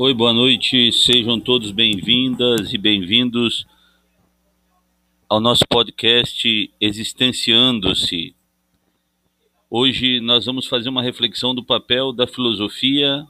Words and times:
Oi, 0.00 0.14
boa 0.14 0.32
noite, 0.32 0.92
sejam 0.92 1.40
todos 1.40 1.72
bem-vindas 1.72 2.72
e 2.72 2.78
bem-vindos 2.78 3.66
ao 5.28 5.40
nosso 5.40 5.64
podcast 5.68 6.72
Existenciando-se. 6.80 8.32
Hoje 9.68 10.20
nós 10.20 10.46
vamos 10.46 10.68
fazer 10.68 10.88
uma 10.88 11.02
reflexão 11.02 11.52
do 11.52 11.64
papel 11.64 12.12
da 12.12 12.28
filosofia 12.28 13.26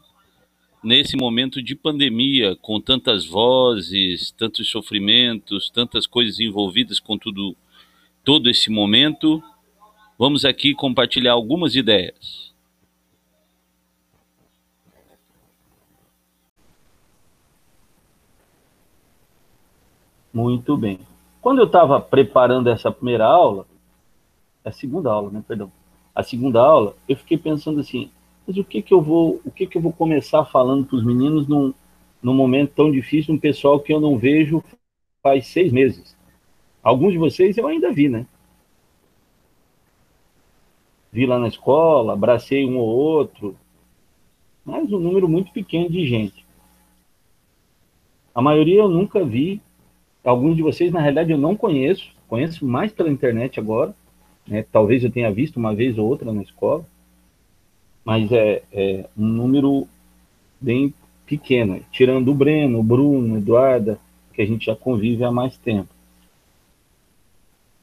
nesse 0.84 1.16
momento 1.16 1.62
de 1.62 1.75
pandemia, 1.75 2.54
com 2.57 2.79
tantas 2.79 3.25
vozes, 3.25 4.30
tantos 4.32 4.69
sofrimentos, 4.69 5.71
tantas 5.71 6.07
coisas 6.07 6.39
envolvidas 6.39 7.00
com 7.00 7.16
tudo, 7.16 7.57
todo 8.23 8.50
esse 8.50 8.69
momento. 8.69 9.43
Vamos 10.19 10.45
aqui 10.45 10.75
compartilhar 10.75 11.32
algumas 11.32 11.75
ideias. 11.75 12.48
Muito 20.32 20.77
bem. 20.77 21.00
Quando 21.41 21.59
eu 21.59 21.66
estava 21.66 22.00
preparando 22.00 22.69
essa 22.69 22.91
primeira 22.91 23.27
aula, 23.27 23.66
a 24.64 24.70
segunda 24.70 25.10
aula, 25.10 25.30
né, 25.30 25.42
perdão, 25.46 25.73
a 26.14 26.23
segunda 26.23 26.60
aula, 26.60 26.95
eu 27.09 27.16
fiquei 27.16 27.38
pensando 27.38 27.80
assim, 27.80 28.10
mas 28.46 28.56
o 28.56 28.64
que 28.64 28.83
que 28.83 28.92
eu 28.92 29.00
vou, 29.00 29.41
o 29.45 29.50
que 29.50 29.66
que 29.66 29.78
eu 29.78 29.83
vou 29.83 29.92
começar 29.92 30.45
falando 30.45 30.84
para 30.84 30.96
os 30.96 31.05
meninos 31.05 31.46
num, 31.46 31.72
num 32.22 32.34
momento 32.34 32.72
tão 32.74 32.91
difícil, 32.91 33.34
um 33.34 33.38
pessoal 33.38 33.80
que 33.80 33.92
eu 33.92 34.00
não 34.00 34.19
vejo 34.19 34.62
faz 35.22 35.46
seis 35.46 35.72
meses. 35.72 36.16
Alguns 36.83 37.12
de 37.12 37.19
vocês 37.19 37.56
eu 37.56 37.66
ainda 37.66 37.92
vi, 37.92 38.08
né? 38.08 38.27
Vi 41.10 41.24
lá 41.24 41.38
na 41.38 41.48
escola, 41.48 42.12
abracei 42.12 42.66
um 42.66 42.78
ou 42.78 42.88
outro, 42.88 43.56
mas 44.64 44.92
um 44.92 44.98
número 44.98 45.28
muito 45.28 45.52
pequeno 45.52 45.88
de 45.88 46.06
gente. 46.06 46.47
A 48.34 48.42
maioria 48.42 48.81
eu 48.81 48.88
nunca 48.88 49.25
vi 49.25 49.60
Alguns 50.29 50.57
de 50.57 50.62
vocês, 50.62 50.93
na 50.93 51.01
realidade, 51.01 51.33
eu 51.33 51.39
não 51.39 51.57
conheço, 51.57 52.12
conheço 52.29 52.62
mais 52.67 52.93
pela 52.93 53.09
internet 53.09 53.59
agora. 53.59 53.95
Né? 54.47 54.62
Talvez 54.71 55.03
eu 55.03 55.11
tenha 55.11 55.33
visto 55.33 55.57
uma 55.57 55.75
vez 55.75 55.97
ou 55.97 56.07
outra 56.07 56.31
na 56.34 56.43
escola, 56.43 56.84
mas 58.05 58.31
é, 58.31 58.62
é 58.71 59.06
um 59.17 59.25
número 59.25 59.89
bem 60.61 60.93
pequeno, 61.25 61.81
tirando 61.91 62.31
o 62.31 62.34
Breno, 62.34 62.81
o 62.81 62.83
Bruno, 62.83 63.39
Eduarda, 63.39 63.99
que 64.34 64.43
a 64.43 64.47
gente 64.47 64.67
já 64.67 64.77
convive 64.77 65.25
há 65.25 65.33
mais 65.33 65.56
tempo. 65.56 65.89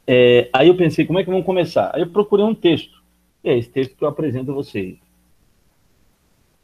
É, 0.06 0.48
aí 0.54 0.68
eu 0.68 0.78
pensei, 0.78 1.04
como 1.04 1.18
é 1.18 1.23
que 1.23 1.32
vamos 1.32 1.48
começar? 1.48 1.90
Aí 1.96 2.04
eu 2.04 2.10
procurei 2.12 2.46
um 2.46 2.54
texto. 2.54 3.02
E 3.44 3.50
é 3.50 3.58
esse 3.58 3.72
texto 3.72 3.98
que 3.98 4.04
eu 4.04 4.08
apresento 4.08 4.52
a 4.52 4.54
vocês. 4.54 4.98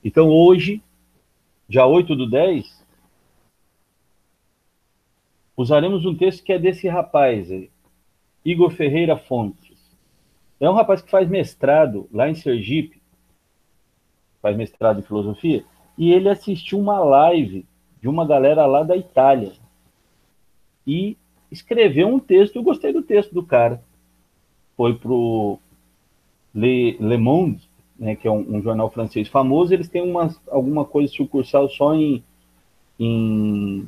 Então, 0.04 0.30
hoje, 0.30 0.80
dia 1.68 1.88
8 1.88 2.16
do 2.16 2.30
10, 2.30 2.81
usaremos 5.62 6.06
um 6.06 6.16
texto 6.16 6.44
que 6.44 6.54
é 6.54 6.60
desse 6.60 6.88
rapaz 6.88 7.50
Igor 8.44 8.72
Ferreira 8.72 9.16
Fontes. 9.16 9.80
É 10.60 10.70
um 10.70 10.74
rapaz 10.74 11.02
que 11.02 11.10
faz 11.10 11.28
mestrado 11.28 12.08
lá 12.12 12.30
em 12.30 12.36
Sergipe, 12.36 13.02
faz 14.42 14.56
mestrado 14.56 15.00
em 15.00 15.04
filosofia, 15.04 15.64
e 15.98 16.12
ele 16.12 16.30
assistiu 16.30 16.80
uma 16.80 17.00
live 17.00 17.66
de 18.02 18.08
uma 18.08 18.26
galera 18.26 18.66
lá 18.66 18.84
da 18.84 18.98
Itália 18.98 19.54
e 20.86 21.16
escreveu 21.52 22.08
um 22.08 22.20
texto. 22.20 22.56
Eu 22.56 22.64
gostei 22.64 22.92
do 22.92 23.04
texto 23.04 23.34
do 23.34 23.44
cara. 23.44 23.84
Foi 24.76 24.96
pro 24.96 25.60
Le, 26.54 26.98
Le 27.00 27.18
Monde, 27.18 27.70
né, 27.98 28.16
que 28.16 28.28
é 28.28 28.32
um, 28.32 28.58
um, 28.58 28.62
jornal 28.62 28.90
francês 28.90 29.28
famoso. 29.28 29.74
Eles 29.74 29.90
têm 29.90 30.02
uma, 30.02 30.36
alguma 30.50 30.86
coisa 30.86 31.12
sucursal 31.14 31.70
só 31.70 31.94
em, 31.94 32.24
em 33.00 33.88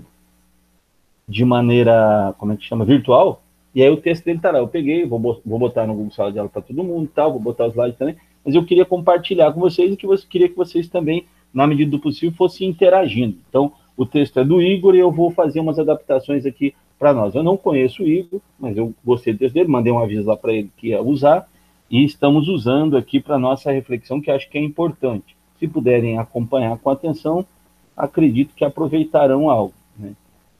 de 1.27 1.45
maneira, 1.45 2.33
como 2.37 2.51
é 2.53 2.57
que 2.57 2.65
chama, 2.65 2.85
virtual, 2.85 3.41
e 3.73 3.81
aí 3.81 3.89
o 3.89 3.97
texto 3.97 4.25
dele 4.25 4.39
tá 4.39 4.51
lá, 4.51 4.59
eu 4.59 4.67
peguei, 4.67 5.05
vou, 5.05 5.19
vou 5.19 5.59
botar 5.59 5.87
no 5.87 5.95
Google 5.95 6.11
Sala 6.11 6.31
de 6.31 6.37
Aula 6.37 6.49
para 6.49 6.61
todo 6.61 6.83
mundo 6.83 7.09
tal, 7.13 7.31
vou 7.31 7.39
botar 7.39 7.65
os 7.65 7.73
slides 7.73 7.97
também, 7.97 8.15
mas 8.45 8.53
eu 8.53 8.63
queria 8.63 8.85
compartilhar 8.85 9.51
com 9.51 9.59
vocês 9.59 9.93
e 9.93 9.97
que 9.97 10.05
você 10.05 10.25
queria 10.27 10.49
que 10.49 10.55
vocês 10.55 10.87
também, 10.87 11.25
na 11.53 11.65
medida 11.65 11.89
do 11.89 11.99
possível, 11.99 12.35
fossem 12.35 12.69
interagindo. 12.69 13.37
Então, 13.49 13.71
o 13.95 14.05
texto 14.05 14.39
é 14.39 14.43
do 14.43 14.61
Igor 14.61 14.95
e 14.95 14.99
eu 14.99 15.11
vou 15.11 15.31
fazer 15.31 15.59
umas 15.59 15.79
adaptações 15.79 16.45
aqui 16.45 16.75
para 16.99 17.13
nós. 17.13 17.35
Eu 17.35 17.43
não 17.43 17.57
conheço 17.57 18.03
o 18.03 18.07
Igor, 18.07 18.41
mas 18.59 18.77
eu 18.77 18.93
gostei 19.03 19.33
do 19.33 19.39
texto 19.39 19.53
dele, 19.53 19.69
mandei 19.69 19.91
um 19.91 19.99
aviso 19.99 20.27
lá 20.27 20.37
para 20.37 20.53
ele 20.53 20.69
que 20.77 20.89
ia 20.89 21.01
usar, 21.01 21.47
e 21.89 22.03
estamos 22.03 22.47
usando 22.47 22.97
aqui 22.97 23.19
para 23.19 23.39
nossa 23.39 23.71
reflexão, 23.71 24.21
que 24.21 24.31
acho 24.31 24.49
que 24.49 24.57
é 24.57 24.61
importante. 24.61 25.35
Se 25.59 25.67
puderem 25.67 26.17
acompanhar 26.17 26.77
com 26.77 26.89
atenção, 26.89 27.45
acredito 27.95 28.55
que 28.55 28.65
aproveitarão 28.65 29.49
algo. 29.49 29.73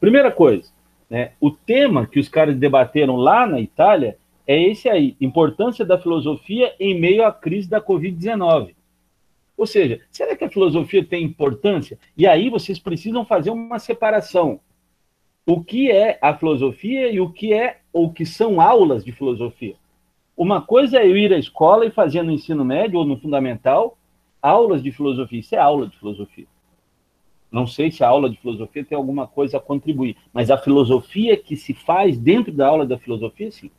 Primeira 0.04 0.30
coisa, 0.30 0.70
né, 1.10 1.32
o 1.40 1.50
tema 1.50 2.06
que 2.06 2.20
os 2.20 2.28
caras 2.28 2.58
debateram 2.58 3.16
lá 3.16 3.48
na 3.48 3.62
Itália 3.62 4.18
é 4.46 4.62
esse 4.62 4.90
aí: 4.90 5.16
importância 5.22 5.86
da 5.86 5.98
filosofia 5.98 6.76
em 6.78 7.00
meio 7.00 7.24
à 7.26 7.32
crise 7.32 7.70
da 7.70 7.80
Covid-19. 7.80 8.76
Ou 9.56 9.66
seja, 9.66 10.02
será 10.12 10.36
que 10.36 10.44
a 10.44 10.50
filosofia 10.50 11.06
tem 11.06 11.24
importância? 11.24 11.98
E 12.18 12.28
aí 12.28 12.50
vocês 12.50 12.78
precisam 12.78 13.24
fazer 13.24 13.50
uma 13.50 13.80
separação. 13.80 14.60
O 15.46 15.64
que 15.64 15.90
é 15.90 16.20
a 16.22 16.36
filosofia 16.36 17.10
e 17.10 17.22
o 17.22 17.30
que 17.30 17.54
é 17.54 17.80
ou 17.94 18.12
que 18.12 18.26
são 18.26 18.60
aulas 18.60 19.06
de 19.06 19.14
filosofia? 19.14 19.76
Uma 20.36 20.62
coisa 20.62 21.00
é 21.00 21.08
eu 21.08 21.16
ir 21.16 21.32
à 21.32 21.38
escola 21.38 21.86
e 21.86 21.92
fazer 21.92 22.24
no 22.24 22.32
ensino 22.34 22.66
médio 22.66 23.00
ou 23.00 23.06
no 23.06 23.18
fundamental 23.22 23.98
aulas 24.42 24.84
de 24.84 24.92
filosofia. 24.92 25.40
Isso 25.40 25.56
é 25.56 25.60
aula 25.60 25.88
de 25.88 25.98
filosofia. 25.98 26.48
Não 27.54 27.68
sei 27.68 27.92
se 27.92 28.04
a 28.04 28.08
aula 28.08 28.32
de 28.32 28.38
filosofia 28.38 28.84
tem 28.84 28.98
alguma 28.98 29.28
coisa 29.28 29.58
a 29.58 29.62
contribuir, 29.62 30.18
mas 30.34 30.50
a 30.50 30.58
filosofia 30.58 31.38
que 31.38 31.56
se 31.56 31.72
faz 31.72 32.18
dentro 32.18 32.52
da 32.52 32.68
aula 32.68 32.84
da 32.84 32.98
filosofia, 32.98 33.52
sim. 33.52 33.70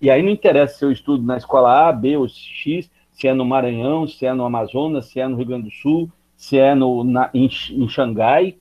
E 0.00 0.08
aí 0.08 0.22
não 0.22 0.30
interessa 0.30 0.78
se 0.78 0.84
eu 0.84 0.92
estudo 0.92 1.26
na 1.26 1.36
escola 1.36 1.88
A, 1.88 1.92
B 1.92 2.16
ou 2.16 2.28
X, 2.28 2.88
se 3.10 3.26
é 3.26 3.34
no 3.34 3.44
Maranhão, 3.44 4.06
se 4.06 4.24
é 4.24 4.32
no 4.32 4.44
Amazonas, 4.44 5.06
se 5.06 5.18
é 5.18 5.26
no 5.26 5.36
Rio 5.36 5.46
Grande 5.46 5.64
do 5.64 5.70
Sul, 5.72 6.08
se 6.36 6.58
é 6.58 6.76
no, 6.76 7.02
na, 7.02 7.28
em, 7.34 7.46
em 7.46 7.88
Xangai, 7.88 8.56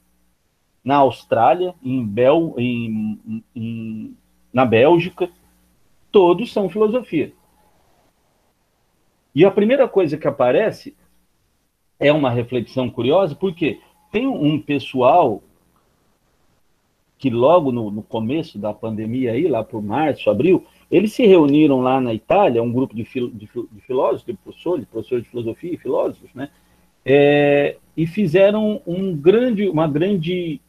na 0.84 0.96
Austrália, 0.96 1.76
em 1.84 2.04
Bel, 2.04 2.56
em, 2.58 3.44
em, 3.56 4.18
na 4.52 4.66
Bélgica, 4.66 5.30
todos 6.12 6.52
são 6.52 6.68
filosofia. 6.68 7.32
E 9.36 9.46
a 9.46 9.52
primeira 9.52 9.88
coisa 9.88 10.18
que 10.18 10.28
aparece 10.28 10.96
é 12.00 12.12
uma 12.12 12.32
reflexão 12.32 12.90
curiosa, 12.90 13.36
por 13.36 13.54
quê? 13.54 13.82
Tem 14.16 14.28
um 14.28 14.58
pessoal 14.62 15.44
que 17.18 17.30
logo 17.30 17.70
no, 17.70 17.92
no, 17.92 18.02
começo 18.02 18.58
da 18.58 18.74
pandemia 18.74 19.34
aí, 19.34 19.46
lá 19.46 19.62
por 19.62 19.84
março, 19.84 20.30
abril, 20.30 20.66
eles 20.90 21.12
se 21.12 21.26
reuniram 21.26 21.82
lá 21.82 22.00
na 22.00 22.14
Itália, 22.14 22.64
um 22.64 22.72
grupo 22.72 22.96
de, 22.96 23.04
de, 23.04 23.30
de 23.34 23.82
filósofos, 23.82 24.26
de 24.26 24.34
professores, 24.36 24.86
professores 24.86 25.26
de 25.26 25.30
filosofia 25.30 25.74
e 25.74 25.78
filósofos, 25.78 26.30
né? 26.34 26.50
É, 27.04 27.76
e 27.98 28.08
fizeram 28.08 28.82
um 28.88 29.14
grande, 29.14 29.68
uma 29.68 29.86
grande 29.86 30.62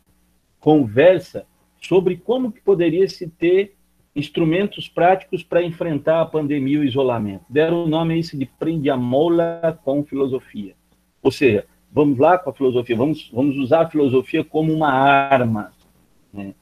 conversa 0.59 1.47
sobre 1.81 2.17
como 2.17 2.51
que 2.51 2.61
poderia 2.61 3.09
se 3.09 3.29
ter 3.29 3.77
instrumentos 4.17 4.89
práticos 4.89 5.45
para 5.45 5.63
enfrentar 5.63 6.21
a 6.21 6.27
pandemia 6.27 6.79
e 6.79 6.81
o 6.81 6.85
isolamento. 6.85 7.45
Deram 7.49 7.85
o 7.85 7.89
nome 7.89 8.15
a 8.15 8.17
isso 8.17 8.37
de 8.37 8.45
prende 8.45 8.91
a 8.91 8.97
mola 8.97 9.79
com 9.85 10.03
filosofia. 10.03 10.75
Ou 11.23 11.31
seja, 11.31 11.65
vamos 11.97 12.19
lá 12.19 12.37
com 12.37 12.51
a 12.51 12.53
filosofia, 12.53 12.95
vamos, 12.95 13.31
vamos 13.33 13.57
usar 13.57 13.81
a 13.81 13.89
filosofia 13.89 14.45
como 14.45 14.71
uma 14.71 14.93
arma. 14.93 15.73
Né? 16.31 16.53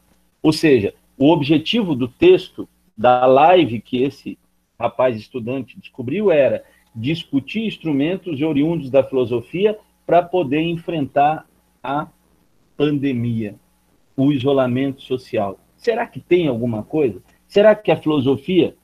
Ou 0.40 0.52
seja, 0.52 0.94
o 1.18 1.28
objetivo 1.32 1.96
do 1.96 2.06
texto, 2.06 2.68
da 2.96 3.26
live 3.26 3.80
que 3.80 4.00
esse 4.00 4.38
rapaz 4.78 5.16
estudante 5.16 5.76
descobriu 5.76 6.30
era 6.30 6.62
discutir 6.94 7.66
instrumentos 7.66 8.40
oriundos 8.42 8.90
da 8.90 9.02
filosofia 9.02 9.76
para 10.06 10.22
poder 10.22 10.60
enfrentar 10.60 11.44
a 11.82 12.06
pandemia, 12.76 13.56
o 14.16 14.30
isolamento 14.30 15.02
social. 15.02 15.58
Será 15.76 16.06
que 16.06 16.20
tem 16.20 16.46
alguma 16.46 16.84
coisa? 16.84 17.20
Será 17.48 17.74
que 17.74 17.90
a 17.90 17.96
filosofia, 17.96 18.76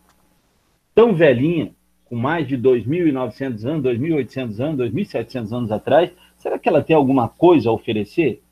tão 0.97 1.14
velhinha, 1.14 1.73
com 2.06 2.17
mais 2.17 2.49
de 2.49 2.58
2.900 2.58 3.64
anos, 3.64 3.85
2.800 3.85 4.61
anos, 4.61 4.93
2.700 4.93 5.52
anos 5.52 5.70
atrás, 5.70 6.11
Será 6.40 6.58
que 6.58 6.66
ela 6.66 6.82
tem 6.82 6.96
alguma 6.96 7.28
coisa 7.28 7.69
a 7.69 7.72
oferecer? 7.72 8.42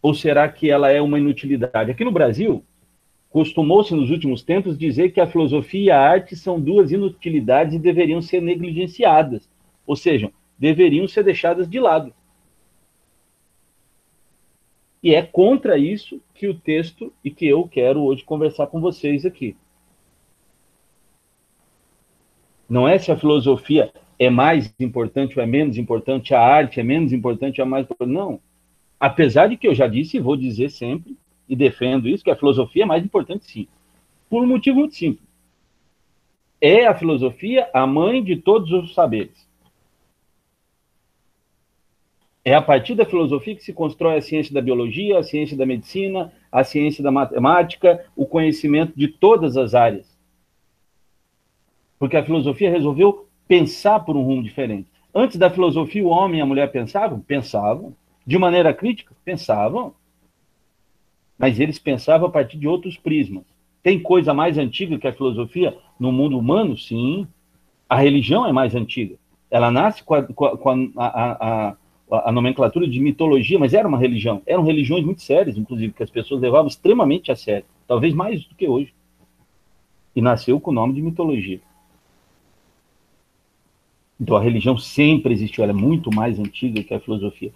Ou 0.00 0.14
será 0.14 0.48
que 0.48 0.70
ela 0.70 0.90
é 0.90 1.00
uma 1.00 1.18
inutilidade? 1.18 1.90
Aqui 1.90 2.02
no 2.02 2.10
Brasil, 2.10 2.64
costumou-se 3.28 3.94
nos 3.94 4.10
últimos 4.10 4.42
tempos 4.42 4.78
dizer 4.78 5.12
que 5.12 5.20
a 5.20 5.26
filosofia 5.26 5.84
e 5.84 5.90
a 5.90 6.00
arte 6.00 6.34
são 6.34 6.58
duas 6.58 6.90
inutilidades 6.90 7.74
e 7.74 7.78
deveriam 7.78 8.22
ser 8.22 8.40
negligenciadas, 8.40 9.46
ou 9.86 9.94
seja, 9.94 10.32
deveriam 10.58 11.06
ser 11.06 11.22
deixadas 11.22 11.68
de 11.68 11.78
lado. 11.78 12.10
E 15.02 15.14
é 15.14 15.20
contra 15.20 15.76
isso 15.76 16.18
que 16.32 16.48
o 16.48 16.58
texto 16.58 17.12
e 17.22 17.30
que 17.30 17.46
eu 17.46 17.68
quero 17.68 18.02
hoje 18.02 18.24
conversar 18.24 18.68
com 18.68 18.80
vocês 18.80 19.26
aqui. 19.26 19.54
Não 22.74 22.88
é 22.88 22.98
se 22.98 23.12
a 23.12 23.16
filosofia 23.16 23.92
é 24.18 24.28
mais 24.28 24.74
importante 24.80 25.38
ou 25.38 25.44
é 25.44 25.46
menos 25.46 25.78
importante, 25.78 26.34
a 26.34 26.40
arte 26.40 26.80
é 26.80 26.82
menos 26.82 27.12
importante 27.12 27.60
ou 27.60 27.64
é 27.64 27.70
mais 27.70 27.84
importante. 27.84 28.10
Não. 28.12 28.40
Apesar 28.98 29.46
de 29.46 29.56
que 29.56 29.68
eu 29.68 29.72
já 29.76 29.86
disse 29.86 30.16
e 30.16 30.20
vou 30.20 30.36
dizer 30.36 30.70
sempre, 30.70 31.16
e 31.48 31.54
defendo 31.54 32.08
isso, 32.08 32.24
que 32.24 32.32
a 32.32 32.36
filosofia 32.36 32.82
é 32.82 32.86
mais 32.86 33.04
importante 33.04 33.44
sim. 33.44 33.68
Por 34.28 34.42
um 34.42 34.48
motivo 34.48 34.80
muito 34.80 34.96
simples. 34.96 35.24
É 36.60 36.84
a 36.84 36.96
filosofia 36.96 37.70
a 37.72 37.86
mãe 37.86 38.24
de 38.24 38.34
todos 38.34 38.72
os 38.72 38.92
saberes. 38.92 39.48
É 42.44 42.56
a 42.56 42.60
partir 42.60 42.96
da 42.96 43.06
filosofia 43.06 43.54
que 43.54 43.62
se 43.62 43.72
constrói 43.72 44.16
a 44.16 44.20
ciência 44.20 44.52
da 44.52 44.60
biologia, 44.60 45.20
a 45.20 45.22
ciência 45.22 45.56
da 45.56 45.64
medicina, 45.64 46.32
a 46.50 46.64
ciência 46.64 47.04
da 47.04 47.12
matemática, 47.12 48.04
o 48.16 48.26
conhecimento 48.26 48.94
de 48.96 49.06
todas 49.06 49.56
as 49.56 49.76
áreas. 49.76 50.13
Porque 52.04 52.18
a 52.18 52.22
filosofia 52.22 52.70
resolveu 52.70 53.26
pensar 53.48 53.98
por 54.00 54.14
um 54.14 54.22
rumo 54.22 54.42
diferente. 54.42 54.86
Antes 55.14 55.38
da 55.38 55.48
filosofia, 55.48 56.04
o 56.04 56.08
homem 56.08 56.38
e 56.38 56.42
a 56.42 56.44
mulher 56.44 56.70
pensavam? 56.70 57.18
Pensavam. 57.18 57.96
De 58.26 58.36
maneira 58.36 58.74
crítica? 58.74 59.14
Pensavam. 59.24 59.94
Mas 61.38 61.58
eles 61.58 61.78
pensavam 61.78 62.28
a 62.28 62.30
partir 62.30 62.58
de 62.58 62.68
outros 62.68 62.98
prismas. 62.98 63.44
Tem 63.82 63.98
coisa 63.98 64.34
mais 64.34 64.58
antiga 64.58 64.98
que 64.98 65.08
a 65.08 65.14
filosofia 65.14 65.74
no 65.98 66.12
mundo 66.12 66.38
humano? 66.38 66.76
Sim. 66.76 67.26
A 67.88 67.96
religião 67.96 68.46
é 68.46 68.52
mais 68.52 68.74
antiga. 68.74 69.14
Ela 69.50 69.70
nasce 69.70 70.04
com 70.04 70.12
a, 70.14 70.22
com 70.24 70.92
a, 70.98 71.06
a, 71.06 71.68
a 71.70 71.76
a, 72.10 72.30
nomenclatura 72.30 72.86
de 72.86 73.00
mitologia, 73.00 73.58
mas 73.58 73.72
era 73.72 73.88
uma 73.88 73.96
religião. 73.96 74.42
Eram 74.44 74.62
religiões 74.62 75.06
muito 75.06 75.22
sérias, 75.22 75.56
inclusive, 75.56 75.94
que 75.94 76.02
as 76.02 76.10
pessoas 76.10 76.42
levavam 76.42 76.66
extremamente 76.66 77.32
a 77.32 77.34
sério, 77.34 77.64
talvez 77.88 78.12
mais 78.12 78.44
do 78.44 78.54
que 78.54 78.68
hoje. 78.68 78.92
E 80.14 80.20
nasceu 80.20 80.60
com 80.60 80.70
o 80.70 80.74
nome 80.74 80.92
de 80.92 81.00
mitologia. 81.00 81.62
Então 84.20 84.36
a 84.36 84.42
religião 84.42 84.78
sempre 84.78 85.32
existiu, 85.32 85.64
ela 85.64 85.72
é 85.72 85.76
muito 85.76 86.14
mais 86.14 86.38
antiga 86.38 86.82
que 86.82 86.94
a 86.94 87.00
filosofia. 87.00 87.52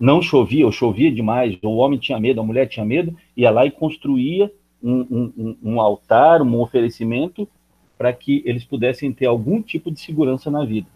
Não 0.00 0.20
chovia, 0.20 0.66
ou 0.66 0.72
chovia 0.72 1.12
demais, 1.12 1.56
o 1.62 1.76
homem 1.76 1.98
tinha 1.98 2.18
medo, 2.18 2.40
a 2.40 2.44
mulher 2.44 2.66
tinha 2.68 2.84
medo, 2.84 3.16
ia 3.36 3.50
lá 3.50 3.64
e 3.64 3.70
construía 3.70 4.50
um, 4.82 5.32
um, 5.36 5.56
um 5.62 5.80
altar, 5.80 6.42
um 6.42 6.60
oferecimento, 6.60 7.48
para 7.96 8.12
que 8.12 8.42
eles 8.44 8.64
pudessem 8.64 9.12
ter 9.12 9.26
algum 9.26 9.62
tipo 9.62 9.90
de 9.90 10.00
segurança 10.00 10.50
na 10.50 10.64
vida 10.64 10.88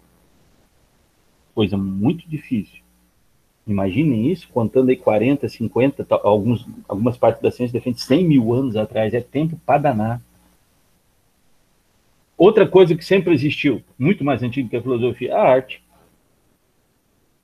coisa 1.57 1.79
muito 1.79 2.29
difícil. 2.29 2.83
Imaginem 3.67 4.31
isso, 4.31 4.47
contando 4.51 4.91
aí 4.91 4.97
40, 4.97 5.49
50, 5.49 6.07
alguns, 6.23 6.69
algumas 6.87 7.17
partes 7.17 7.43
da 7.43 7.51
ciência 7.51 7.73
defendem 7.73 7.99
100 7.99 8.25
mil 8.25 8.53
anos 8.53 8.77
atrás, 8.77 9.15
é 9.15 9.23
tempo 9.23 9.59
para 9.65 9.79
danar. 9.79 10.23
Outra 12.37 12.69
coisa 12.69 12.95
que 12.95 13.05
sempre 13.05 13.33
existiu, 13.33 13.83
muito 13.99 14.23
mais 14.23 14.43
antiga 14.43 14.69
que 14.69 14.77
a 14.77 14.83
filosofia, 14.83 15.35
a 15.35 15.41
arte. 15.41 15.83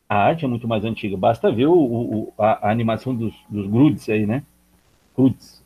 A 0.06 0.16
arte 0.16 0.44
é 0.44 0.48
muito 0.48 0.68
mais 0.68 0.84
antiga, 0.84 1.16
basta 1.16 1.50
ver 1.50 1.66
o, 1.66 1.74
o, 1.74 2.34
a, 2.36 2.68
a, 2.68 2.70
animação 2.70 3.14
dos, 3.14 3.34
dos 3.48 3.66
grudes 3.66 4.06
aí, 4.10 4.26
né? 4.26 4.44
Grudes. 5.16 5.64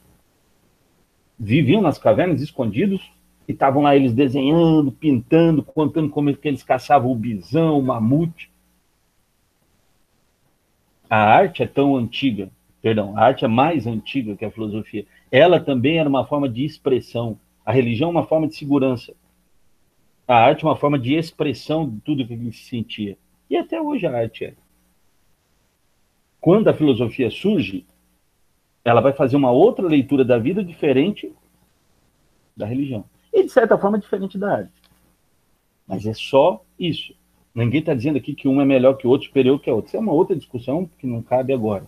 Viviam 1.37 1.83
nas 1.83 1.99
cavernas 1.99 2.41
escondidos 2.41 3.11
e 3.49 3.53
estavam 3.53 3.83
lá 3.83 3.97
eles 3.97 4.13
desenhando, 4.13 4.93
pintando, 4.93 5.65
contando 5.65 6.09
como 6.09 6.31
é 6.31 6.33
que 6.33 6.47
eles 6.47 6.63
caçavam 6.63 7.11
o 7.11 7.17
bisão, 7.17 7.79
o 7.79 7.83
mamute. 7.83 8.49
A 11.11 11.19
arte 11.19 11.65
é 11.65 11.67
tão 11.67 11.97
antiga, 11.97 12.49
perdão, 12.81 13.19
a 13.19 13.23
arte 13.23 13.45
é 13.45 13.49
mais 13.49 13.87
antiga 13.87 14.37
que 14.37 14.45
a 14.45 14.51
filosofia. 14.51 15.05
Ela 15.31 15.59
também 15.59 15.99
era 15.99 16.09
uma 16.09 16.25
forma 16.25 16.49
de 16.49 16.65
expressão. 16.65 17.37
A 17.67 17.73
religião 17.73 18.11
é 18.11 18.13
uma 18.13 18.27
forma 18.27 18.47
de 18.47 18.55
segurança. 18.55 19.13
A 20.29 20.37
arte 20.37 20.65
é 20.65 20.69
uma 20.69 20.77
forma 20.77 20.97
de 20.97 21.15
expressão 21.15 21.89
de 21.89 22.01
tudo 22.01 22.25
que 22.25 22.33
ele 22.33 22.53
se 22.53 22.65
sentia. 22.65 23.19
E 23.51 23.57
até 23.57 23.83
hoje 23.83 24.07
a 24.07 24.17
arte 24.17 24.45
é. 24.45 24.55
Quando 26.41 26.69
a 26.69 26.75
filosofia 26.75 27.29
surge, 27.29 27.85
ela 28.85 29.01
vai 29.01 29.13
fazer 29.13 29.35
uma 29.35 29.51
outra 29.51 29.85
leitura 29.85 30.25
da 30.25 30.39
vida 30.39 30.63
diferente 30.63 31.33
da 32.57 32.65
religião 32.65 33.05
e, 33.33 33.43
de 33.43 33.51
certa 33.51 33.77
forma, 33.77 33.99
diferente 33.99 34.39
da 34.39 34.59
arte. 34.59 34.73
Mas 35.89 36.07
é 36.07 36.15
só 36.15 36.65
isso. 36.79 37.15
Ninguém 37.53 37.81
está 37.81 37.95
dizendo 37.95 38.17
aqui 38.17 38.33
que 38.33 38.47
um 38.47 38.61
é 38.61 38.65
melhor 38.65 38.95
que 38.95 39.09
o 39.09 39.11
outro, 39.11 39.27
superior 39.27 39.59
que 39.61 39.69
o 39.69 39.75
outro. 39.75 39.89
Isso 39.89 39.97
é 39.97 40.01
uma 40.01 40.13
outra 40.13 40.37
discussão 40.37 40.89
que 40.99 41.07
não 41.07 41.21
cabe 41.21 41.53
agora. 41.53 41.87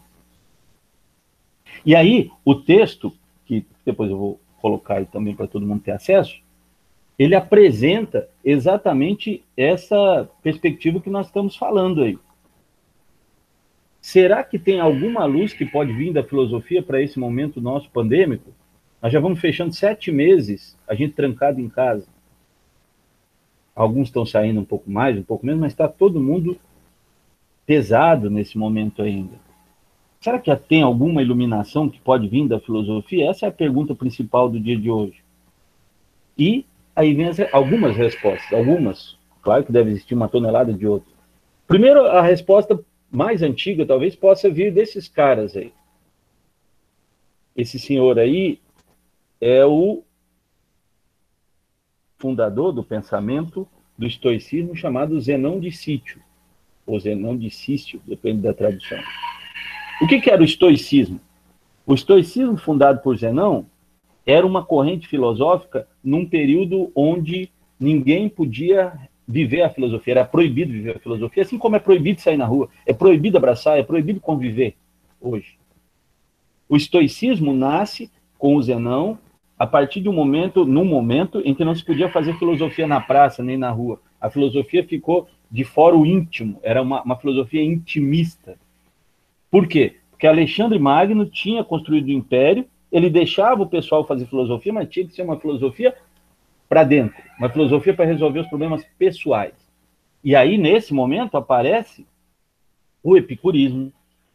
E 1.86 1.94
aí, 1.94 2.30
o 2.44 2.54
texto, 2.54 3.12
que 3.44 3.64
depois 3.84 4.10
eu 4.10 4.18
vou 4.18 4.40
colocar 4.60 4.96
aí 4.96 5.06
também 5.06 5.34
para 5.34 5.46
todo 5.46 5.66
mundo 5.66 5.82
ter 5.82 5.92
acesso, 5.92 6.40
ele 7.18 7.34
apresenta 7.34 8.28
exatamente 8.44 9.42
essa 9.56 10.28
perspectiva 10.42 11.00
que 11.00 11.10
nós 11.10 11.26
estamos 11.26 11.56
falando 11.56 12.02
aí. 12.02 12.18
Será 14.00 14.44
que 14.44 14.58
tem 14.58 14.80
alguma 14.80 15.24
luz 15.24 15.52
que 15.52 15.66
pode 15.66 15.92
vir 15.92 16.12
da 16.12 16.22
filosofia 16.22 16.82
para 16.82 17.02
esse 17.02 17.18
momento 17.18 17.60
nosso 17.60 17.90
pandêmico? 17.90 18.52
Nós 19.02 19.12
já 19.12 19.20
vamos 19.20 19.40
fechando 19.40 19.74
sete 19.74 20.12
meses, 20.12 20.78
a 20.86 20.94
gente 20.94 21.14
trancado 21.14 21.60
em 21.60 21.68
casa. 21.68 22.06
Alguns 23.74 24.08
estão 24.08 24.24
saindo 24.24 24.60
um 24.60 24.64
pouco 24.64 24.90
mais, 24.90 25.16
um 25.16 25.22
pouco 25.22 25.44
menos, 25.44 25.60
mas 25.60 25.72
está 25.72 25.88
todo 25.88 26.20
mundo 26.20 26.56
pesado 27.66 28.30
nesse 28.30 28.56
momento 28.56 29.02
ainda. 29.02 29.47
Será 30.20 30.38
que 30.38 30.54
tem 30.56 30.82
alguma 30.82 31.22
iluminação 31.22 31.88
que 31.88 32.00
pode 32.00 32.28
vir 32.28 32.48
da 32.48 32.58
filosofia? 32.58 33.30
Essa 33.30 33.46
é 33.46 33.48
a 33.48 33.52
pergunta 33.52 33.94
principal 33.94 34.48
do 34.48 34.58
dia 34.58 34.76
de 34.76 34.90
hoje. 34.90 35.22
E 36.36 36.66
aí 36.94 37.14
vem 37.14 37.26
as, 37.26 37.38
algumas 37.52 37.96
respostas, 37.96 38.52
algumas. 38.52 39.16
Claro 39.42 39.64
que 39.64 39.72
deve 39.72 39.90
existir 39.90 40.14
uma 40.14 40.28
tonelada 40.28 40.72
de 40.72 40.86
outras. 40.86 41.14
Primeiro, 41.66 42.06
a 42.06 42.22
resposta 42.22 42.78
mais 43.10 43.42
antiga 43.42 43.86
talvez 43.86 44.16
possa 44.16 44.50
vir 44.50 44.72
desses 44.72 45.08
caras 45.08 45.56
aí. 45.56 45.72
Esse 47.56 47.78
senhor 47.78 48.18
aí, 48.18 48.60
é 49.40 49.64
o 49.64 50.02
fundador 52.18 52.72
do 52.72 52.82
pensamento 52.82 53.66
do 53.96 54.06
estoicismo 54.06 54.74
chamado 54.74 55.20
Zenão 55.20 55.60
de 55.60 55.70
Sítio, 55.70 56.20
ou 56.86 56.98
Zenão 56.98 57.36
de 57.36 57.50
Sício, 57.50 58.00
depende 58.06 58.42
da 58.42 58.52
tradução. 58.52 58.98
O 60.00 60.06
que, 60.06 60.20
que 60.20 60.30
era 60.30 60.40
o 60.40 60.44
estoicismo? 60.44 61.20
O 61.84 61.94
estoicismo 61.94 62.56
fundado 62.56 63.00
por 63.00 63.16
Zenão 63.16 63.66
era 64.24 64.46
uma 64.46 64.64
corrente 64.64 65.08
filosófica 65.08 65.88
num 66.04 66.24
período 66.24 66.92
onde 66.94 67.50
ninguém 67.80 68.28
podia 68.28 68.92
viver 69.26 69.62
a 69.62 69.70
filosofia, 69.70 70.12
era 70.12 70.24
proibido 70.24 70.72
viver 70.72 70.96
a 70.96 71.00
filosofia, 71.00 71.42
assim 71.42 71.58
como 71.58 71.76
é 71.76 71.78
proibido 71.78 72.20
sair 72.20 72.36
na 72.36 72.46
rua, 72.46 72.68
é 72.86 72.92
proibido 72.92 73.36
abraçar, 73.36 73.78
é 73.78 73.82
proibido 73.82 74.20
conviver 74.20 74.74
hoje. 75.20 75.58
O 76.68 76.76
estoicismo 76.76 77.52
nasce 77.52 78.10
com 78.38 78.54
o 78.54 78.62
Zenão 78.62 79.18
a 79.58 79.66
partir 79.66 80.00
de 80.00 80.08
um 80.08 80.12
momento, 80.12 80.64
num 80.64 80.84
momento 80.84 81.42
em 81.44 81.54
que 81.54 81.64
não 81.64 81.74
se 81.74 81.84
podia 81.84 82.08
fazer 82.08 82.38
filosofia 82.38 82.86
na 82.86 83.00
praça 83.00 83.42
nem 83.42 83.56
na 83.56 83.70
rua. 83.70 84.00
A 84.20 84.30
filosofia 84.30 84.84
ficou 84.84 85.28
de 85.50 85.64
fora 85.64 85.96
o 85.96 86.06
íntimo, 86.06 86.60
era 86.62 86.80
uma, 86.80 87.02
uma 87.02 87.16
filosofia 87.16 87.62
intimista. 87.62 88.56
Por 89.50 89.66
quê? 89.66 89.96
Porque 90.10 90.26
Alexandre 90.26 90.78
Magno 90.78 91.26
tinha 91.26 91.64
construído 91.64 92.06
o 92.06 92.12
império, 92.12 92.66
ele 92.90 93.08
deixava 93.08 93.62
o 93.62 93.68
pessoal 93.68 94.06
fazer 94.06 94.26
filosofia, 94.26 94.72
mas 94.72 94.88
tinha 94.88 95.06
que 95.06 95.14
ser 95.14 95.22
uma 95.22 95.38
filosofia 95.38 95.94
para 96.68 96.84
dentro, 96.84 97.16
uma 97.38 97.48
filosofia 97.48 97.94
para 97.94 98.04
resolver 98.04 98.40
os 98.40 98.48
problemas 98.48 98.84
pessoais. 98.98 99.54
E 100.22 100.34
aí, 100.34 100.58
nesse 100.58 100.92
momento, 100.92 101.36
aparece 101.36 102.06
o 103.02 103.16
epicurismo, 103.16 103.92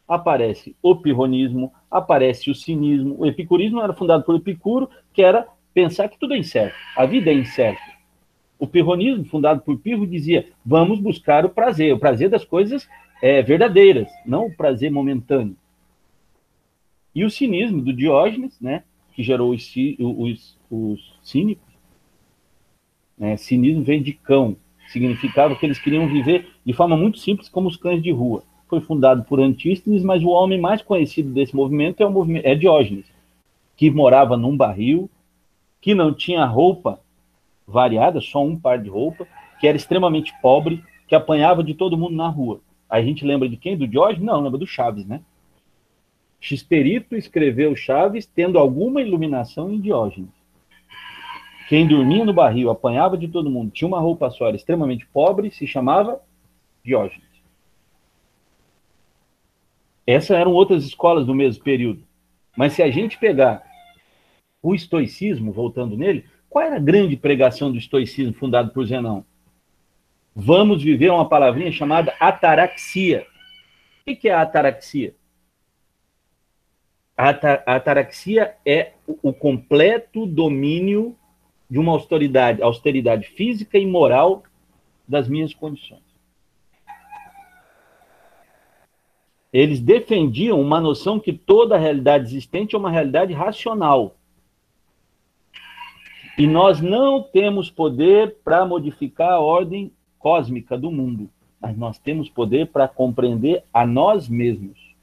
aparece 0.08 0.74
o 0.82 0.96
pirronismo, 0.96 1.72
aparece 1.90 2.50
o 2.50 2.54
cinismo. 2.54 3.16
O 3.18 3.26
epicurismo 3.26 3.80
era 3.80 3.92
fundado 3.92 4.24
por 4.24 4.36
Epicuro, 4.36 4.88
que 5.12 5.22
era 5.22 5.46
pensar 5.72 6.08
que 6.08 6.18
tudo 6.18 6.34
é 6.34 6.38
incerto, 6.38 6.76
a 6.96 7.04
vida 7.04 7.30
é 7.30 7.34
incerta. 7.34 7.94
O 8.58 8.66
pirronismo, 8.66 9.24
fundado 9.24 9.60
por 9.60 9.78
Pirro, 9.78 10.06
dizia: 10.06 10.46
vamos 10.64 10.98
buscar 11.00 11.44
o 11.44 11.50
prazer, 11.50 11.92
o 11.92 11.98
prazer 11.98 12.30
das 12.30 12.44
coisas 12.44 12.88
é, 13.24 13.40
verdadeiras, 13.40 14.12
não 14.26 14.44
o 14.44 14.54
prazer 14.54 14.92
momentâneo. 14.92 15.56
E 17.14 17.24
o 17.24 17.30
cinismo 17.30 17.80
do 17.80 17.90
Diógenes, 17.90 18.60
né, 18.60 18.84
que 19.14 19.22
gerou 19.22 19.54
os, 19.54 19.66
os, 19.98 20.58
os 20.70 21.18
cínicos, 21.22 21.72
né, 23.16 23.38
cinismo 23.38 23.82
vem 23.82 24.02
de 24.02 24.12
cão, 24.12 24.58
significava 24.88 25.56
que 25.56 25.64
eles 25.64 25.78
queriam 25.78 26.06
viver 26.06 26.50
de 26.66 26.74
forma 26.74 26.98
muito 26.98 27.18
simples, 27.18 27.48
como 27.48 27.66
os 27.66 27.78
cães 27.78 28.02
de 28.02 28.10
rua 28.10 28.42
foi 28.68 28.82
fundado 28.82 29.24
por 29.24 29.40
Antístenes, 29.40 30.04
mas 30.04 30.22
o 30.22 30.28
homem 30.28 30.60
mais 30.60 30.82
conhecido 30.82 31.30
desse 31.30 31.56
movimento 31.56 32.02
é, 32.02 32.06
o 32.06 32.10
movimento, 32.10 32.44
é 32.44 32.54
Diógenes, 32.54 33.06
que 33.74 33.90
morava 33.90 34.36
num 34.36 34.54
barril, 34.54 35.08
que 35.80 35.94
não 35.94 36.12
tinha 36.12 36.44
roupa 36.44 37.00
variada, 37.66 38.20
só 38.20 38.44
um 38.44 38.54
par 38.54 38.78
de 38.78 38.90
roupa, 38.90 39.26
que 39.58 39.66
era 39.66 39.78
extremamente 39.78 40.34
pobre, 40.42 40.84
que 41.08 41.14
apanhava 41.14 41.64
de 41.64 41.72
todo 41.72 41.96
mundo 41.96 42.14
na 42.14 42.28
rua. 42.28 42.60
A 42.94 43.02
gente 43.02 43.24
lembra 43.24 43.48
de 43.48 43.56
quem? 43.56 43.76
Do 43.76 43.88
Diógenes? 43.88 44.24
Não, 44.24 44.40
lembra 44.40 44.56
do 44.56 44.68
Chaves, 44.68 45.04
né? 45.04 45.20
Xperito 46.40 47.16
escreveu 47.16 47.74
Chaves 47.74 48.24
tendo 48.24 48.56
alguma 48.56 49.02
iluminação 49.02 49.68
em 49.68 49.80
Diógenes. 49.80 50.30
Quem 51.68 51.88
dormia 51.88 52.24
no 52.24 52.32
barril, 52.32 52.70
apanhava 52.70 53.18
de 53.18 53.26
todo 53.26 53.50
mundo, 53.50 53.72
tinha 53.72 53.88
uma 53.88 53.98
roupa 53.98 54.30
só, 54.30 54.46
era 54.46 54.54
extremamente 54.54 55.04
pobre, 55.06 55.50
se 55.50 55.66
chamava 55.66 56.20
Diógenes. 56.84 57.26
Essas 60.06 60.36
eram 60.36 60.52
outras 60.52 60.84
escolas 60.84 61.26
do 61.26 61.34
mesmo 61.34 61.64
período. 61.64 62.04
Mas 62.56 62.74
se 62.74 62.82
a 62.84 62.92
gente 62.92 63.18
pegar 63.18 63.64
o 64.62 64.72
estoicismo, 64.72 65.50
voltando 65.50 65.96
nele, 65.96 66.26
qual 66.48 66.64
era 66.64 66.76
a 66.76 66.80
grande 66.80 67.16
pregação 67.16 67.72
do 67.72 67.78
estoicismo 67.78 68.34
fundado 68.34 68.70
por 68.70 68.86
Zenão? 68.86 69.26
Vamos 70.34 70.82
viver 70.82 71.10
uma 71.10 71.28
palavrinha 71.28 71.70
chamada 71.70 72.12
ataraxia. 72.18 73.26
O 74.06 74.16
que 74.16 74.28
é 74.28 74.34
a 74.34 74.42
ataraxia? 74.42 75.14
A 77.16 77.76
ataraxia 77.76 78.56
é 78.66 78.94
o 79.22 79.32
completo 79.32 80.26
domínio 80.26 81.16
de 81.70 81.78
uma 81.78 81.92
austeridade, 81.92 82.60
austeridade 82.60 83.28
física 83.28 83.78
e 83.78 83.86
moral 83.86 84.42
das 85.06 85.28
minhas 85.28 85.54
condições. 85.54 86.02
Eles 89.52 89.78
defendiam 89.78 90.60
uma 90.60 90.80
noção 90.80 91.20
que 91.20 91.32
toda 91.32 91.78
realidade 91.78 92.24
existente 92.24 92.74
é 92.74 92.78
uma 92.78 92.90
realidade 92.90 93.32
racional. 93.32 94.16
E 96.36 96.44
nós 96.44 96.80
não 96.80 97.22
temos 97.22 97.70
poder 97.70 98.38
para 98.42 98.66
modificar 98.66 99.34
a 99.34 99.38
ordem 99.38 99.92
cósmica 100.24 100.78
do 100.78 100.90
mundo, 100.90 101.28
mas 101.60 101.76
nós 101.76 101.98
temos 101.98 102.30
poder 102.30 102.68
para 102.68 102.88
compreender 102.88 103.62
a 103.70 103.86
nós 103.86 104.26
mesmos. 104.26 104.96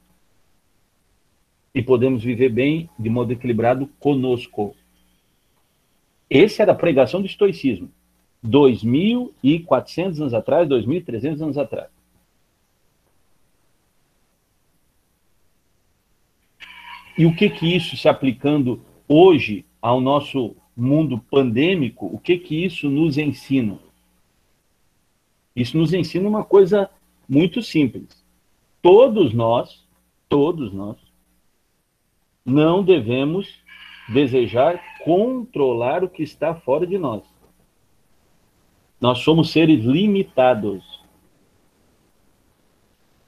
E 1.72 1.80
podemos 1.80 2.24
viver 2.24 2.48
bem, 2.48 2.90
de 2.98 3.08
modo 3.08 3.32
equilibrado, 3.32 3.86
conosco. 4.00 4.74
Essa 6.28 6.64
era 6.64 6.72
a 6.72 6.74
pregação 6.74 7.20
do 7.20 7.26
estoicismo. 7.26 7.88
2.400 8.44 10.18
anos 10.18 10.34
atrás, 10.34 10.68
2.300 10.68 11.40
anos 11.40 11.56
atrás. 11.56 11.88
E 17.16 17.24
o 17.26 17.36
que 17.36 17.48
que 17.48 17.76
isso 17.76 17.96
se 17.96 18.08
aplicando 18.08 18.82
hoje 19.06 19.64
ao 19.80 20.00
nosso 20.00 20.56
mundo 20.76 21.16
pandêmico, 21.30 22.06
o 22.06 22.18
que 22.18 22.36
que 22.38 22.64
isso 22.64 22.90
nos 22.90 23.16
ensina? 23.18 23.78
Isso 25.54 25.76
nos 25.76 25.92
ensina 25.92 26.28
uma 26.28 26.44
coisa 26.44 26.88
muito 27.28 27.62
simples. 27.62 28.24
Todos 28.80 29.32
nós, 29.32 29.86
todos 30.28 30.72
nós, 30.72 30.96
não 32.44 32.82
devemos 32.82 33.62
desejar 34.08 34.80
controlar 35.04 36.02
o 36.02 36.08
que 36.08 36.22
está 36.22 36.54
fora 36.54 36.86
de 36.86 36.98
nós. 36.98 37.22
Nós 39.00 39.18
somos 39.18 39.50
seres 39.50 39.84
limitados. 39.84 41.02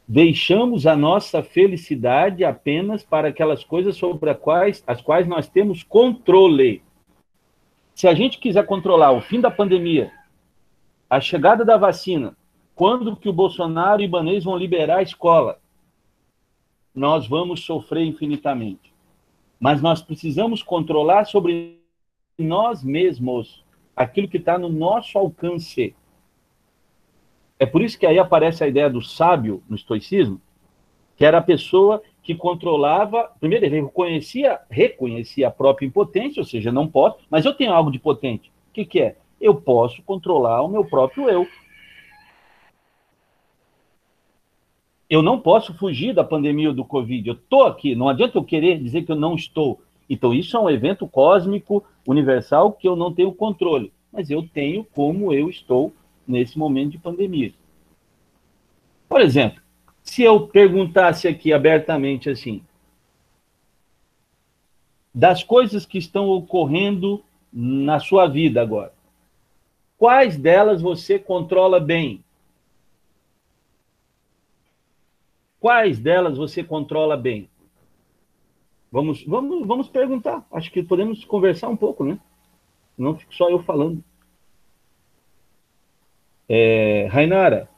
Deixamos 0.06 0.86
a 0.86 0.94
nossa 0.94 1.42
felicidade 1.42 2.44
apenas 2.44 3.02
para 3.02 3.28
aquelas 3.28 3.64
coisas 3.64 3.96
sobre 3.96 4.30
as 4.30 4.38
quais, 4.38 4.84
as 4.86 5.00
quais 5.00 5.26
nós 5.26 5.48
temos 5.48 5.82
controle. 5.82 6.82
Se 7.94 8.06
a 8.06 8.14
gente 8.14 8.38
quiser 8.38 8.66
controlar 8.66 9.12
o 9.12 9.20
fim 9.20 9.40
da 9.40 9.50
pandemia, 9.50 10.12
a 11.08 11.20
chegada 11.20 11.64
da 11.64 11.76
vacina, 11.76 12.36
quando 12.74 13.16
que 13.16 13.28
o 13.28 13.32
Bolsonaro 13.32 14.02
e 14.02 14.04
o 14.04 14.06
Ibanez 14.06 14.44
vão 14.44 14.56
liberar 14.56 14.98
a 14.98 15.02
escola, 15.02 15.60
nós 16.94 17.26
vamos 17.26 17.64
sofrer 17.64 18.04
infinitamente. 18.04 18.92
Mas 19.58 19.80
nós 19.80 20.02
precisamos 20.02 20.62
controlar 20.62 21.24
sobre 21.24 21.80
nós 22.38 22.82
mesmos 22.82 23.64
aquilo 23.94 24.28
que 24.28 24.38
está 24.38 24.58
no 24.58 24.68
nosso 24.68 25.18
alcance. 25.18 25.94
É 27.58 27.66
por 27.66 27.82
isso 27.82 27.98
que 27.98 28.06
aí 28.06 28.18
aparece 28.18 28.64
a 28.64 28.68
ideia 28.68 28.90
do 28.90 29.00
sábio 29.00 29.62
no 29.68 29.76
estoicismo, 29.76 30.40
que 31.16 31.24
era 31.24 31.38
a 31.38 31.42
pessoa 31.42 32.02
que 32.22 32.34
controlava, 32.34 33.30
primeiro 33.38 33.64
ele 33.66 33.82
reconhecia, 33.82 34.60
reconhecia 34.68 35.48
a 35.48 35.50
própria 35.50 35.86
impotência, 35.86 36.40
ou 36.40 36.46
seja, 36.46 36.72
não 36.72 36.88
posso, 36.88 37.18
mas 37.30 37.44
eu 37.44 37.54
tenho 37.54 37.72
algo 37.72 37.90
de 37.90 37.98
potente. 37.98 38.48
O 38.70 38.72
que, 38.72 38.84
que 38.84 39.00
é? 39.00 39.16
Eu 39.44 39.54
posso 39.54 40.02
controlar 40.04 40.62
o 40.62 40.68
meu 40.68 40.86
próprio 40.86 41.28
eu. 41.28 41.46
Eu 45.08 45.20
não 45.20 45.38
posso 45.38 45.74
fugir 45.74 46.14
da 46.14 46.24
pandemia 46.24 46.72
do 46.72 46.82
Covid. 46.82 47.28
Eu 47.28 47.34
estou 47.34 47.64
aqui. 47.64 47.94
Não 47.94 48.08
adianta 48.08 48.38
eu 48.38 48.42
querer 48.42 48.82
dizer 48.82 49.02
que 49.02 49.12
eu 49.12 49.16
não 49.16 49.34
estou. 49.34 49.82
Então, 50.08 50.32
isso 50.32 50.56
é 50.56 50.60
um 50.60 50.70
evento 50.70 51.06
cósmico, 51.06 51.84
universal, 52.08 52.72
que 52.72 52.88
eu 52.88 52.96
não 52.96 53.12
tenho 53.12 53.34
controle. 53.34 53.92
Mas 54.10 54.30
eu 54.30 54.48
tenho 54.48 54.82
como 54.82 55.30
eu 55.30 55.50
estou 55.50 55.92
nesse 56.26 56.58
momento 56.58 56.92
de 56.92 56.98
pandemia. 56.98 57.52
Por 59.06 59.20
exemplo, 59.20 59.60
se 60.02 60.22
eu 60.22 60.48
perguntasse 60.48 61.28
aqui 61.28 61.52
abertamente 61.52 62.30
assim, 62.30 62.62
das 65.14 65.44
coisas 65.44 65.84
que 65.84 65.98
estão 65.98 66.30
ocorrendo 66.30 67.22
na 67.52 68.00
sua 68.00 68.26
vida 68.26 68.62
agora, 68.62 68.94
quais 69.98 70.36
delas 70.36 70.80
você 70.80 71.18
controla 71.18 71.80
bem? 71.80 72.24
Quais 75.60 75.98
delas 75.98 76.36
você 76.36 76.62
controla 76.62 77.16
bem? 77.16 77.48
Vamos, 78.92 79.24
vamos, 79.24 79.66
vamos 79.66 79.88
perguntar. 79.88 80.46
Acho 80.52 80.70
que 80.70 80.82
podemos 80.82 81.24
conversar 81.24 81.68
um 81.68 81.76
pouco, 81.76 82.04
né? 82.04 82.18
Não 82.96 83.16
fico 83.16 83.34
só 83.34 83.50
eu 83.50 83.62
falando. 83.62 84.04
É, 86.48 87.06
Rainara, 87.10 87.68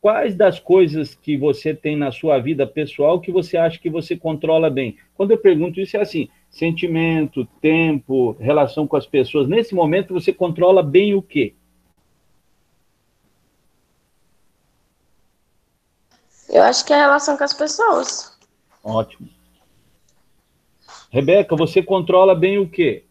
quais 0.00 0.34
das 0.34 0.58
coisas 0.58 1.14
que 1.14 1.36
você 1.36 1.74
tem 1.74 1.96
na 1.96 2.12
sua 2.12 2.38
vida 2.38 2.66
pessoal 2.66 3.20
que 3.20 3.32
você 3.32 3.56
acha 3.56 3.78
que 3.78 3.88
você 3.88 4.16
controla 4.16 4.68
bem? 4.68 4.98
Quando 5.14 5.30
eu 5.30 5.38
pergunto 5.38 5.80
isso, 5.80 5.96
é 5.96 6.00
assim: 6.00 6.28
sentimento, 6.56 7.44
tempo, 7.60 8.32
relação 8.40 8.86
com 8.86 8.96
as 8.96 9.06
pessoas. 9.06 9.46
Nesse 9.46 9.74
momento, 9.74 10.14
você 10.14 10.32
controla 10.32 10.82
bem 10.82 11.14
o 11.14 11.20
quê? 11.20 11.54
Eu 16.48 16.62
acho 16.62 16.86
que 16.86 16.92
é 16.92 16.96
a 16.96 17.00
relação 17.00 17.36
com 17.36 17.44
as 17.44 17.52
pessoas. 17.52 18.38
Ótimo. 18.82 19.28
Rebeca, 21.10 21.54
você 21.54 21.82
controla 21.82 22.34
bem 22.34 22.58
o 22.58 22.68
quê? 22.68 23.04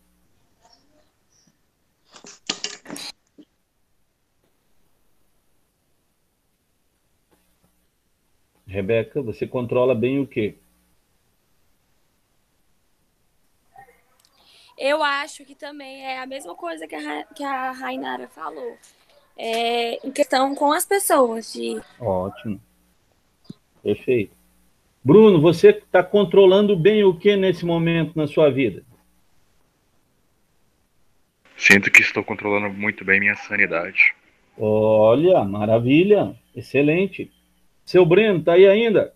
Rebeca, 8.65 9.21
você 9.21 9.45
controla 9.45 9.93
bem 9.93 10.19
o 10.19 10.25
quê? 10.25 10.57
Eu 14.77 15.01
acho 15.01 15.45
que 15.45 15.55
também 15.55 16.05
é 16.05 16.19
a 16.19 16.25
mesma 16.25 16.53
coisa 16.55 16.87
que 16.87 16.95
a, 16.95 17.23
que 17.23 17.43
a 17.43 17.71
Rainara 17.71 18.27
falou. 18.27 18.77
É, 19.37 20.05
em 20.05 20.11
questão 20.11 20.53
com 20.55 20.71
as 20.71 20.85
pessoas. 20.85 21.53
De... 21.53 21.81
Ótimo. 21.99 22.59
Perfeito. 23.81 24.35
Bruno, 25.03 25.39
você 25.39 25.69
está 25.69 26.03
controlando 26.03 26.75
bem 26.75 27.03
o 27.03 27.13
que 27.13 27.35
nesse 27.35 27.65
momento 27.65 28.15
na 28.15 28.27
sua 28.27 28.49
vida? 28.49 28.83
Sinto 31.55 31.89
que 31.89 32.01
estou 32.01 32.23
controlando 32.23 32.69
muito 32.69 33.05
bem 33.05 33.19
minha 33.19 33.35
sanidade. 33.35 34.13
Olha, 34.57 35.43
maravilha, 35.43 36.35
excelente. 36.55 37.31
Seu 37.85 38.05
Breno, 38.05 38.43
tá 38.43 38.53
aí 38.53 38.67
ainda? 38.67 39.14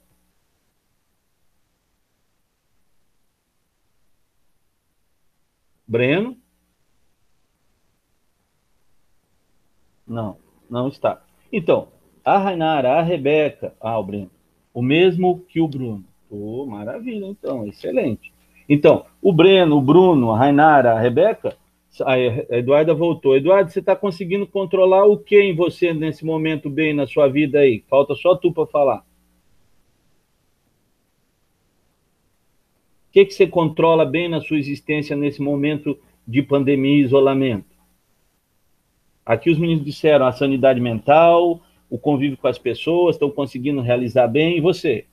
Breno? 5.90 6.38
Não, 10.08 10.38
não 10.70 10.88
está. 10.88 11.20
Então, 11.52 11.88
a 12.24 12.38
Rainara, 12.38 13.00
a 13.00 13.02
Rebeca, 13.02 13.74
ah, 13.82 13.98
o 13.98 14.04
Breno, 14.04 14.30
o 14.72 14.84
mesmo 14.84 15.40
que 15.50 15.60
o 15.60 15.68
Bruno. 15.68 16.06
Oh, 16.30 16.68
maravilha, 16.68 17.26
então, 17.26 17.66
excelente. 17.66 18.32
Então, 18.70 19.04
o 19.20 19.34
Breno, 19.34 19.78
o 19.78 19.82
Bruno, 19.82 20.32
a 20.32 20.38
Rainara, 20.38 20.94
a 20.94 21.00
Rebeca, 21.00 21.58
a 22.06 22.20
Eduarda 22.20 22.94
voltou. 22.94 23.36
Eduardo, 23.36 23.72
você 23.72 23.80
está 23.80 23.96
conseguindo 23.96 24.46
controlar 24.46 25.06
o 25.06 25.18
que 25.18 25.42
em 25.42 25.56
você 25.56 25.92
nesse 25.92 26.24
momento 26.24 26.70
bem 26.70 26.94
na 26.94 27.08
sua 27.08 27.28
vida 27.28 27.62
aí? 27.62 27.84
Falta 27.90 28.14
só 28.14 28.36
tu 28.36 28.54
para 28.54 28.68
falar. 28.68 29.04
O 33.10 33.12
que, 33.12 33.26
que 33.26 33.34
você 33.34 33.48
controla 33.48 34.06
bem 34.06 34.30
na 34.30 34.40
sua 34.40 34.60
existência 34.60 35.16
nesse 35.16 35.42
momento 35.42 35.98
de 36.28 36.44
pandemia 36.44 36.96
e 36.96 37.02
isolamento? 37.02 37.76
Aqui 39.26 39.50
os 39.50 39.58
meninos 39.58 39.84
disseram 39.84 40.28
a 40.28 40.32
sanidade 40.32 40.80
mental, 40.80 41.60
o 41.90 41.98
convívio 41.98 42.38
com 42.38 42.48
as 42.48 42.60
pessoas, 42.60 43.16
estão 43.16 43.32
conseguindo 43.32 43.82
realizar 43.82 44.28
bem, 44.28 44.58
e 44.58 44.62
você? 44.62 45.06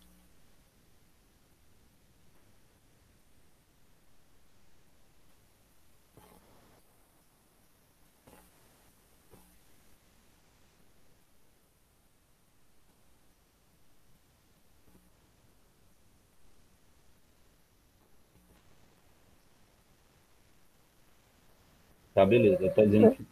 Tá, 22.16 22.24
beleza. 22.24 22.64
Está 22.64 22.82
dizendo 22.82 23.10
que... 23.10 23.22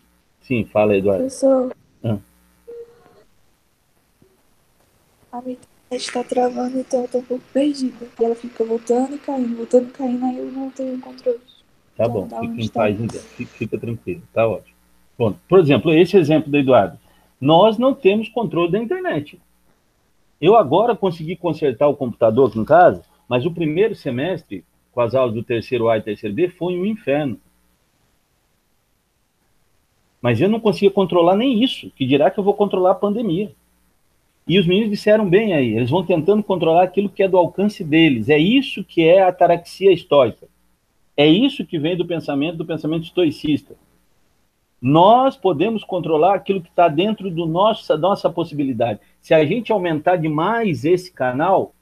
Sim, 0.42 0.66
fala, 0.66 0.94
Eduardo. 0.94 1.22
Professor. 1.22 1.74
Ah. 2.04 2.18
A 5.32 5.40
minha 5.40 5.52
internet 5.54 6.06
está 6.06 6.22
travando, 6.22 6.78
então 6.78 7.00
eu 7.00 7.08
tô 7.08 7.18
um 7.18 7.22
pouco 7.22 7.44
perdida. 7.50 8.06
E 8.20 8.24
ela 8.24 8.34
fica 8.34 8.62
voltando 8.62 9.14
e 9.14 9.18
caindo, 9.18 9.56
voltando 9.56 9.88
e 9.88 9.90
caindo, 9.90 10.22
aí 10.26 10.36
eu 10.36 10.52
não 10.52 10.68
tenho 10.68 11.00
controle. 11.00 11.38
Tá 11.96 12.04
Então, 12.04 12.28
bom, 12.28 12.40
fica 12.40 12.60
em 12.62 12.68
paz 12.68 13.00
então. 13.00 13.20
Fica, 13.20 13.50
fica 13.52 13.78
tranquilo, 13.78 14.22
tá 14.34 14.46
ótimo. 14.46 14.76
Bom, 15.16 15.34
por 15.48 15.60
exemplo, 15.60 15.90
esse 15.94 16.18
exemplo 16.18 16.50
do 16.50 16.58
Eduardo. 16.58 16.98
Nós 17.40 17.78
não 17.78 17.94
temos 17.94 18.28
controle 18.28 18.70
da 18.70 18.78
internet. 18.78 19.40
Eu 20.38 20.56
agora 20.56 20.94
consegui 20.94 21.36
consertar 21.36 21.88
o 21.88 21.96
computador 21.96 22.50
aqui 22.50 22.58
em 22.58 22.64
casa, 22.66 23.02
mas 23.26 23.46
o 23.46 23.50
primeiro 23.50 23.94
semestre, 23.94 24.62
com 24.92 25.00
as 25.00 25.14
aulas 25.14 25.34
do 25.34 25.42
terceiro 25.42 25.88
A 25.88 25.96
e 25.96 26.02
terceiro 26.02 26.34
B, 26.34 26.50
foi 26.50 26.78
um 26.78 26.84
inferno. 26.84 27.40
Mas 30.25 30.40
eu 30.40 30.49
não 30.49 30.59
conseguia 30.59 30.90
controlar 30.90 31.37
nem 31.37 31.62
isso, 31.62 31.93
que 31.95 32.07
dirá 32.07 32.31
que 32.31 32.40
eu 32.40 32.45
vou 32.45 32.54
controlar 32.54 32.93
a 32.93 32.95
pandemia. 32.95 33.52
E 34.49 34.59
os 34.59 34.66
meninos 34.66 34.88
disseram 34.88 35.28
bem 35.28 35.52
aí, 35.52 35.76
eles 35.76 35.90
vão 35.90 36.02
tentando 36.02 36.43
controlar 36.43 36.83
aquilo 36.83 37.11
que 37.11 37.23
é 37.23 37.28
do 37.28 37.37
alcance 37.37 37.85
deles. 37.85 38.31
É 38.31 38.38
isso 38.38 38.83
que 38.83 39.07
é 39.07 39.21
a 39.21 39.28
ataraxia 39.28 39.93
estoica. 39.93 40.49
É 41.14 41.26
isso 41.26 41.66
que 41.66 41.78
vem 41.78 41.95
do 41.95 42.07
pensamento, 42.07 42.57
do 42.57 42.64
pensamento 42.64 43.02
estoicista. 43.02 43.75
Nós 44.81 45.37
podemos 45.37 45.85
controlar 45.85 46.37
aquilo 46.37 46.62
que 46.62 46.71
está 46.71 46.88
dentro 46.88 47.31
do 47.31 47.45
nosso, 47.45 47.87
da 47.87 47.99
nossa 47.99 48.31
possibilidade. 48.31 49.00
Se 49.21 49.35
a 49.35 49.45
gente 49.45 49.73
aumentar 49.73 50.16
demais 50.16 50.87
esse 50.87 51.12
canal, 51.12 51.75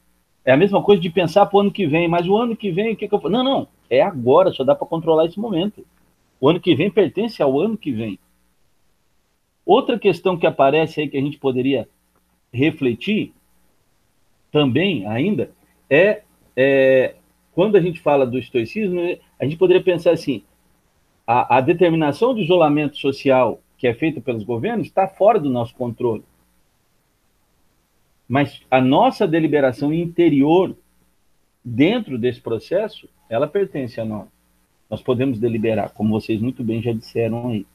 é 0.45 0.51
a 0.51 0.57
mesma 0.57 0.83
coisa 0.83 1.01
de 1.01 1.11
pensar 1.11 1.47
para 1.47 1.59
o 1.59 1.61
ano 1.61 1.71
que 1.71 1.87
vem, 1.87 2.09
mas 2.09 2.27
o 2.27 2.37
ano 2.37 2.57
que 2.57 2.73
vem, 2.73 2.95
o 2.95 2.97
que, 2.97 3.07
que 3.07 3.15
eu? 3.15 3.21
Não, 3.31 3.45
não, 3.45 3.69
é 3.89 4.03
agora, 4.03 4.51
só 4.51 4.65
dá 4.65 4.75
para 4.75 4.89
controlar 4.89 5.27
esse 5.27 5.39
momento. 5.39 5.87
O 6.41 6.49
ano 6.49 6.59
que 6.59 6.75
vem 6.75 6.91
pertence 6.91 7.41
ao 7.41 7.61
ano 7.61 7.79
que 7.79 7.93
vem. 7.93 8.19
Outra 9.64 9.99
questão 9.99 10.37
que 10.37 10.47
aparece 10.47 11.00
aí 11.00 11.09
que 11.09 11.16
a 11.16 11.21
gente 11.21 11.38
poderia 11.38 11.88
refletir 12.52 13.33
também 14.50 15.07
ainda 15.07 15.50
é, 15.88 16.23
é 16.57 17.14
quando 17.52 17.76
a 17.76 17.81
gente 17.81 18.00
fala 18.00 18.26
do 18.26 18.38
estoicismo, 18.38 19.00
a 19.38 19.45
gente 19.45 19.57
poderia 19.57 19.83
pensar 19.83 20.12
assim: 20.12 20.42
a, 21.26 21.59
a 21.59 21.61
determinação 21.61 22.35
de 22.35 22.42
isolamento 22.42 22.97
social 22.97 23.61
que 23.76 23.87
é 23.87 23.95
feita 23.95 24.21
pelos 24.21 24.45
governos 24.45 24.87
está 24.87 25.09
fora 25.09 25.40
do 25.40 25.50
nosso 25.50 25.75
controle. 25.75 26.23
Mas 28.28 28.62
a 28.71 28.81
nossa 28.81 29.26
deliberação 29.26 29.92
interior 29.92 30.76
dentro 31.64 32.16
desse 32.16 32.40
processo, 32.40 33.09
ela 33.28 33.47
pertence 33.47 34.00
a 34.00 34.04
nós. 34.04 34.28
Nós 34.88 35.02
podemos 35.02 35.38
deliberar, 35.38 35.90
como 35.90 36.19
vocês 36.19 36.40
muito 36.40 36.62
bem 36.62 36.81
já 36.81 36.92
disseram 36.92 37.49
aí. 37.49 37.66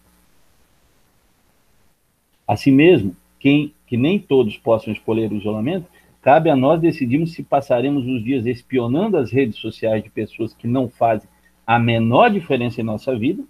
Assim 2.48 2.72
mesmo, 2.72 3.16
quem, 3.39 3.74
que 3.86 3.98
nem 3.98 4.18
todos 4.18 4.58
possam 4.58 4.94
escolher 4.94 5.32
o 5.32 5.36
isolamento, 5.36 5.88
cabe 6.22 6.50
a 6.50 6.56
nós 6.56 6.80
decidirmos 6.80 7.34
se 7.34 7.44
passaremos 7.44 8.06
os 8.06 8.24
dias 8.24 8.46
espionando 8.46 9.18
as 9.18 9.32
redes 9.32 9.58
sociais 9.58 10.04
de 10.04 10.10
pessoas 10.10 10.54
que 10.54 10.68
não 10.68 10.89
fazem 10.89 11.27
a 11.66 11.77
menor 11.77 12.30
diferença 12.32 12.80
em 12.80 12.84
nossa 12.84 13.18
vida, 13.18 13.44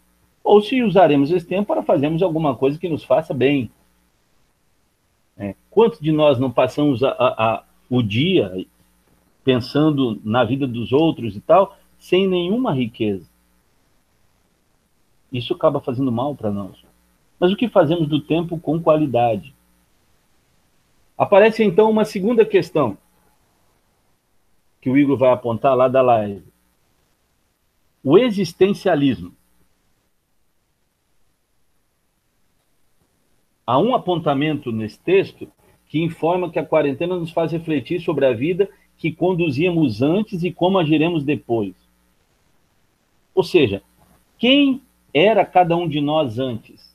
ou 0.43 0.61
se 0.61 0.81
usaremos 0.81 1.29
esse 1.29 1.45
tempo 1.45 1.67
para 1.67 1.83
fazermos 1.83 2.23
alguma 2.23 2.55
coisa 2.55 2.79
que 2.79 2.89
nos 2.89 3.03
faça 3.03 3.33
bem. 3.33 3.69
É, 5.37 5.53
quantos 5.69 5.99
de 5.99 6.11
nós 6.11 6.39
não 6.39 6.49
passamos 6.49 7.03
a, 7.03 7.09
a, 7.09 7.53
a, 7.55 7.63
o 7.89 8.01
dia 8.01 8.65
pensando 9.43 10.19
na 10.23 10.43
vida 10.43 10.65
dos 10.65 10.91
outros 10.91 11.35
e 11.35 11.41
tal, 11.41 11.77
sem 11.99 12.27
nenhuma 12.27 12.73
riqueza? 12.73 13.29
Isso 15.31 15.53
acaba 15.53 15.79
fazendo 15.79 16.11
mal 16.11 16.33
para 16.33 16.49
nós. 16.49 16.86
Mas 17.39 17.51
o 17.51 17.55
que 17.55 17.69
fazemos 17.69 18.07
do 18.07 18.19
tempo 18.19 18.59
com 18.59 18.81
qualidade? 18.81 19.53
Aparece 21.17 21.63
então 21.63 21.89
uma 21.89 22.05
segunda 22.05 22.45
questão 22.45 22.97
que 24.79 24.89
o 24.89 24.97
Igor 24.97 25.17
vai 25.17 25.31
apontar 25.31 25.75
lá 25.75 25.87
da 25.87 26.01
live. 26.01 26.43
O 28.03 28.17
existencialismo. 28.17 29.33
Há 33.65 33.79
um 33.79 33.93
apontamento 33.93 34.71
nesse 34.71 34.99
texto 34.99 35.51
que 35.87 36.01
informa 36.01 36.49
que 36.49 36.59
a 36.59 36.65
quarentena 36.65 37.17
nos 37.17 37.31
faz 37.31 37.51
refletir 37.51 37.99
sobre 38.01 38.25
a 38.25 38.33
vida 38.33 38.69
que 38.97 39.11
conduzíamos 39.11 40.01
antes 40.01 40.43
e 40.43 40.51
como 40.51 40.79
agiremos 40.79 41.23
depois. 41.23 41.75
Ou 43.35 43.43
seja, 43.43 43.83
quem 44.37 44.81
era 45.13 45.45
cada 45.45 45.75
um 45.75 45.87
de 45.87 45.99
nós 45.99 46.39
antes 46.39 46.86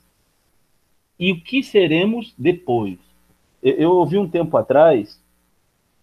e 1.23 1.31
o 1.31 1.39
que 1.39 1.63
seremos 1.63 2.35
depois. 2.37 2.97
Eu 3.63 3.91
ouvi 3.91 4.17
um 4.17 4.27
tempo 4.27 4.57
atrás 4.57 5.23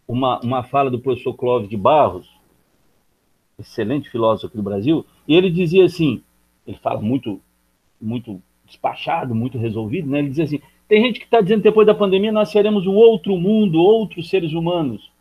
uma, 0.09 0.41
uma 0.41 0.63
fala 0.63 0.91
do 0.91 0.99
professor 0.99 1.35
Clóvis 1.35 1.69
de 1.69 1.77
Barros, 1.77 2.27
excelente 3.59 4.09
filósofo 4.09 4.47
aqui 4.47 4.57
do 4.57 4.63
Brasil, 4.63 5.05
e 5.29 5.37
ele 5.37 5.51
dizia 5.51 5.85
assim, 5.85 6.23
ele 6.67 6.79
fala 6.79 7.03
muito, 7.03 7.39
muito 8.01 8.41
despachado, 8.65 9.35
muito 9.35 9.59
resolvido, 9.59 10.09
né? 10.09 10.21
Ele 10.21 10.31
dizia 10.31 10.45
assim, 10.45 10.61
tem 10.89 11.05
gente 11.05 11.21
que 11.21 11.27
está 11.27 11.43
dizendo 11.43 11.59
que 11.59 11.69
depois 11.69 11.87
da 11.87 11.95
pandemia 11.95 12.33
nós 12.33 12.49
seremos 12.49 12.87
um 12.87 12.95
outro 12.95 13.37
mundo, 13.37 13.79
outros 13.79 14.31
seres 14.31 14.55
humanos. 14.55 15.13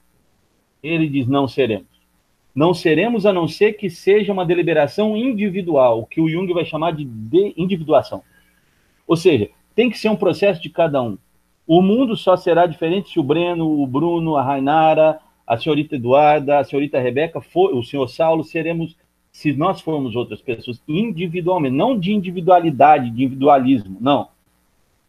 Ele 0.81 1.09
diz, 1.09 1.27
não 1.27 1.45
seremos. 1.45 1.89
Não 2.55 2.73
seremos 2.73 3.25
a 3.25 3.33
não 3.33 3.49
ser 3.49 3.73
que 3.73 3.89
seja 3.89 4.31
uma 4.31 4.45
deliberação 4.45 5.17
individual, 5.17 6.05
que 6.05 6.21
o 6.21 6.29
Jung 6.29 6.53
vai 6.53 6.63
chamar 6.63 6.91
de, 6.91 7.03
de 7.03 7.53
individuação. 7.57 8.23
Ou 9.05 9.17
seja, 9.17 9.49
tem 9.79 9.89
que 9.89 9.97
ser 9.97 10.09
um 10.09 10.15
processo 10.17 10.61
de 10.61 10.69
cada 10.69 11.01
um. 11.01 11.17
O 11.65 11.81
mundo 11.81 12.17
só 12.17 12.35
será 12.35 12.65
diferente 12.65 13.11
se 13.11 13.17
o 13.17 13.23
Breno, 13.23 13.81
o 13.81 13.87
Bruno, 13.87 14.35
a 14.35 14.43
Rainara, 14.43 15.21
a 15.47 15.57
senhorita 15.57 15.95
Eduarda, 15.95 16.59
a 16.59 16.65
senhorita 16.65 16.99
Rebeca, 16.99 17.39
for, 17.39 17.73
o 17.73 17.81
senhor 17.81 18.05
Saulo, 18.09 18.43
seremos, 18.43 18.97
se 19.31 19.53
nós 19.53 19.79
formos 19.79 20.17
outras 20.17 20.41
pessoas, 20.41 20.83
individualmente, 20.85 21.77
não 21.77 21.97
de 21.97 22.11
individualidade, 22.11 23.09
de 23.09 23.23
individualismo, 23.23 23.97
não. 24.01 24.27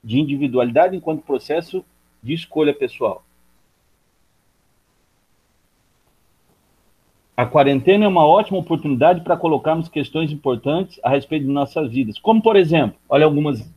De 0.05 0.21
individualidade 0.21 0.97
enquanto 0.97 1.25
processo 1.25 1.85
de 2.23 2.33
escolha 2.33 2.73
pessoal. 2.73 3.25
A 7.37 7.45
quarentena 7.45 8.05
é 8.05 8.09
uma 8.09 8.25
ótima 8.25 8.61
oportunidade 8.61 9.23
para 9.23 9.37
colocarmos 9.37 9.89
questões 9.89 10.31
importantes 10.31 11.01
a 11.03 11.11
respeito 11.11 11.45
de 11.45 11.51
nossas 11.51 11.91
vidas. 11.91 12.21
Como, 12.21 12.41
por 12.41 12.55
exemplo, 12.55 12.97
olha 13.09 13.25
algumas. 13.25 13.69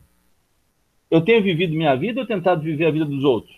Eu 1.14 1.20
tenho 1.20 1.40
vivido 1.40 1.76
minha 1.76 1.94
vida 1.94 2.22
ou 2.22 2.26
tentado 2.26 2.60
viver 2.60 2.86
a 2.86 2.90
vida 2.90 3.04
dos 3.04 3.22
outros? 3.22 3.56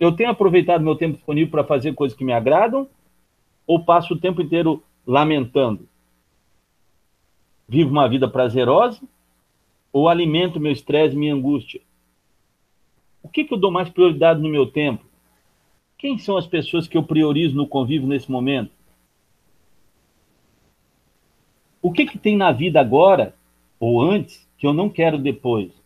Eu 0.00 0.10
tenho 0.10 0.30
aproveitado 0.30 0.82
meu 0.82 0.96
tempo 0.96 1.14
disponível 1.14 1.48
para 1.48 1.62
fazer 1.62 1.94
coisas 1.94 2.18
que 2.18 2.24
me 2.24 2.32
agradam 2.32 2.88
ou 3.64 3.84
passo 3.84 4.14
o 4.14 4.18
tempo 4.18 4.42
inteiro 4.42 4.82
lamentando? 5.06 5.88
Vivo 7.68 7.92
uma 7.92 8.08
vida 8.08 8.28
prazerosa 8.28 9.00
ou 9.92 10.08
alimento 10.08 10.58
meu 10.58 10.72
estresse, 10.72 11.14
minha 11.14 11.32
angústia? 11.32 11.80
O 13.22 13.28
que, 13.28 13.44
que 13.44 13.54
eu 13.54 13.58
dou 13.58 13.70
mais 13.70 13.88
prioridade 13.88 14.40
no 14.40 14.48
meu 14.48 14.66
tempo? 14.66 15.04
Quem 15.96 16.18
são 16.18 16.36
as 16.36 16.48
pessoas 16.48 16.88
que 16.88 16.96
eu 16.96 17.04
priorizo 17.04 17.54
no 17.54 17.68
convívio 17.68 18.08
nesse 18.08 18.28
momento? 18.28 18.72
O 21.80 21.92
que, 21.92 22.06
que 22.06 22.18
tem 22.18 22.36
na 22.36 22.50
vida 22.50 22.80
agora 22.80 23.36
ou 23.78 24.02
antes 24.02 24.50
que 24.58 24.66
eu 24.66 24.72
não 24.72 24.90
quero 24.90 25.16
depois? 25.16 25.79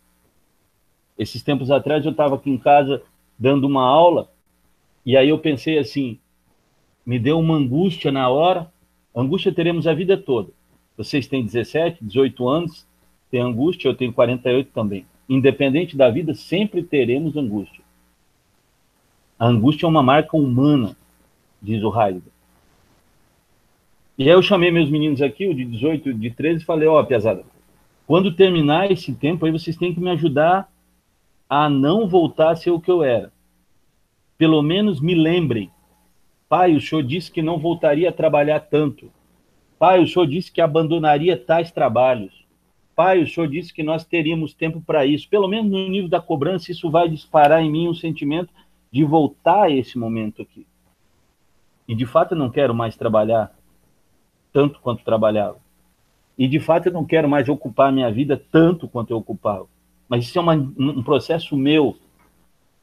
Esses 1.17 1.41
tempos 1.41 1.71
atrás 1.71 2.03
eu 2.05 2.11
estava 2.11 2.35
aqui 2.35 2.49
em 2.49 2.57
casa 2.57 3.01
dando 3.37 3.65
uma 3.65 3.83
aula 3.83 4.29
e 5.05 5.15
aí 5.15 5.29
eu 5.29 5.37
pensei 5.37 5.77
assim, 5.77 6.17
me 7.05 7.19
deu 7.19 7.39
uma 7.39 7.55
angústia 7.55 8.11
na 8.11 8.27
hora. 8.27 8.71
Angústia 9.15 9.53
teremos 9.53 9.85
a 9.85 9.93
vida 9.93 10.17
toda. 10.17 10.49
Vocês 10.97 11.27
têm 11.27 11.45
17, 11.45 12.03
18 12.03 12.47
anos, 12.47 12.87
têm 13.29 13.41
angústia, 13.41 13.87
eu 13.87 13.95
tenho 13.95 14.11
48 14.11 14.71
também. 14.73 15.05
Independente 15.29 15.95
da 15.95 16.09
vida, 16.09 16.33
sempre 16.33 16.81
teremos 16.81 17.37
angústia. 17.37 17.83
A 19.37 19.47
angústia 19.47 19.85
é 19.85 19.89
uma 19.89 20.01
marca 20.01 20.35
humana, 20.35 20.95
diz 21.61 21.83
o 21.83 21.89
Heidegger. 21.89 22.31
E 24.17 24.23
aí 24.23 24.29
eu 24.29 24.41
chamei 24.41 24.71
meus 24.71 24.89
meninos 24.89 25.21
aqui, 25.21 25.45
o 25.45 25.53
de 25.53 25.65
18 25.65 26.09
e 26.09 26.13
de 26.13 26.31
13, 26.31 26.63
e 26.63 26.65
falei, 26.65 26.87
ó, 26.87 26.99
oh, 26.99 27.05
piazada, 27.05 27.43
quando 28.07 28.33
terminar 28.33 28.89
esse 28.89 29.13
tempo 29.13 29.45
aí, 29.45 29.51
vocês 29.51 29.75
têm 29.75 29.93
que 29.93 29.99
me 29.99 30.09
ajudar 30.11 30.71
a 31.49 31.69
não 31.69 32.07
voltar 32.07 32.51
a 32.51 32.55
ser 32.55 32.71
o 32.71 32.79
que 32.79 32.91
eu 32.91 33.03
era. 33.03 33.31
Pelo 34.37 34.61
menos 34.61 34.99
me 34.99 35.15
lembrem. 35.15 35.71
Pai, 36.49 36.75
o 36.75 36.81
senhor 36.81 37.03
disse 37.03 37.31
que 37.31 37.41
não 37.41 37.59
voltaria 37.59 38.09
a 38.09 38.13
trabalhar 38.13 38.59
tanto. 38.59 39.11
Pai, 39.79 40.01
o 40.01 40.07
senhor 40.07 40.25
disse 40.25 40.51
que 40.51 40.61
abandonaria 40.61 41.37
tais 41.37 41.71
trabalhos. 41.71 42.45
Pai, 42.95 43.21
o 43.21 43.27
senhor 43.27 43.47
disse 43.47 43.73
que 43.73 43.83
nós 43.83 44.05
teríamos 44.05 44.53
tempo 44.53 44.81
para 44.81 45.05
isso. 45.05 45.29
Pelo 45.29 45.47
menos 45.47 45.71
no 45.71 45.89
nível 45.89 46.09
da 46.09 46.21
cobrança, 46.21 46.71
isso 46.71 46.89
vai 46.89 47.09
disparar 47.09 47.61
em 47.61 47.71
mim 47.71 47.87
um 47.87 47.93
sentimento 47.93 48.53
de 48.91 49.03
voltar 49.03 49.63
a 49.63 49.69
esse 49.69 49.97
momento 49.97 50.41
aqui. 50.41 50.65
E 51.87 51.93
de 51.93 52.05
fato 52.05 52.33
eu 52.33 52.37
não 52.37 52.49
quero 52.49 52.73
mais 52.73 52.95
trabalhar 52.95 53.53
tanto 54.51 54.79
quanto 54.79 55.03
trabalhava. 55.03 55.57
E 56.37 56.47
de 56.47 56.59
fato 56.59 56.87
eu 56.87 56.93
não 56.93 57.05
quero 57.05 57.27
mais 57.27 57.49
ocupar 57.49 57.91
minha 57.91 58.11
vida 58.11 58.41
tanto 58.51 58.87
quanto 58.87 59.11
eu 59.11 59.17
ocupava. 59.17 59.67
Mas 60.07 60.25
isso 60.25 60.37
é 60.37 60.41
uma, 60.41 60.53
um 60.53 61.03
processo 61.03 61.55
meu. 61.57 61.97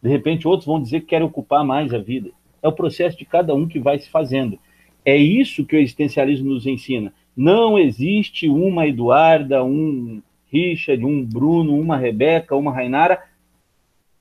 De 0.03 0.09
repente 0.09 0.49
outros 0.49 0.67
vão 0.67 0.83
dizer 0.83 1.01
que 1.01 1.07
querem 1.07 1.27
ocupar 1.27 1.65
mais 1.65 1.93
a 1.95 1.99
vida. 1.99 2.31
É 2.63 2.69
o 2.69 2.73
processo 2.73 3.17
de 3.17 3.25
cada 3.25 3.55
um 3.55 3.67
que 3.67 3.79
vai 3.79 3.99
se 3.99 4.09
fazendo. 4.09 4.59
É 5.05 5.17
isso 5.17 5.65
que 5.65 5.77
o 5.77 5.79
existencialismo 5.79 6.51
nos 6.51 6.67
ensina. 6.67 7.13
Não 7.37 7.79
existe 7.79 8.49
uma 8.49 8.87
Eduarda, 8.87 9.65
um 9.65 10.23
Richard, 10.51 11.05
um 11.05 11.25
Bruno, 11.25 11.79
uma 11.79 11.97
Rebeca, 11.97 12.55
uma 12.55 12.73
Rainara 12.73 13.23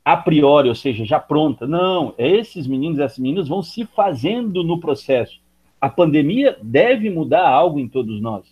a 0.03 0.17
priori, 0.17 0.67
ou 0.67 0.75
seja, 0.75 1.05
já 1.05 1.19
pronta. 1.19 1.67
Não, 1.67 2.15
esses 2.17 2.65
meninos 2.65 2.97
e 2.97 3.03
essas 3.03 3.19
meninas 3.19 3.47
vão 3.47 3.61
se 3.61 3.85
fazendo 3.85 4.63
no 4.63 4.79
processo. 4.79 5.39
A 5.79 5.89
pandemia 5.89 6.57
deve 6.61 7.09
mudar 7.09 7.47
algo 7.47 7.79
em 7.79 7.87
todos 7.87 8.19
nós. 8.21 8.45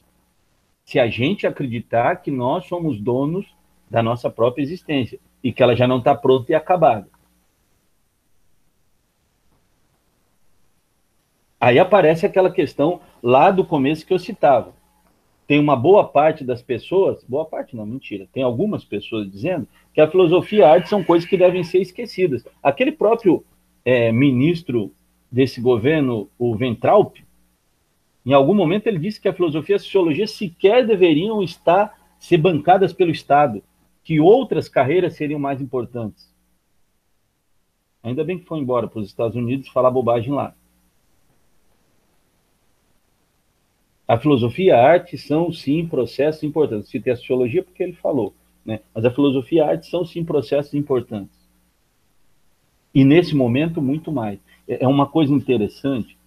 Se 0.83 0.99
a 0.99 1.07
gente 1.07 1.47
acreditar 1.47 2.17
que 2.17 2.31
nós 2.31 2.65
somos 2.65 2.99
donos 2.99 3.45
da 3.89 4.03
nossa 4.03 4.29
própria 4.29 4.63
existência 4.63 5.19
e 5.43 5.51
que 5.51 5.63
ela 5.63 5.75
já 5.75 5.87
não 5.87 5.97
está 5.97 6.13
pronta 6.13 6.51
e 6.51 6.55
acabada. 6.55 7.07
Aí 11.59 11.77
aparece 11.77 12.25
aquela 12.25 12.49
questão 12.49 13.01
lá 13.21 13.51
do 13.51 13.65
começo 13.65 14.05
que 14.05 14.13
eu 14.13 14.19
citava. 14.19 14.73
Tem 15.45 15.59
uma 15.59 15.75
boa 15.75 16.07
parte 16.07 16.43
das 16.43 16.61
pessoas, 16.61 17.23
boa 17.27 17.43
parte 17.43 17.75
não, 17.75 17.85
mentira, 17.85 18.27
tem 18.31 18.43
algumas 18.43 18.85
pessoas 18.85 19.29
dizendo 19.29 19.67
que 19.93 19.99
a 19.99 20.09
filosofia 20.09 20.59
e 20.59 20.63
a 20.63 20.71
arte 20.71 20.87
são 20.87 21.03
coisas 21.03 21.27
que 21.27 21.35
devem 21.35 21.63
ser 21.63 21.79
esquecidas. 21.79 22.45
Aquele 22.61 22.91
próprio 22.91 23.43
é, 23.83 24.11
ministro 24.11 24.93
desse 25.31 25.59
governo, 25.59 26.29
o 26.37 26.55
Ventralp, 26.55 27.17
em 28.25 28.31
algum 28.31 28.53
momento 28.53 28.87
ele 28.87 28.99
disse 28.99 29.19
que 29.19 29.27
a 29.27 29.33
filosofia 29.33 29.75
e 29.75 29.77
a 29.77 29.79
sociologia 29.79 30.27
sequer 30.27 30.85
deveriam 30.85 31.41
estar 31.41 31.97
ser 32.19 32.37
bancadas 32.37 32.93
pelo 32.93 33.11
Estado, 33.11 33.63
que 34.09 34.19
outras 34.19 34.67
carreiras 34.67 35.15
seriam 35.15 35.39
mais 35.39 35.61
importantes. 35.61 36.33
Ainda 38.01 38.23
bem 38.23 38.39
que 38.39 38.45
foi 38.47 38.57
embora 38.57 38.87
para 38.87 39.01
os 39.01 39.05
Estados 39.05 39.35
Unidos 39.37 39.69
falar 39.69 39.91
bobagem 39.91 40.33
lá. 40.33 40.55
A 44.07 44.17
filosofia 44.17 44.65
e 44.65 44.71
a 44.71 44.83
arte 44.83 45.15
são, 45.15 45.53
sim, 45.53 45.85
processos 45.85 46.41
importantes. 46.41 46.89
Citei 46.89 47.13
a 47.13 47.15
sociologia 47.15 47.61
porque 47.61 47.83
ele 47.83 47.93
falou, 47.93 48.33
né? 48.65 48.79
mas 48.95 49.05
a 49.05 49.11
filosofia 49.11 49.59
e 49.59 49.61
a 49.61 49.69
arte 49.69 49.85
são, 49.85 50.03
sim, 50.03 50.25
processos 50.25 50.73
importantes. 50.73 51.47
E 52.91 53.03
nesse 53.03 53.35
momento, 53.35 53.79
muito 53.79 54.11
mais. 54.11 54.39
É, 54.67 54.85
é 54.85 54.87
uma 54.87 55.05
coisa 55.05 55.31
interessante, 55.31 56.17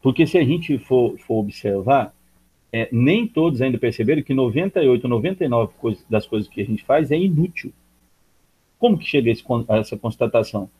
porque 0.00 0.26
se 0.26 0.38
a 0.38 0.42
gente 0.42 0.78
for, 0.78 1.18
for 1.18 1.34
observar, 1.34 2.14
é, 2.72 2.88
nem 2.92 3.26
todos 3.26 3.60
ainda 3.60 3.78
perceberam 3.78 4.22
que 4.22 4.32
98, 4.32 5.08
99 5.08 5.72
coisa, 5.78 6.04
das 6.08 6.26
coisas 6.26 6.48
que 6.48 6.60
a 6.60 6.64
gente 6.64 6.84
faz 6.84 7.10
é 7.10 7.16
inútil. 7.16 7.72
Como 8.78 8.96
que 8.96 9.04
chega 9.04 9.32
a, 9.68 9.78
essa 9.78 9.96
constatação? 9.96 10.70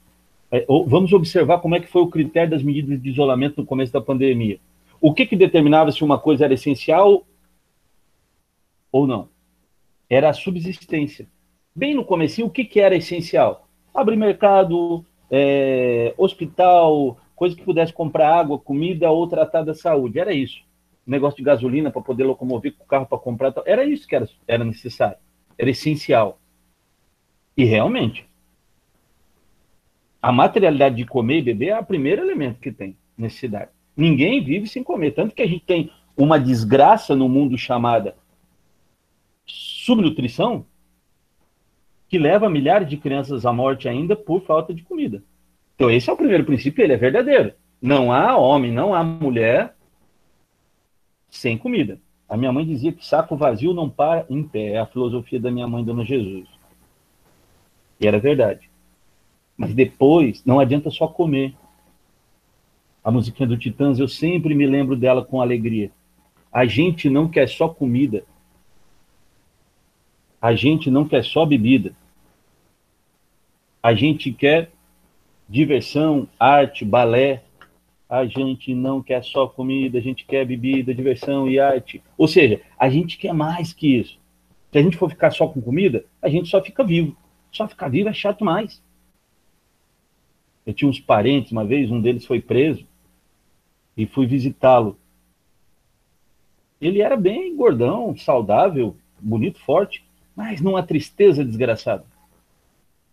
É, 0.50 0.64
vamos 0.86 1.12
observar 1.12 1.58
como 1.58 1.74
é 1.74 1.80
que 1.80 1.88
foi 1.88 2.02
o 2.02 2.08
critério 2.08 2.50
das 2.50 2.62
medidas 2.62 3.00
de 3.00 3.10
isolamento 3.10 3.60
no 3.60 3.66
começo 3.66 3.92
da 3.92 4.00
pandemia. 4.00 4.58
O 5.00 5.12
que, 5.12 5.26
que 5.26 5.36
determinava 5.36 5.90
se 5.90 6.04
uma 6.04 6.18
coisa 6.18 6.44
era 6.44 6.54
essencial 6.54 7.24
ou 8.92 9.06
não? 9.06 9.28
Era 10.08 10.30
a 10.30 10.34
subsistência. 10.34 11.26
Bem 11.74 11.94
no 11.94 12.04
começo, 12.04 12.44
o 12.44 12.50
que, 12.50 12.64
que 12.64 12.80
era 12.80 12.96
essencial? 12.96 13.68
Abrir 13.94 14.16
mercado, 14.16 15.04
é, 15.30 16.14
hospital, 16.18 17.16
coisa 17.34 17.56
que 17.56 17.62
pudesse 17.62 17.92
comprar 17.92 18.34
água, 18.34 18.58
comida 18.58 19.10
ou 19.10 19.26
tratar 19.26 19.62
da 19.62 19.74
saúde. 19.74 20.18
Era 20.18 20.32
isso. 20.32 20.62
Negócio 21.06 21.36
de 21.36 21.42
gasolina 21.42 21.90
para 21.90 22.02
poder 22.02 22.24
locomover 22.24 22.74
com 22.76 22.84
o 22.84 22.86
carro 22.86 23.06
para 23.06 23.18
comprar. 23.18 23.52
Era 23.66 23.84
isso 23.84 24.06
que 24.06 24.14
era, 24.14 24.28
era 24.46 24.64
necessário. 24.64 25.16
Era 25.58 25.70
essencial. 25.70 26.40
E 27.56 27.64
realmente, 27.64 28.28
a 30.22 30.30
materialidade 30.30 30.96
de 30.96 31.04
comer 31.04 31.38
e 31.38 31.42
beber 31.42 31.68
é 31.68 31.78
o 31.78 31.84
primeiro 31.84 32.22
elemento 32.22 32.60
que 32.60 32.70
tem 32.70 32.96
necessidade. 33.16 33.70
Ninguém 33.96 34.42
vive 34.42 34.66
sem 34.66 34.82
comer. 34.82 35.12
Tanto 35.12 35.34
que 35.34 35.42
a 35.42 35.46
gente 35.46 35.64
tem 35.64 35.90
uma 36.16 36.38
desgraça 36.38 37.16
no 37.16 37.28
mundo 37.28 37.56
chamada 37.56 38.14
subnutrição, 39.46 40.66
que 42.08 42.18
leva 42.18 42.50
milhares 42.50 42.88
de 42.88 42.96
crianças 42.96 43.46
à 43.46 43.52
morte 43.52 43.88
ainda 43.88 44.14
por 44.14 44.42
falta 44.42 44.74
de 44.74 44.82
comida. 44.82 45.22
Então, 45.74 45.90
esse 45.90 46.10
é 46.10 46.12
o 46.12 46.16
primeiro 46.16 46.44
princípio, 46.44 46.82
ele 46.82 46.92
é 46.92 46.96
verdadeiro. 46.96 47.54
Não 47.80 48.12
há 48.12 48.36
homem, 48.36 48.70
não 48.70 48.94
há 48.94 49.02
mulher 49.02 49.74
sem 51.30 51.56
comida. 51.56 51.98
A 52.28 52.36
minha 52.36 52.52
mãe 52.52 52.64
dizia 52.64 52.92
que 52.92 53.04
saco 53.04 53.36
vazio 53.36 53.74
não 53.74 53.88
para 53.88 54.24
em 54.28 54.42
pé. 54.42 54.72
É 54.72 54.78
a 54.78 54.86
filosofia 54.86 55.40
da 55.40 55.50
minha 55.50 55.66
mãe, 55.66 55.84
Dona 55.84 56.04
Jesus. 56.04 56.48
E 57.98 58.06
era 58.06 58.18
verdade. 58.18 58.70
Mas 59.56 59.74
depois, 59.74 60.44
não 60.44 60.60
adianta 60.60 60.90
só 60.90 61.06
comer 61.06 61.54
a 63.02 63.10
musiquinha 63.10 63.48
do 63.48 63.56
Titãs, 63.56 63.98
eu 63.98 64.08
sempre 64.08 64.54
me 64.54 64.66
lembro 64.66 64.94
dela 64.94 65.24
com 65.24 65.40
alegria. 65.40 65.90
A 66.52 66.66
gente 66.66 67.08
não 67.08 67.28
quer 67.28 67.48
só 67.48 67.68
comida. 67.68 68.24
A 70.40 70.54
gente 70.54 70.90
não 70.90 71.06
quer 71.06 71.24
só 71.24 71.46
bebida. 71.46 71.94
A 73.82 73.94
gente 73.94 74.32
quer 74.32 74.70
diversão, 75.48 76.28
arte, 76.38 76.84
balé. 76.84 77.42
A 78.10 78.26
gente 78.26 78.74
não 78.74 79.00
quer 79.00 79.22
só 79.22 79.46
comida, 79.46 79.98
a 79.98 80.00
gente 80.00 80.24
quer 80.24 80.44
bebida, 80.44 80.92
diversão 80.92 81.48
e 81.48 81.60
arte. 81.60 82.02
Ou 82.18 82.26
seja, 82.26 82.60
a 82.76 82.90
gente 82.90 83.16
quer 83.16 83.32
mais 83.32 83.72
que 83.72 83.98
isso. 83.98 84.18
Se 84.72 84.78
a 84.78 84.82
gente 84.82 84.96
for 84.96 85.08
ficar 85.08 85.30
só 85.30 85.46
com 85.46 85.62
comida, 85.62 86.04
a 86.20 86.28
gente 86.28 86.48
só 86.48 86.60
fica 86.60 86.82
vivo. 86.82 87.16
Só 87.52 87.68
ficar 87.68 87.88
vivo 87.88 88.08
é 88.08 88.12
chato 88.12 88.44
mais. 88.44 88.82
Eu 90.66 90.74
tinha 90.74 90.90
uns 90.90 90.98
parentes 90.98 91.52
uma 91.52 91.64
vez, 91.64 91.88
um 91.88 92.00
deles 92.00 92.26
foi 92.26 92.40
preso 92.40 92.84
e 93.96 94.06
fui 94.06 94.26
visitá-lo. 94.26 94.98
Ele 96.80 97.00
era 97.00 97.16
bem 97.16 97.54
gordão, 97.54 98.16
saudável, 98.16 98.96
bonito, 99.20 99.60
forte, 99.60 100.04
mas 100.34 100.60
numa 100.60 100.82
tristeza 100.82 101.44
desgraçada. 101.44 102.04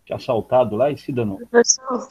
Que 0.04 0.12
assaltado 0.12 0.74
lá 0.74 0.90
e 0.90 0.98
se 0.98 1.12
danou. 1.12 1.36
Professor. 1.36 2.10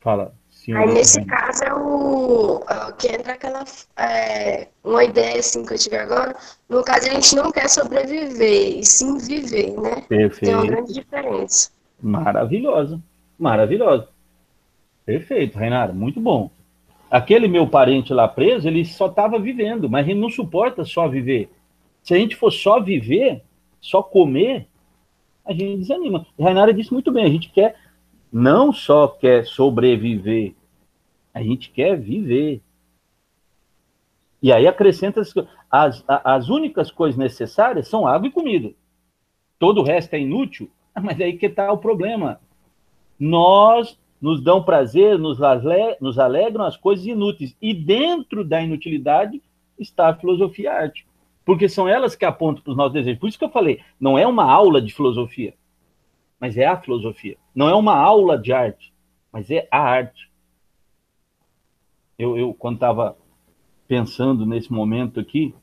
Fala. 0.00 0.34
Senhor, 0.64 0.80
Aí 0.80 0.94
nesse 0.94 1.22
caso 1.26 1.62
é 1.62 1.74
o, 1.74 2.64
é 2.66 2.86
o 2.88 2.92
que 2.94 3.08
entra 3.08 3.34
aquela 3.34 3.64
é, 3.98 4.68
uma 4.82 5.04
ideia 5.04 5.38
assim 5.38 5.62
que 5.62 5.74
eu 5.74 5.78
tive 5.78 5.96
agora. 5.98 6.34
No 6.70 6.82
caso 6.82 7.06
a 7.06 7.12
gente 7.12 7.36
não 7.36 7.52
quer 7.52 7.68
sobreviver 7.68 8.78
e 8.78 8.82
sim 8.82 9.18
viver, 9.18 9.78
né? 9.78 10.02
Perfeito. 10.08 10.46
Tem 10.46 10.54
uma 10.54 10.66
grande 10.66 10.94
diferença. 10.94 11.70
Maravilhosa, 12.02 12.98
maravilhosa. 13.38 14.08
Perfeito, 15.04 15.58
Reinara, 15.58 15.92
muito 15.92 16.18
bom. 16.18 16.50
Aquele 17.10 17.46
meu 17.46 17.66
parente 17.66 18.14
lá 18.14 18.26
preso, 18.26 18.66
ele 18.66 18.86
só 18.86 19.08
estava 19.08 19.38
vivendo, 19.38 19.90
mas 19.90 20.08
ele 20.08 20.18
não 20.18 20.30
suporta 20.30 20.82
só 20.82 21.06
viver. 21.06 21.50
Se 22.02 22.14
a 22.14 22.16
gente 22.16 22.36
for 22.36 22.50
só 22.50 22.80
viver, 22.80 23.42
só 23.82 24.02
comer, 24.02 24.66
a 25.44 25.52
gente 25.52 25.76
desanima. 25.80 26.26
E 26.38 26.42
Rainara 26.42 26.72
disse 26.72 26.90
muito 26.90 27.12
bem, 27.12 27.26
a 27.26 27.28
gente 27.28 27.50
quer, 27.50 27.76
não 28.34 28.72
só 28.72 29.06
quer 29.06 29.46
sobreviver, 29.46 30.56
a 31.32 31.40
gente 31.40 31.70
quer 31.70 31.96
viver. 31.96 32.60
E 34.42 34.52
aí 34.52 34.66
acrescenta 34.66 35.22
as, 35.70 36.04
as 36.08 36.48
únicas 36.48 36.90
coisas 36.90 37.16
necessárias 37.16 37.86
são 37.86 38.08
água 38.08 38.26
e 38.26 38.32
comida. 38.32 38.72
Todo 39.56 39.80
o 39.80 39.84
resto 39.84 40.14
é 40.14 40.18
inútil, 40.18 40.68
mas 41.00 41.20
é 41.20 41.26
aí 41.26 41.38
que 41.38 41.46
está 41.46 41.70
o 41.70 41.78
problema. 41.78 42.40
Nós 43.16 43.96
nos 44.20 44.42
dão 44.42 44.64
prazer, 44.64 45.16
nos, 45.16 45.40
ale, 45.40 45.96
nos 46.00 46.18
alegram 46.18 46.64
as 46.64 46.76
coisas 46.76 47.06
inúteis. 47.06 47.56
E 47.62 47.72
dentro 47.72 48.44
da 48.44 48.60
inutilidade 48.60 49.40
está 49.78 50.08
a 50.08 50.16
filosofia 50.16 50.64
e 50.64 50.68
a 50.68 50.74
arte. 50.74 51.06
Porque 51.44 51.68
são 51.68 51.86
elas 51.86 52.16
que 52.16 52.24
apontam 52.24 52.64
para 52.64 52.72
os 52.72 52.76
nossos 52.76 52.94
desejos. 52.94 53.20
Por 53.20 53.28
isso 53.28 53.38
que 53.38 53.44
eu 53.44 53.50
falei, 53.50 53.80
não 54.00 54.18
é 54.18 54.26
uma 54.26 54.50
aula 54.50 54.82
de 54.82 54.92
filosofia, 54.92 55.54
mas 56.44 56.58
é 56.58 56.66
a 56.66 56.76
filosofia. 56.76 57.38
Não 57.54 57.70
é 57.70 57.74
uma 57.74 57.96
aula 57.96 58.36
de 58.36 58.52
arte, 58.52 58.92
mas 59.32 59.50
é 59.50 59.66
a 59.70 59.78
arte. 59.78 60.30
Eu, 62.18 62.36
eu 62.36 62.52
quando 62.52 62.74
estava 62.74 63.16
pensando 63.88 64.44
nesse 64.44 64.70
momento 64.70 65.18
aqui, 65.18 65.54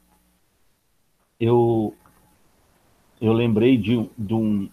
eu, 1.39 1.93
eu 3.21 3.31
lembrei 3.31 3.77
de, 3.77 4.09
de, 4.17 4.33
um, 4.33 4.67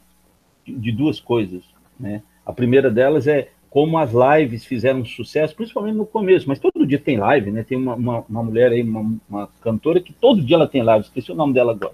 de 0.66 0.90
duas 0.92 1.20
coisas. 1.20 1.62
Né? 2.00 2.22
A 2.46 2.54
primeira 2.54 2.90
delas 2.90 3.26
é 3.26 3.50
como 3.68 3.98
as 3.98 4.10
lives 4.10 4.64
fizeram 4.64 5.04
sucesso, 5.04 5.54
principalmente 5.54 5.96
no 5.96 6.06
começo, 6.06 6.48
mas 6.48 6.58
todo 6.58 6.86
dia 6.86 6.98
tem 6.98 7.18
live, 7.18 7.50
né? 7.50 7.62
Tem 7.64 7.76
uma, 7.76 7.94
uma, 7.94 8.20
uma 8.26 8.42
mulher 8.42 8.72
aí, 8.72 8.82
uma, 8.82 9.20
uma, 9.28 9.46
cantora, 9.60 10.00
que 10.00 10.14
todo 10.14 10.40
dia 10.40 10.56
ela 10.56 10.66
tem 10.66 10.82
live, 10.82 11.04
esqueci 11.04 11.30
o 11.30 11.34
nome 11.34 11.52
dela 11.52 11.72
agora. 11.72 11.92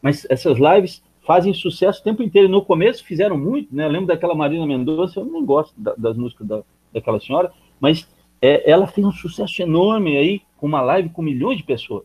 Mas 0.00 0.26
essas 0.30 0.56
lives 0.56 1.02
fazem 1.24 1.52
sucesso 1.52 2.00
o 2.00 2.04
tempo 2.04 2.22
inteiro. 2.22 2.48
No 2.48 2.64
começo 2.64 3.04
fizeram 3.04 3.36
muito, 3.36 3.74
né? 3.74 3.86
Eu 3.86 3.90
lembro 3.90 4.06
daquela 4.06 4.34
Marina 4.34 4.66
Mendonça, 4.66 5.20
eu 5.20 5.24
não 5.24 5.44
gosto 5.44 5.74
da, 5.80 5.94
das 5.96 6.16
músicas 6.16 6.46
da, 6.46 6.62
daquela 6.92 7.20
senhora, 7.20 7.52
mas 7.80 8.08
é, 8.40 8.70
ela 8.70 8.86
fez 8.86 9.06
um 9.06 9.12
sucesso 9.12 9.62
enorme 9.62 10.16
aí, 10.16 10.42
com 10.56 10.66
uma 10.66 10.80
live 10.80 11.08
com 11.08 11.22
milhões 11.22 11.56
de 11.56 11.64
pessoas. 11.64 12.04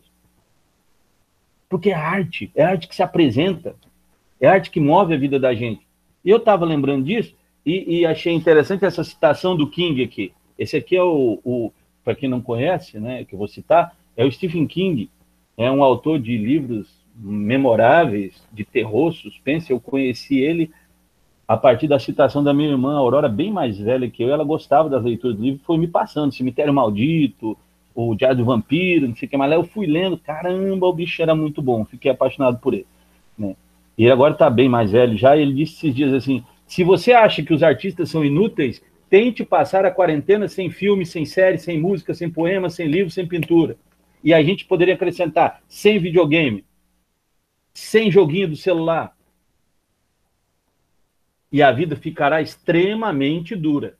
Porque 1.67 1.91
é 1.91 1.93
arte, 1.93 2.51
é 2.55 2.63
arte 2.63 2.87
que 2.87 2.95
se 2.95 3.03
apresenta, 3.03 3.75
é 4.39 4.47
arte 4.47 4.71
que 4.71 4.79
move 4.79 5.13
a 5.13 5.17
vida 5.17 5.39
da 5.39 5.53
gente. 5.53 5.85
E 6.23 6.29
eu 6.29 6.37
estava 6.37 6.65
lembrando 6.65 7.05
disso 7.05 7.35
e, 7.65 7.99
e, 7.99 8.05
achei 8.05 8.33
interessante 8.33 8.85
essa 8.85 9.03
citação 9.03 9.55
do 9.55 9.69
King 9.69 10.01
aqui. 10.03 10.33
Esse 10.57 10.77
aqui 10.77 10.95
é 10.95 11.03
o, 11.03 11.39
o 11.43 11.71
para 12.03 12.15
quem 12.15 12.27
não 12.27 12.41
conhece, 12.41 12.99
né, 12.99 13.23
que 13.23 13.35
eu 13.35 13.37
vou 13.39 13.47
citar, 13.47 13.95
é 14.17 14.25
o 14.25 14.31
Stephen 14.31 14.65
King, 14.65 15.09
é 15.55 15.69
um 15.69 15.83
autor 15.83 16.19
de 16.19 16.35
livros 16.37 16.98
memoráveis, 17.19 18.41
de 18.51 18.63
terror, 18.63 19.11
suspense. 19.11 19.71
Eu 19.71 19.79
conheci 19.79 20.39
ele 20.39 20.71
a 21.47 21.57
partir 21.57 21.87
da 21.87 21.99
citação 21.99 22.43
da 22.43 22.53
minha 22.53 22.69
irmã 22.69 22.95
Aurora, 22.95 23.27
bem 23.27 23.51
mais 23.51 23.77
velha 23.77 24.09
que 24.09 24.23
eu. 24.23 24.29
Ela 24.29 24.43
gostava 24.43 24.89
das 24.89 25.03
leituras 25.03 25.35
do 25.35 25.43
livro, 25.43 25.61
foi 25.65 25.77
me 25.77 25.87
passando 25.87 26.33
Cemitério 26.33 26.73
Maldito, 26.73 27.57
o 27.93 28.15
Diário 28.15 28.37
do 28.37 28.45
Vampiro, 28.45 29.07
não 29.07 29.15
sei 29.15 29.27
o 29.27 29.29
que 29.29 29.37
mais. 29.37 29.51
Eu 29.51 29.63
fui 29.63 29.85
lendo, 29.85 30.17
caramba, 30.17 30.87
o 30.87 30.93
bicho 30.93 31.21
era 31.21 31.35
muito 31.35 31.61
bom, 31.61 31.83
fiquei 31.85 32.11
apaixonado 32.11 32.59
por 32.59 32.73
ele. 32.73 32.87
Né? 33.37 33.55
E 33.97 34.09
agora 34.09 34.33
está 34.33 34.49
bem 34.49 34.69
mais 34.69 34.91
velho 34.91 35.17
já. 35.17 35.35
Ele 35.35 35.53
disse 35.53 35.75
esses 35.75 35.95
dias 35.95 36.13
assim: 36.13 36.43
se 36.65 36.83
você 36.83 37.11
acha 37.11 37.43
que 37.43 37.53
os 37.53 37.63
artistas 37.63 38.09
são 38.09 38.23
inúteis, 38.23 38.81
tente 39.09 39.43
passar 39.43 39.85
a 39.85 39.91
quarentena 39.91 40.47
sem 40.47 40.69
filme, 40.69 41.05
sem 41.05 41.25
série, 41.25 41.57
sem 41.57 41.79
música, 41.79 42.13
sem 42.13 42.29
poema, 42.29 42.69
sem 42.69 42.87
livro, 42.87 43.11
sem 43.11 43.27
pintura. 43.27 43.75
E 44.23 44.33
a 44.33 44.43
gente 44.43 44.65
poderia 44.65 44.93
acrescentar 44.93 45.61
sem 45.67 45.97
videogame, 45.97 46.63
sem 47.79 48.11
joguinho 48.11 48.49
do 48.49 48.55
celular. 48.55 49.15
E 51.51 51.63
a 51.63 51.71
vida 51.71 51.95
ficará 51.95 52.41
extremamente 52.41 53.55
dura. 53.55 53.97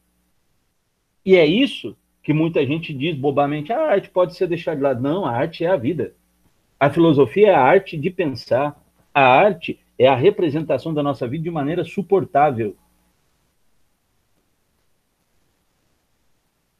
E 1.26 1.36
é 1.36 1.46
isso 1.46 1.98
que 2.22 2.34
muita 2.34 2.66
gente 2.66 2.94
diz 2.94 3.16
bobamente: 3.16 3.74
ah, 3.74 3.80
a 3.80 3.92
arte 3.92 4.10
pode 4.10 4.36
ser 4.36 4.48
deixada 4.48 4.78
de 4.78 4.84
lado. 4.84 5.02
Não, 5.02 5.26
a 5.26 5.32
arte 5.32 5.64
é 5.64 5.68
a 5.68 5.76
vida. 5.76 6.14
A 6.80 6.90
filosofia 6.90 7.48
é 7.48 7.56
a 7.56 7.62
arte 7.62 7.98
de 7.98 8.10
pensar. 8.10 8.80
A 9.14 9.22
arte 9.22 9.80
é 9.98 10.08
a 10.08 10.16
representação 10.16 10.94
da 10.94 11.02
nossa 11.02 11.28
vida 11.28 11.44
de 11.44 11.52
maneira 11.52 11.84
suportável. 11.84 12.78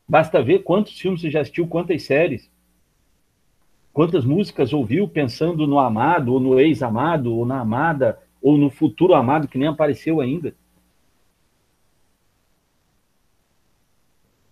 Basta 0.08 0.42
ver 0.42 0.64
quantos 0.64 1.00
filmes 1.00 1.22
você 1.22 1.30
já 1.30 1.42
assistiu, 1.42 1.68
quantas 1.68 2.04
séries, 2.04 2.50
quantas 3.94 4.26
músicas 4.26 4.74
ouviu 4.74 5.08
pensando 5.08 5.68
no 5.68 5.80
amado, 5.80 6.34
ou 6.34 6.40
no 6.40 6.60
ex-amado, 6.60 7.36
ou 7.36 7.46
na 7.46 7.60
amada, 7.60 8.20
ou 8.42 8.58
no 8.58 8.70
futuro 8.70 9.14
amado 9.14 9.48
que 9.48 9.58
nem 9.58 9.68
apareceu 9.68 10.22
ainda. 10.22 10.54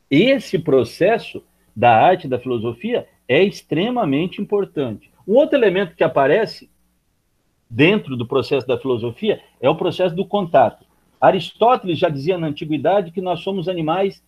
Esse 0.09 0.57
processo 0.57 1.43
da 1.75 1.95
arte 1.95 2.27
da 2.27 2.39
filosofia 2.39 3.07
é 3.27 3.43
extremamente 3.43 4.41
importante. 4.41 5.11
Um 5.27 5.35
outro 5.35 5.57
elemento 5.57 5.95
que 5.95 6.03
aparece 6.03 6.69
dentro 7.69 8.15
do 8.15 8.25
processo 8.25 8.65
da 8.65 8.79
filosofia 8.79 9.41
é 9.59 9.69
o 9.69 9.75
processo 9.75 10.15
do 10.15 10.25
contato. 10.25 10.85
Aristóteles 11.19 11.99
já 11.99 12.09
dizia 12.09 12.37
na 12.37 12.47
antiguidade 12.47 13.11
que 13.11 13.19
nós 13.19 13.41
somos 13.41 13.67
animais 13.67 14.23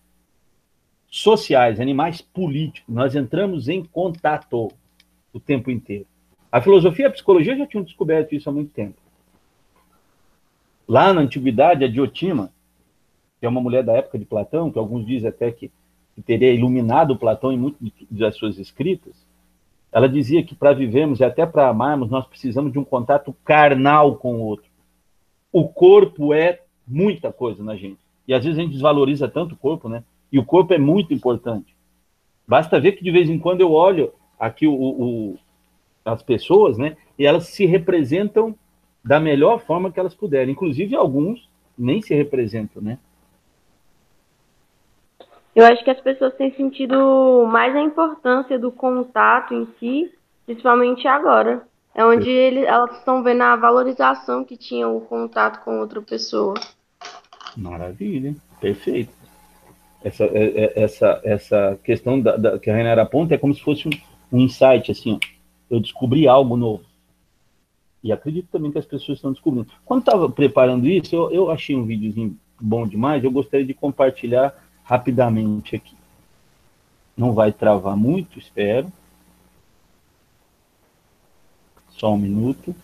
sociais, 1.08 1.80
animais 1.80 2.20
políticos. 2.20 2.94
Nós 2.94 3.14
entramos 3.14 3.68
em 3.68 3.82
contato 3.84 4.70
o 5.32 5.40
tempo 5.40 5.70
inteiro. 5.70 6.06
A 6.50 6.60
filosofia 6.60 7.04
e 7.04 7.08
a 7.08 7.12
psicologia 7.12 7.56
já 7.56 7.66
tinham 7.66 7.84
descoberto 7.84 8.34
isso 8.34 8.48
há 8.48 8.52
muito 8.52 8.72
tempo. 8.72 8.96
Lá 10.88 11.12
na 11.12 11.20
antiguidade, 11.20 11.84
a 11.84 11.88
Diotima, 11.88 12.50
que 13.38 13.46
é 13.46 13.48
uma 13.48 13.60
mulher 13.60 13.84
da 13.84 13.92
época 13.92 14.18
de 14.18 14.24
Platão, 14.24 14.70
que 14.70 14.78
alguns 14.78 15.06
dizem 15.06 15.28
até 15.28 15.52
que, 15.52 15.70
que 16.14 16.22
teria 16.22 16.52
iluminado 16.52 17.16
Platão 17.16 17.52
em 17.52 17.56
muitas 17.56 17.80
das 18.10 18.36
suas 18.36 18.58
escritas, 18.58 19.14
ela 19.92 20.08
dizia 20.08 20.42
que 20.42 20.54
para 20.54 20.72
vivermos 20.72 21.20
e 21.20 21.24
até 21.24 21.46
para 21.46 21.68
amarmos, 21.68 22.10
nós 22.10 22.26
precisamos 22.26 22.72
de 22.72 22.78
um 22.78 22.84
contato 22.84 23.34
carnal 23.44 24.16
com 24.16 24.36
o 24.36 24.42
outro. 24.42 24.68
O 25.52 25.68
corpo 25.68 26.32
é 26.32 26.60
muita 26.86 27.32
coisa 27.32 27.62
na 27.62 27.76
gente. 27.76 27.98
E 28.26 28.34
às 28.34 28.44
vezes 28.44 28.58
a 28.58 28.62
gente 28.62 28.72
desvaloriza 28.72 29.28
tanto 29.28 29.54
o 29.54 29.58
corpo, 29.58 29.88
né? 29.88 30.04
E 30.30 30.38
o 30.38 30.44
corpo 30.44 30.72
é 30.72 30.78
muito 30.78 31.12
importante. 31.12 31.74
Basta 32.46 32.78
ver 32.80 32.92
que 32.92 33.02
de 33.02 33.10
vez 33.10 33.28
em 33.28 33.38
quando 33.38 33.60
eu 33.60 33.72
olho 33.72 34.12
aqui 34.40 34.66
o, 34.66 34.72
o, 34.72 35.38
as 36.04 36.22
pessoas, 36.22 36.78
né? 36.78 36.96
E 37.18 37.26
elas 37.26 37.48
se 37.48 37.66
representam 37.66 38.56
da 39.04 39.20
melhor 39.20 39.60
forma 39.60 39.92
que 39.92 40.00
elas 40.00 40.14
puderem. 40.14 40.52
Inclusive, 40.52 40.96
alguns 40.96 41.48
nem 41.78 42.00
se 42.00 42.14
representam, 42.14 42.82
né? 42.82 42.98
Eu 45.54 45.66
acho 45.66 45.84
que 45.84 45.90
as 45.90 46.00
pessoas 46.00 46.34
têm 46.36 46.54
sentido 46.54 47.46
mais 47.50 47.74
a 47.74 47.80
importância 47.80 48.58
do 48.58 48.70
contato 48.70 49.52
em 49.52 49.66
si, 49.78 50.10
principalmente 50.46 51.06
agora. 51.06 51.66
É 51.94 52.04
onde 52.04 52.30
ele, 52.30 52.64
elas 52.64 52.98
estão 52.98 53.22
vendo 53.22 53.42
a 53.42 53.56
valorização 53.56 54.44
que 54.44 54.56
tinha 54.56 54.88
o 54.88 55.00
contato 55.00 55.62
com 55.64 55.80
outra 55.80 56.00
pessoa. 56.00 56.54
Maravilha, 57.56 58.34
perfeito. 58.60 59.12
Essa, 60.02 60.24
é, 60.24 60.64
é, 60.64 60.82
essa, 60.82 61.20
essa 61.24 61.78
questão 61.82 62.20
da, 62.20 62.36
da, 62.36 62.58
que 62.58 62.70
a 62.70 62.76
Renata 62.76 63.02
aponta 63.02 63.34
é 63.34 63.38
como 63.38 63.52
se 63.52 63.60
fosse 63.60 63.88
um, 63.88 63.90
um 64.32 64.40
insight, 64.40 64.90
assim, 64.90 65.18
eu 65.68 65.80
descobri 65.80 66.26
algo 66.26 66.56
novo. 66.56 66.84
E 68.02 68.12
acredito 68.12 68.48
também 68.50 68.72
que 68.72 68.78
as 68.78 68.86
pessoas 68.86 69.18
estão 69.18 69.32
descobrindo. 69.32 69.68
Quando 69.84 70.00
estava 70.00 70.28
preparando 70.30 70.88
isso, 70.88 71.14
eu, 71.14 71.30
eu 71.30 71.50
achei 71.50 71.76
um 71.76 71.84
videozinho 71.84 72.36
bom 72.60 72.86
demais, 72.86 73.22
eu 73.22 73.30
gostaria 73.30 73.66
de 73.66 73.74
compartilhar 73.74 74.54
rapidamente 74.82 75.76
aqui. 75.76 75.94
Não 77.16 77.32
vai 77.32 77.52
travar 77.52 77.96
muito, 77.96 78.38
espero. 78.38 78.90
Só 81.90 82.14
um 82.14 82.18
minuto. 82.18 82.74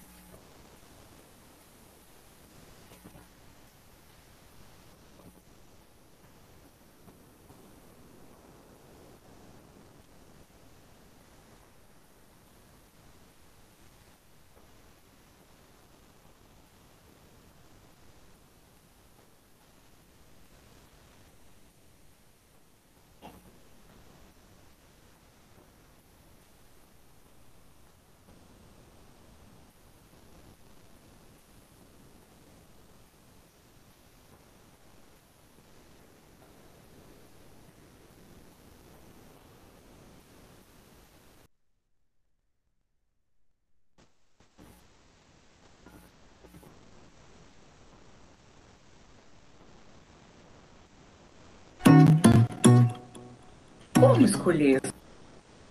Como 54.17 54.25
escolher 54.25 54.81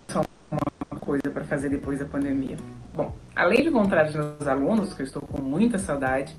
só 0.08 0.22
uma 0.52 1.00
coisa 1.00 1.32
para 1.34 1.44
fazer 1.46 1.68
depois 1.68 1.98
da 1.98 2.06
pandemia? 2.06 2.58
Bom, 2.94 3.12
além 3.36 3.64
de 3.64 3.70
encontrar 3.70 4.06
os 4.06 4.14
meus 4.14 4.48
alunos, 4.48 4.94
que 4.94 5.02
eu 5.02 5.06
estou 5.08 5.24
com 5.24 5.42
muita 5.42 5.80
saudade, 5.80 6.38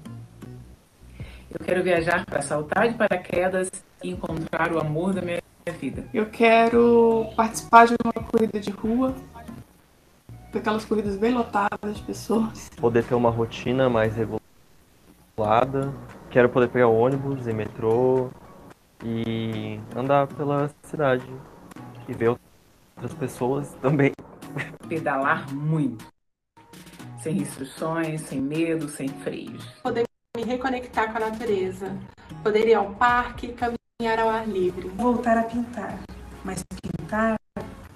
eu 1.51 1.59
quero 1.64 1.83
viajar 1.83 2.25
para 2.25 2.40
saltar 2.42 2.88
de 2.88 2.95
paraquedas 2.95 3.73
e 4.05 4.11
encontrar 4.11 4.73
o 4.73 4.79
amor 4.79 5.14
da 5.14 5.21
minha 5.21 5.40
vida. 5.81 6.05
Eu 6.14 6.27
quero 6.27 7.29
participar 7.35 7.88
de 7.88 7.97
uma 8.05 8.12
corrida 8.12 8.61
de 8.61 8.71
rua, 8.71 9.12
daquelas 10.53 10.85
corridas 10.85 11.16
bem 11.16 11.35
lotadas 11.35 11.97
de 11.97 12.03
pessoas. 12.05 12.71
Poder 12.77 13.03
ter 13.03 13.16
uma 13.16 13.31
rotina 13.31 13.90
mais 13.90 14.14
regulada. 14.14 15.92
Quero 16.31 16.51
poder 16.51 16.69
pegar 16.69 16.87
ônibus 16.87 17.49
e 17.49 17.53
metrô 17.53 18.31
e 19.05 19.81
andar 19.97 20.29
pela 20.29 20.71
cidade 20.85 21.27
e 22.09 22.12
ver 22.12 22.29
outras 22.97 23.14
pessoas 23.19 23.75
também. 23.81 24.12
Pedalar 24.88 25.53
muito. 25.53 26.07
Sem 27.23 27.38
restrições, 27.38 28.23
sem 28.23 28.40
medo, 28.40 28.88
sem 28.88 29.09
freios. 29.09 29.64
Poder 29.83 30.05
me 30.37 30.45
reconectar 30.45 31.11
com 31.11 31.19
a 31.19 31.31
natureza. 31.31 31.97
Poder 32.42 32.69
ir 32.69 32.75
ao 32.75 32.95
parque, 32.95 33.53
caminhar 33.53 34.21
ao 34.21 34.29
ar 34.29 34.49
livre. 34.49 34.88
Voltar 34.88 35.37
a 35.38 35.42
pintar, 35.45 35.99
mas 36.45 36.62
pintar 36.83 37.37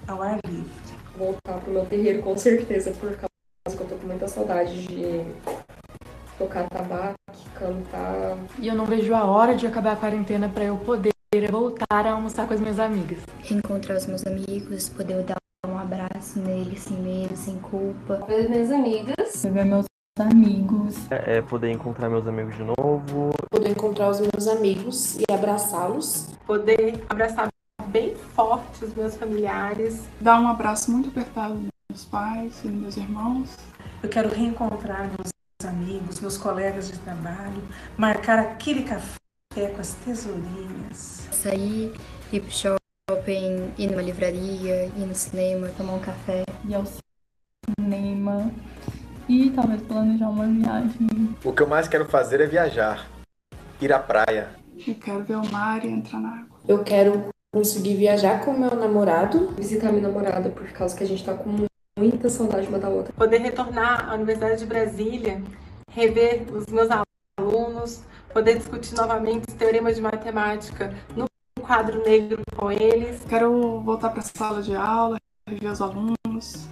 ao 0.07 0.21
ar 0.21 0.39
livre. 0.47 0.69
Voltar 1.17 1.59
pro 1.59 1.71
meu 1.71 1.85
terreiro, 1.85 2.21
com 2.21 2.37
certeza, 2.37 2.91
por 2.91 3.15
causa 3.15 3.77
que 3.77 3.83
eu 3.83 3.87
tô 3.87 3.95
com 3.95 4.07
muita 4.07 4.27
saudade 4.27 4.87
de 4.87 5.23
tocar 6.37 6.67
tabaco, 6.67 7.15
cantar. 7.53 8.37
E 8.59 8.67
eu 8.67 8.75
não 8.75 8.85
vejo 8.85 9.13
a 9.13 9.23
hora 9.23 9.55
de 9.55 9.67
acabar 9.67 9.93
a 9.93 9.95
quarentena 9.95 10.49
para 10.49 10.63
eu 10.63 10.77
poder 10.77 11.11
voltar 11.39 12.05
a 12.05 12.11
almoçar 12.11 12.45
com 12.45 12.53
as 12.53 12.59
minhas 12.59 12.77
amigas. 12.77 13.19
Encontrar 13.49 13.95
os 13.95 14.05
meus 14.05 14.27
amigos, 14.27 14.89
poder 14.89 15.23
dar 15.23 15.37
um 15.65 15.77
abraço 15.77 16.37
nele 16.37 16.77
sem 16.77 16.97
medo, 16.97 17.37
sem 17.37 17.57
culpa. 17.59 18.25
Ver 18.27 18.49
minhas 18.49 18.69
amigas. 18.69 19.41
Ver 19.41 19.63
meus 19.63 19.85
amigos. 20.19 21.09
É, 21.09 21.37
é 21.37 21.41
poder 21.41 21.71
encontrar 21.71 22.09
meus 22.09 22.27
amigos 22.27 22.57
de 22.57 22.63
novo. 22.63 23.31
Poder 23.49 23.69
encontrar 23.69 24.09
os 24.09 24.19
meus 24.19 24.45
amigos 24.45 25.19
e 25.19 25.23
abraçá-los. 25.31 26.35
Poder 26.45 27.01
abraçar 27.07 27.47
bem 27.87 28.13
forte 28.35 28.83
os 28.83 28.93
meus 28.93 29.15
familiares. 29.15 30.03
Dar 30.19 30.37
um 30.37 30.49
abraço 30.49 30.91
muito 30.91 31.07
apertado 31.07 31.53
nos 31.53 31.69
meus 31.89 32.05
pais 32.05 32.61
e 32.65 32.67
nos 32.67 32.81
meus 32.81 32.97
irmãos. 32.97 33.57
Eu 34.03 34.09
quero 34.09 34.27
reencontrar 34.27 35.07
meus 35.07 35.31
amigos, 35.65 36.19
meus 36.19 36.37
colegas 36.37 36.91
de 36.91 36.99
trabalho, 36.99 37.63
marcar 37.95 38.37
aquele 38.37 38.83
café 38.83 39.20
com 39.53 39.81
as 39.81 39.93
tesourinhas. 40.05 41.27
Sair, 41.31 41.93
ir 42.31 42.39
pro 42.39 42.51
shopping, 42.51 43.73
ir 43.77 43.89
numa 43.89 44.01
livraria, 44.01 44.85
ir 44.85 45.05
no 45.05 45.13
cinema, 45.15 45.69
tomar 45.77 45.93
um 45.93 45.99
café. 45.99 46.43
Ir 46.67 46.75
ao 46.75 46.83
cinema 47.77 48.51
e 49.27 49.49
talvez 49.51 49.81
planejar 49.81 50.29
uma 50.29 50.47
viagem. 50.47 51.35
O 51.43 51.51
que 51.51 51.61
eu 51.61 51.67
mais 51.67 51.87
quero 51.87 52.05
fazer 52.05 52.39
é 52.39 52.47
viajar, 52.47 53.07
ir 53.81 53.91
à 53.91 53.99
praia. 53.99 54.49
Eu 54.87 54.95
quero 54.95 55.23
ver 55.23 55.35
o 55.35 55.51
mar 55.51 55.83
e 55.83 55.89
entrar 55.89 56.19
na 56.19 56.29
água. 56.29 56.59
Eu 56.67 56.83
quero 56.83 57.29
conseguir 57.53 57.95
viajar 57.95 58.43
com 58.45 58.53
meu 58.53 58.75
namorado. 58.75 59.53
Visitar 59.57 59.91
minha 59.91 60.07
namorada, 60.07 60.49
por 60.49 60.67
causa 60.71 60.95
que 60.95 61.03
a 61.03 61.07
gente 61.07 61.23
tá 61.23 61.33
com 61.33 61.67
muita 61.99 62.29
saudade 62.29 62.67
uma 62.67 62.79
da 62.79 62.89
outra. 62.89 63.13
Poder 63.13 63.39
retornar 63.39 64.09
à 64.09 64.15
Universidade 64.15 64.59
de 64.59 64.65
Brasília, 64.65 65.41
rever 65.91 66.45
os 66.53 66.65
meus 66.67 66.89
alunos, 67.37 68.03
poder 68.31 68.57
discutir 68.57 68.95
novamente 68.95 69.45
os 69.49 69.55
teoremas 69.55 69.95
de 69.95 70.01
matemática 70.01 70.93
no 71.15 71.25
quadro 71.61 72.03
negro 72.03 72.41
com 72.55 72.71
eles. 72.71 73.21
Quero 73.27 73.79
voltar 73.81 74.09
para 74.09 74.19
a 74.19 74.23
sala 74.23 74.61
de 74.61 74.75
aula, 74.75 75.17
rever 75.47 75.71
os 75.71 75.81
alunos, 75.81 76.67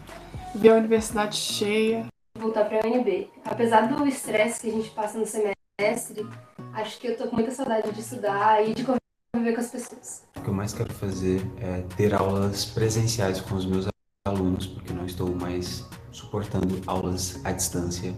ver 0.56 0.70
a 0.70 0.76
universidade 0.76 1.36
cheia. 1.36 2.06
Voltar 2.38 2.66
para 2.66 2.80
a 2.86 2.88
UNB. 2.90 3.30
Apesar 3.46 3.88
do 3.88 4.06
estresse 4.08 4.62
que 4.62 4.70
a 4.70 4.74
gente 4.74 4.90
passa 4.92 5.18
no 5.18 5.26
semestre, 5.26 6.28
acho 6.74 7.00
que 7.00 7.08
eu 7.08 7.18
tô 7.18 7.28
com 7.28 7.36
muita 7.36 7.52
saudade 7.52 7.92
de 7.92 8.00
estudar 8.00 8.66
e 8.66 8.74
de 8.74 8.84
conviver 8.84 9.54
com 9.54 9.62
as 9.62 9.70
pessoas. 9.70 10.24
O 10.38 10.42
que 10.42 10.50
eu 10.50 10.54
mais 10.54 10.74
quero 10.74 10.94
fazer 10.94 11.42
é 11.62 11.82
ter 11.96 12.14
aulas 12.14 12.66
presenciais 12.66 13.42
com 13.42 13.56
os 13.56 13.66
meus 13.66 13.88
alunos, 14.26 14.68
porque 14.68 14.94
não 14.94 15.06
estou 15.06 15.34
mais 15.36 15.86
suportando 16.12 16.82
aulas 16.88 17.44
à 17.46 17.52
distância. 17.52 18.14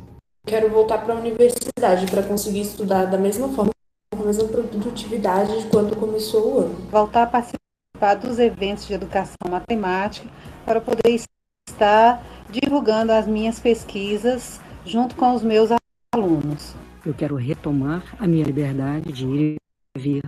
Quero 0.45 0.69
voltar 0.69 0.97
para 0.97 1.13
a 1.13 1.17
universidade 1.17 2.09
para 2.09 2.23
conseguir 2.23 2.61
estudar 2.61 3.05
da 3.05 3.17
mesma 3.17 3.47
forma, 3.49 3.71
com 4.11 4.23
a 4.23 4.25
mesma 4.25 4.47
produtividade 4.47 5.61
de 5.61 5.69
quando 5.69 5.95
começou 5.95 6.55
o 6.55 6.59
ano. 6.59 6.73
Voltar 6.89 7.23
a 7.23 7.27
participar 7.27 8.15
dos 8.15 8.39
eventos 8.39 8.87
de 8.87 8.93
educação 8.93 9.49
matemática 9.49 10.27
para 10.65 10.81
poder 10.81 11.21
estar 11.69 12.25
divulgando 12.49 13.11
as 13.11 13.27
minhas 13.27 13.59
pesquisas 13.59 14.59
junto 14.83 15.15
com 15.15 15.35
os 15.35 15.43
meus 15.43 15.69
alunos. 16.13 16.75
Eu 17.05 17.13
quero 17.13 17.35
retomar 17.35 18.03
a 18.19 18.27
minha 18.27 18.43
liberdade 18.43 19.11
de 19.11 19.27
ir 19.27 19.57
e 19.95 19.99
vir, 19.99 20.23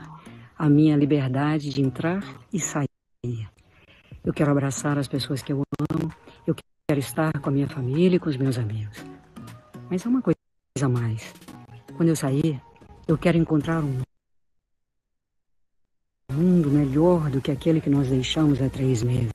a 0.57 0.69
minha 0.69 0.95
liberdade 0.95 1.71
de 1.71 1.81
entrar 1.81 2.23
e 2.53 2.59
sair. 2.59 3.49
Eu 4.23 4.31
quero 4.31 4.51
abraçar 4.51 4.97
as 4.99 5.07
pessoas 5.07 5.41
que 5.41 5.51
eu 5.51 5.63
amo, 5.91 6.13
eu 6.45 6.55
quero 6.87 6.99
estar 6.99 7.39
com 7.39 7.49
a 7.49 7.51
minha 7.51 7.67
família 7.67 8.17
e 8.17 8.19
com 8.19 8.29
os 8.29 8.37
meus 8.37 8.59
amigos. 8.59 9.12
Mas 9.89 10.05
é 10.05 10.09
uma 10.09 10.21
coisa 10.21 10.37
a 10.81 10.89
mais. 10.89 11.33
Quando 11.95 12.09
eu 12.09 12.15
sair, 12.15 12.61
eu 13.07 13.17
quero 13.17 13.37
encontrar 13.37 13.83
um 13.83 14.01
mundo 16.31 16.69
melhor 16.69 17.29
do 17.29 17.41
que 17.41 17.51
aquele 17.51 17.79
que 17.79 17.89
nós 17.89 18.09
deixamos 18.09 18.61
há 18.61 18.69
três 18.69 19.03
meses. 19.03 19.31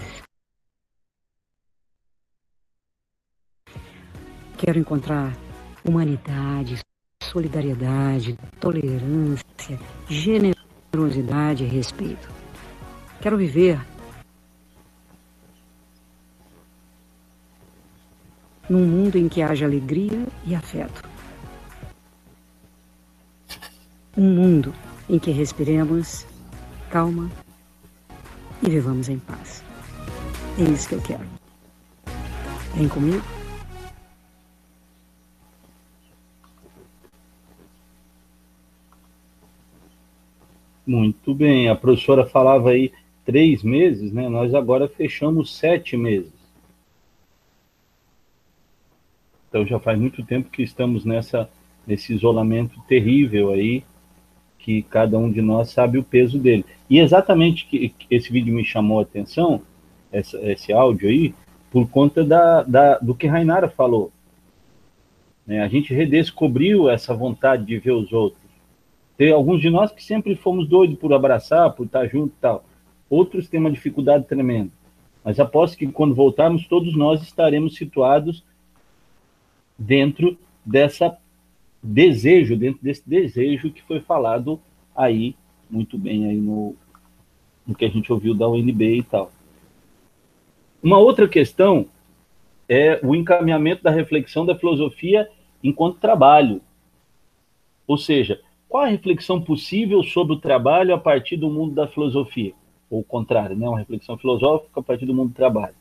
Quero 4.56 4.78
encontrar 4.78 5.36
humanidade, 5.84 6.80
solidariedade, 7.22 8.36
tolerância, 8.60 9.78
generosidade 10.08 11.64
e 11.64 11.68
respeito. 11.68 12.28
Quero 13.20 13.36
viver 13.36 13.78
num 18.68 18.86
mundo 18.86 19.16
em 19.16 19.28
que 19.28 19.42
haja 19.42 19.66
alegria 19.66 20.26
e 20.46 20.54
afeto. 20.54 21.08
Um 24.16 24.34
mundo 24.34 24.74
em 25.08 25.18
que 25.18 25.30
respiremos 25.30 26.26
calma 26.90 27.30
e 28.62 28.68
vivamos 28.68 29.08
em 29.08 29.18
paz. 29.18 29.64
É 30.58 30.62
isso 30.62 30.88
que 30.88 30.94
eu 30.96 31.02
quero. 31.02 31.24
Vem 32.74 32.88
comigo? 32.88 33.22
Muito 40.86 41.34
bem, 41.34 41.68
a 41.68 41.76
professora 41.76 42.26
falava 42.26 42.70
aí 42.70 42.90
três 43.24 43.62
meses, 43.62 44.10
né? 44.10 44.26
Nós 44.28 44.54
agora 44.54 44.88
fechamos 44.88 45.54
sete 45.54 45.98
meses. 45.98 46.37
Então 49.48 49.66
já 49.66 49.78
faz 49.78 49.98
muito 49.98 50.24
tempo 50.24 50.50
que 50.50 50.62
estamos 50.62 51.04
nessa 51.04 51.48
nesse 51.88 52.12
isolamento 52.12 52.78
terrível 52.86 53.50
aí, 53.50 53.82
que 54.58 54.82
cada 54.82 55.16
um 55.16 55.32
de 55.32 55.40
nós 55.40 55.70
sabe 55.70 55.96
o 55.96 56.04
peso 56.04 56.38
dele. 56.38 56.66
E 56.90 56.98
exatamente 56.98 57.66
que, 57.66 57.88
que 57.88 58.14
esse 58.14 58.30
vídeo 58.30 58.54
me 58.54 58.62
chamou 58.62 58.98
a 58.98 59.02
atenção, 59.02 59.62
essa, 60.12 60.38
esse 60.42 60.70
áudio 60.70 61.08
aí, 61.08 61.34
por 61.70 61.88
conta 61.88 62.22
da, 62.22 62.62
da, 62.62 62.98
do 62.98 63.14
que 63.14 63.26
Rainara 63.26 63.70
falou. 63.70 64.12
Né? 65.46 65.62
A 65.62 65.68
gente 65.68 65.94
redescobriu 65.94 66.90
essa 66.90 67.14
vontade 67.14 67.64
de 67.64 67.78
ver 67.78 67.92
os 67.92 68.12
outros. 68.12 68.42
Tem 69.16 69.32
alguns 69.32 69.62
de 69.62 69.70
nós 69.70 69.90
que 69.90 70.04
sempre 70.04 70.36
fomos 70.36 70.68
doidos 70.68 70.98
por 70.98 71.12
abraçar, 71.14 71.72
por 71.72 71.86
estar 71.86 72.06
junto 72.06 72.28
e 72.28 72.40
tal. 72.40 72.64
Outros 73.08 73.48
têm 73.48 73.58
uma 73.58 73.70
dificuldade 73.70 74.26
tremenda. 74.26 74.70
Mas 75.24 75.40
aposto 75.40 75.76
que 75.78 75.86
quando 75.86 76.14
voltarmos, 76.14 76.68
todos 76.68 76.94
nós 76.94 77.22
estaremos 77.22 77.74
situados 77.76 78.44
dentro 79.78 80.36
dessa 80.64 81.16
desejo, 81.82 82.56
dentro 82.56 82.82
desse 82.82 83.08
desejo 83.08 83.70
que 83.70 83.82
foi 83.82 84.00
falado 84.00 84.60
aí, 84.94 85.36
muito 85.70 85.96
bem 85.96 86.26
aí 86.26 86.36
no, 86.36 86.74
no 87.66 87.74
que 87.74 87.84
a 87.84 87.88
gente 87.88 88.12
ouviu 88.12 88.34
da 88.34 88.48
UNB 88.48 88.98
e 88.98 89.02
tal. 89.02 89.30
Uma 90.82 90.98
outra 90.98 91.28
questão 91.28 91.86
é 92.68 93.00
o 93.02 93.14
encaminhamento 93.14 93.82
da 93.82 93.90
reflexão 93.90 94.44
da 94.44 94.56
filosofia 94.56 95.28
enquanto 95.62 95.98
trabalho. 95.98 96.60
Ou 97.86 97.96
seja, 97.96 98.40
qual 98.68 98.84
a 98.84 98.88
reflexão 98.88 99.40
possível 99.40 100.02
sobre 100.02 100.34
o 100.34 100.40
trabalho 100.40 100.94
a 100.94 100.98
partir 100.98 101.36
do 101.36 101.48
mundo 101.48 101.74
da 101.74 101.86
filosofia? 101.86 102.52
Ou 102.90 103.00
o 103.00 103.04
contrário, 103.04 103.56
né? 103.56 103.68
uma 103.68 103.78
reflexão 103.78 104.16
filosófica 104.18 104.80
a 104.80 104.82
partir 104.82 105.06
do 105.06 105.14
mundo 105.14 105.30
do 105.30 105.34
trabalho. 105.34 105.74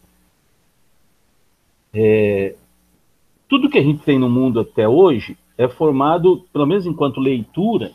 É, 1.93 2.55
tudo 3.47 3.69
que 3.69 3.77
a 3.77 3.83
gente 3.83 4.03
tem 4.03 4.19
no 4.19 4.29
mundo 4.29 4.59
até 4.59 4.87
hoje 4.87 5.37
é 5.57 5.67
formado, 5.67 6.45
pelo 6.51 6.65
menos 6.65 6.85
enquanto 6.85 7.19
leitura, 7.19 7.91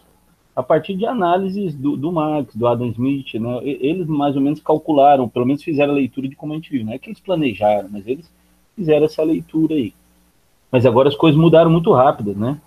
a 0.55 0.63
partir 0.63 0.95
de 0.95 1.07
análises 1.07 1.75
do, 1.75 1.97
do 1.97 2.11
Marx, 2.11 2.55
do 2.55 2.67
Adam 2.67 2.89
Smith, 2.89 3.35
né? 3.35 3.61
Eles 3.63 4.07
mais 4.07 4.35
ou 4.35 4.43
menos 4.43 4.61
calcularam, 4.61 5.29
pelo 5.29 5.47
menos 5.47 5.63
fizeram 5.63 5.93
a 5.93 5.97
leitura 5.97 6.29
de 6.29 6.37
como 6.37 6.53
a 6.53 6.57
gente 6.57 6.71
viu. 6.71 6.85
Não 6.85 6.93
é 6.93 6.99
que 6.99 7.09
eles 7.09 7.21
planejaram, 7.21 7.89
mas 7.91 8.07
eles 8.07 8.31
fizeram 8.75 9.07
essa 9.07 9.23
leitura 9.23 9.75
aí. 9.75 9.95
Mas 10.71 10.85
agora 10.85 11.09
as 11.09 11.17
coisas 11.17 11.41
mudaram 11.41 11.71
muito 11.71 11.93
rápido, 11.93 12.35
né? 12.35 12.61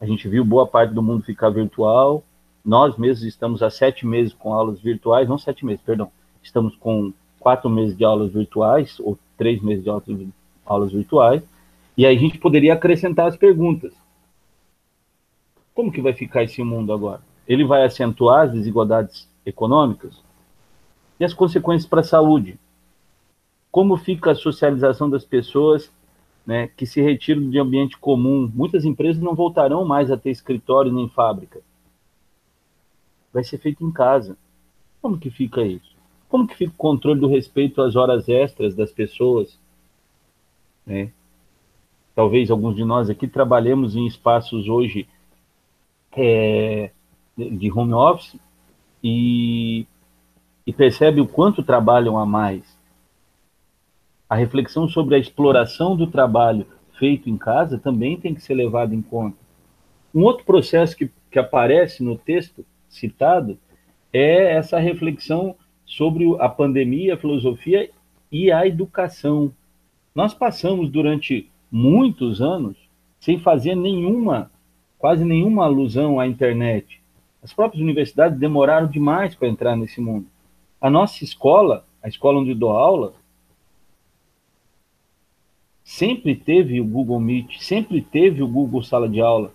A 0.00 0.06
gente 0.06 0.28
viu 0.28 0.44
boa 0.44 0.66
parte 0.66 0.92
do 0.92 1.02
mundo 1.02 1.24
ficar 1.24 1.50
virtual. 1.50 2.22
Nós 2.64 2.96
mesmos 2.96 3.26
estamos 3.26 3.62
há 3.62 3.70
sete 3.70 4.06
meses 4.06 4.34
com 4.34 4.52
aulas 4.52 4.80
virtuais, 4.80 5.28
não 5.28 5.38
sete 5.38 5.64
meses, 5.64 5.80
perdão. 5.82 6.10
Estamos 6.42 6.74
com 6.76 7.12
quatro 7.38 7.70
meses 7.70 7.96
de 7.96 8.04
aulas 8.04 8.32
virtuais, 8.32 8.98
ou 9.00 9.18
três 9.38 9.62
meses 9.62 9.84
de 9.84 9.90
aulas 10.66 10.92
virtuais 10.92 11.42
e 11.96 12.04
aí 12.04 12.16
a 12.16 12.20
gente 12.20 12.38
poderia 12.38 12.74
acrescentar 12.74 13.26
as 13.26 13.36
perguntas. 13.36 13.94
Como 15.74 15.90
que 15.90 16.00
vai 16.00 16.12
ficar 16.12 16.42
esse 16.42 16.62
mundo 16.62 16.92
agora? 16.92 17.22
Ele 17.46 17.64
vai 17.64 17.84
acentuar 17.84 18.46
as 18.46 18.52
desigualdades 18.52 19.28
econômicas? 19.44 20.22
E 21.18 21.24
as 21.24 21.32
consequências 21.32 21.88
para 21.88 22.00
a 22.00 22.04
saúde? 22.04 22.58
Como 23.70 23.96
fica 23.96 24.32
a 24.32 24.34
socialização 24.34 25.08
das 25.08 25.24
pessoas 25.24 25.90
né, 26.46 26.68
que 26.76 26.86
se 26.86 27.00
retiram 27.00 27.48
de 27.48 27.58
ambiente 27.58 27.96
comum? 27.98 28.50
Muitas 28.54 28.84
empresas 28.84 29.22
não 29.22 29.34
voltarão 29.34 29.84
mais 29.84 30.10
a 30.10 30.16
ter 30.16 30.30
escritório 30.30 30.92
nem 30.92 31.08
fábrica. 31.08 31.60
Vai 33.32 33.44
ser 33.44 33.58
feito 33.58 33.84
em 33.84 33.92
casa. 33.92 34.36
Como 35.00 35.18
que 35.18 35.30
fica 35.30 35.62
isso? 35.62 35.94
Como 36.28 36.46
que 36.46 36.56
fica 36.56 36.72
o 36.72 36.76
controle 36.76 37.20
do 37.20 37.28
respeito 37.28 37.80
às 37.80 37.96
horas 37.96 38.28
extras 38.28 38.74
das 38.74 38.90
pessoas? 38.90 39.58
Né? 40.84 41.12
Talvez 42.16 42.50
alguns 42.50 42.74
de 42.74 42.82
nós 42.82 43.10
aqui 43.10 43.28
trabalhemos 43.28 43.94
em 43.94 44.06
espaços 44.06 44.68
hoje 44.68 45.06
é, 46.16 46.90
de 47.36 47.70
home 47.70 47.92
office 47.92 48.40
e, 49.04 49.86
e 50.66 50.72
percebe 50.72 51.20
o 51.20 51.28
quanto 51.28 51.62
trabalham 51.62 52.18
a 52.18 52.24
mais. 52.24 52.64
A 54.26 54.34
reflexão 54.34 54.88
sobre 54.88 55.14
a 55.14 55.18
exploração 55.18 55.94
do 55.94 56.06
trabalho 56.06 56.66
feito 56.98 57.28
em 57.28 57.36
casa 57.36 57.78
também 57.78 58.18
tem 58.18 58.34
que 58.34 58.40
ser 58.40 58.54
levada 58.54 58.94
em 58.94 59.02
conta. 59.02 59.36
Um 60.14 60.22
outro 60.22 60.46
processo 60.46 60.96
que, 60.96 61.10
que 61.30 61.38
aparece 61.38 62.02
no 62.02 62.16
texto 62.16 62.64
citado 62.88 63.58
é 64.10 64.54
essa 64.54 64.78
reflexão 64.78 65.54
sobre 65.84 66.24
a 66.40 66.48
pandemia, 66.48 67.12
a 67.12 67.18
filosofia 67.18 67.90
e 68.32 68.50
a 68.50 68.66
educação. 68.66 69.52
Nós 70.14 70.32
passamos 70.32 70.88
durante 70.88 71.50
muitos 71.70 72.40
anos 72.40 72.76
sem 73.18 73.38
fazer 73.38 73.74
nenhuma, 73.74 74.50
quase 74.98 75.24
nenhuma 75.24 75.64
alusão 75.64 76.20
à 76.20 76.26
internet. 76.26 77.00
As 77.42 77.52
próprias 77.52 77.82
universidades 77.82 78.38
demoraram 78.38 78.88
demais 78.88 79.34
para 79.34 79.48
entrar 79.48 79.76
nesse 79.76 80.00
mundo. 80.00 80.26
A 80.80 80.90
nossa 80.90 81.24
escola, 81.24 81.84
a 82.02 82.08
escola 82.08 82.40
onde 82.40 82.54
dou 82.54 82.70
aula, 82.70 83.14
sempre 85.82 86.34
teve 86.34 86.80
o 86.80 86.84
Google 86.84 87.20
Meet, 87.20 87.58
sempre 87.60 88.00
teve 88.00 88.42
o 88.42 88.48
Google 88.48 88.82
Sala 88.82 89.08
de 89.08 89.20
Aula. 89.20 89.52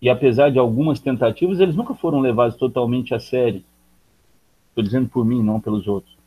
E 0.00 0.08
apesar 0.08 0.50
de 0.50 0.58
algumas 0.58 1.00
tentativas, 1.00 1.60
eles 1.60 1.76
nunca 1.76 1.94
foram 1.94 2.20
levados 2.20 2.56
totalmente 2.56 3.14
a 3.14 3.20
sério. 3.20 3.62
Estou 4.68 4.84
dizendo 4.84 5.08
por 5.08 5.24
mim, 5.24 5.42
não 5.42 5.60
pelos 5.60 5.86
outros. 5.86 6.19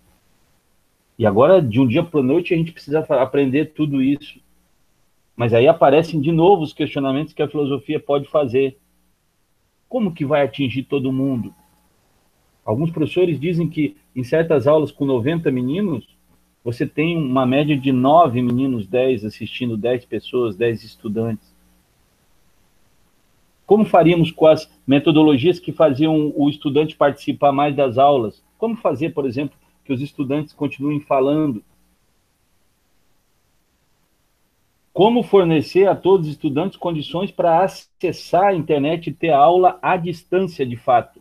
E 1.18 1.26
agora, 1.26 1.62
de 1.62 1.80
um 1.80 1.88
dia 1.88 2.04
para 2.04 2.20
a 2.20 2.24
noite, 2.24 2.54
a 2.54 2.58
gente 2.58 2.72
precisa 2.72 3.00
aprender 3.00 3.74
tudo 3.74 4.02
isso. 4.02 4.40
Mas 5.36 5.54
aí 5.54 5.68
aparecem 5.68 6.20
de 6.22 6.32
novo 6.32 6.64
os 6.64 6.74
questionamentos 6.74 7.34
que 7.34 7.42
a 7.42 7.48
filosofia 7.48 8.00
pode 8.00 8.28
fazer. 8.30 8.78
Como 9.88 10.14
que 10.14 10.26
vai 10.26 10.44
atingir 10.44 10.84
todo 10.84 11.12
mundo? 11.12 11.54
Alguns 12.66 12.92
professores 12.92 13.40
dizem 13.40 13.70
que 13.70 13.96
em 14.16 14.24
certas 14.24 14.68
aulas 14.68 14.92
com 14.92 15.06
90 15.06 15.52
meninos, 15.52 16.08
você 16.64 16.86
tem 16.86 17.18
uma 17.18 17.46
média 17.46 17.78
de 17.78 17.92
9 17.92 18.42
meninos, 18.42 18.88
10 18.88 19.26
assistindo, 19.26 19.76
10 19.76 20.06
pessoas, 20.06 20.56
10 20.56 20.84
estudantes. 20.84 21.54
Como 23.66 23.86
faríamos 23.86 24.32
com 24.32 24.48
as 24.48 24.70
metodologias 24.86 25.60
que 25.60 25.72
faziam 25.72 26.32
o 26.36 26.50
estudante 26.50 26.96
participar 26.96 27.52
mais 27.52 27.76
das 27.76 27.98
aulas? 27.98 28.42
Como 28.58 28.76
fazer, 28.78 29.14
por 29.14 29.26
exemplo, 29.26 29.58
que 29.84 29.94
os 29.94 30.02
estudantes 30.02 30.54
continuem 30.54 31.00
falando? 31.00 31.64
Como 34.94 35.24
fornecer 35.24 35.88
a 35.88 35.96
todos 35.96 36.28
os 36.28 36.34
estudantes 36.34 36.78
condições 36.78 37.32
para 37.32 37.64
acessar 37.64 38.46
a 38.46 38.56
internet 38.56 39.08
e 39.08 39.14
ter 39.14 39.32
aula 39.32 39.80
à 39.82 39.98
distância 39.98 40.66
de 40.66 40.78
fato? 40.78 41.20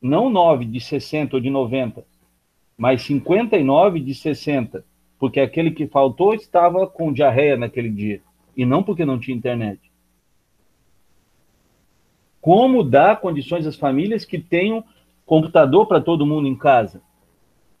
Não 0.00 0.30
9 0.30 0.64
de 0.64 0.80
60 0.80 1.36
ou 1.36 1.40
de 1.40 1.50
90, 1.50 2.04
mas 2.76 3.02
59 3.02 4.00
de 4.00 4.14
60, 4.14 4.84
porque 5.18 5.38
aquele 5.38 5.70
que 5.70 5.86
faltou 5.86 6.34
estava 6.34 6.86
com 6.86 7.12
diarreia 7.12 7.56
naquele 7.56 7.90
dia, 7.90 8.22
e 8.56 8.64
não 8.64 8.82
porque 8.82 9.04
não 9.04 9.20
tinha 9.20 9.36
internet. 9.36 9.92
Como 12.40 12.82
dar 12.82 13.20
condições 13.20 13.66
às 13.66 13.76
famílias 13.76 14.24
que 14.24 14.38
tenham 14.38 14.82
computador 15.32 15.86
para 15.86 15.98
todo 15.98 16.26
mundo 16.26 16.46
em 16.46 16.54
casa? 16.54 17.00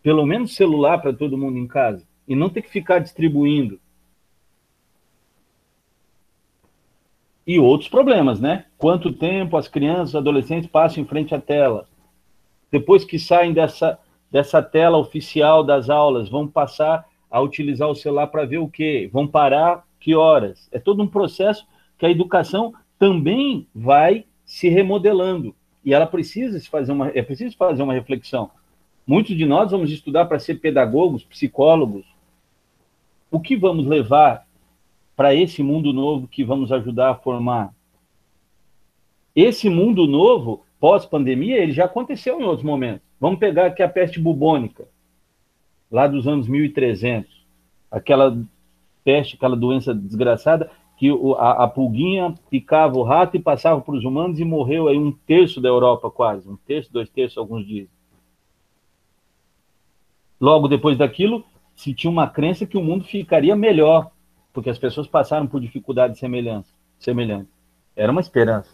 Pelo 0.02 0.24
menos 0.24 0.54
celular 0.54 1.02
para 1.02 1.12
todo 1.12 1.36
mundo 1.36 1.58
em 1.58 1.66
casa 1.66 2.02
e 2.26 2.34
não 2.34 2.48
ter 2.48 2.62
que 2.62 2.70
ficar 2.70 2.98
distribuindo. 2.98 3.78
E 7.46 7.58
outros 7.58 7.90
problemas, 7.90 8.40
né? 8.40 8.64
Quanto 8.78 9.12
tempo 9.12 9.58
as 9.58 9.68
crianças, 9.68 10.14
adolescentes 10.14 10.70
passam 10.70 11.02
em 11.02 11.06
frente 11.06 11.34
à 11.34 11.40
tela? 11.42 11.86
Depois 12.70 13.04
que 13.04 13.18
saem 13.18 13.52
dessa, 13.52 13.98
dessa 14.30 14.62
tela 14.62 14.96
oficial 14.96 15.62
das 15.62 15.90
aulas, 15.90 16.30
vão 16.30 16.48
passar 16.48 17.04
a 17.30 17.38
utilizar 17.38 17.90
o 17.90 17.94
celular 17.94 18.28
para 18.28 18.46
ver 18.46 18.60
o 18.60 18.68
quê? 18.68 19.10
Vão 19.12 19.26
parar 19.26 19.86
que 20.00 20.14
horas? 20.14 20.70
É 20.72 20.78
todo 20.78 21.02
um 21.02 21.06
processo 21.06 21.66
que 21.98 22.06
a 22.06 22.10
educação 22.10 22.72
também 22.98 23.68
vai 23.74 24.24
se 24.42 24.70
remodelando 24.70 25.54
e 25.84 25.92
ela 25.92 26.06
precisa 26.06 26.60
fazer 26.70 26.92
uma 26.92 27.08
é 27.08 27.22
preciso 27.22 27.56
fazer 27.56 27.82
uma 27.82 27.92
reflexão. 27.92 28.50
Muitos 29.06 29.36
de 29.36 29.44
nós 29.44 29.70
vamos 29.70 29.90
estudar 29.90 30.26
para 30.26 30.38
ser 30.38 30.56
pedagogos, 30.60 31.24
psicólogos, 31.24 32.04
o 33.30 33.40
que 33.40 33.56
vamos 33.56 33.86
levar 33.86 34.46
para 35.16 35.34
esse 35.34 35.62
mundo 35.62 35.92
novo 35.92 36.28
que 36.28 36.44
vamos 36.44 36.70
ajudar 36.70 37.10
a 37.10 37.14
formar? 37.14 37.74
Esse 39.34 39.68
mundo 39.68 40.06
novo, 40.06 40.64
pós-pandemia, 40.78 41.58
ele 41.58 41.72
já 41.72 41.86
aconteceu 41.86 42.40
em 42.40 42.44
outros 42.44 42.64
momentos. 42.64 43.02
Vamos 43.18 43.38
pegar 43.38 43.66
aqui 43.66 43.82
a 43.82 43.88
peste 43.88 44.20
bubônica, 44.20 44.86
lá 45.90 46.06
dos 46.06 46.28
anos 46.28 46.46
1300. 46.46 47.30
Aquela 47.90 48.36
peste, 49.04 49.36
aquela 49.36 49.56
doença 49.56 49.94
desgraçada, 49.94 50.70
que 51.02 51.10
a, 51.36 51.64
a 51.64 51.66
pulguinha 51.66 52.32
picava 52.48 52.96
o 52.96 53.02
rato 53.02 53.36
e 53.36 53.40
passava 53.40 53.80
para 53.80 53.96
os 53.96 54.04
humanos 54.04 54.38
e 54.38 54.44
morreu 54.44 54.86
aí 54.86 54.96
um 54.96 55.10
terço 55.10 55.60
da 55.60 55.68
Europa 55.68 56.08
quase, 56.08 56.48
um 56.48 56.54
terço, 56.54 56.92
dois 56.92 57.10
terços, 57.10 57.36
alguns 57.36 57.66
dizem. 57.66 57.88
Logo 60.40 60.68
depois 60.68 60.96
daquilo, 60.96 61.44
se 61.74 61.92
tinha 61.92 62.08
uma 62.08 62.28
crença 62.28 62.64
que 62.64 62.78
o 62.78 62.84
mundo 62.84 63.02
ficaria 63.02 63.56
melhor, 63.56 64.12
porque 64.52 64.70
as 64.70 64.78
pessoas 64.78 65.08
passaram 65.08 65.44
por 65.44 65.60
dificuldades 65.60 66.20
semelhantes. 66.20 66.72
semelhantes. 67.00 67.52
Era 67.96 68.12
uma 68.12 68.20
esperança. 68.20 68.70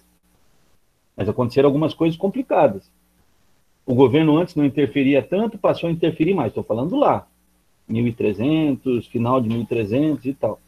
Mas 1.17 1.31
aconteceram 1.31 1.69
algumas 1.69 1.95
coisas 1.95 2.19
complicadas. 2.19 2.93
O 3.87 3.95
governo 3.95 4.37
antes 4.37 4.55
não 4.55 4.67
interferia 4.67 5.23
tanto, 5.23 5.57
passou 5.57 5.89
a 5.89 5.93
interferir 5.93 6.35
mais. 6.35 6.49
Estou 6.49 6.63
falando 6.63 6.95
lá, 6.95 7.27
1300, 7.89 9.07
final 9.07 9.41
de 9.41 9.49
1300 9.49 10.27
e 10.27 10.35
tal. 10.35 10.61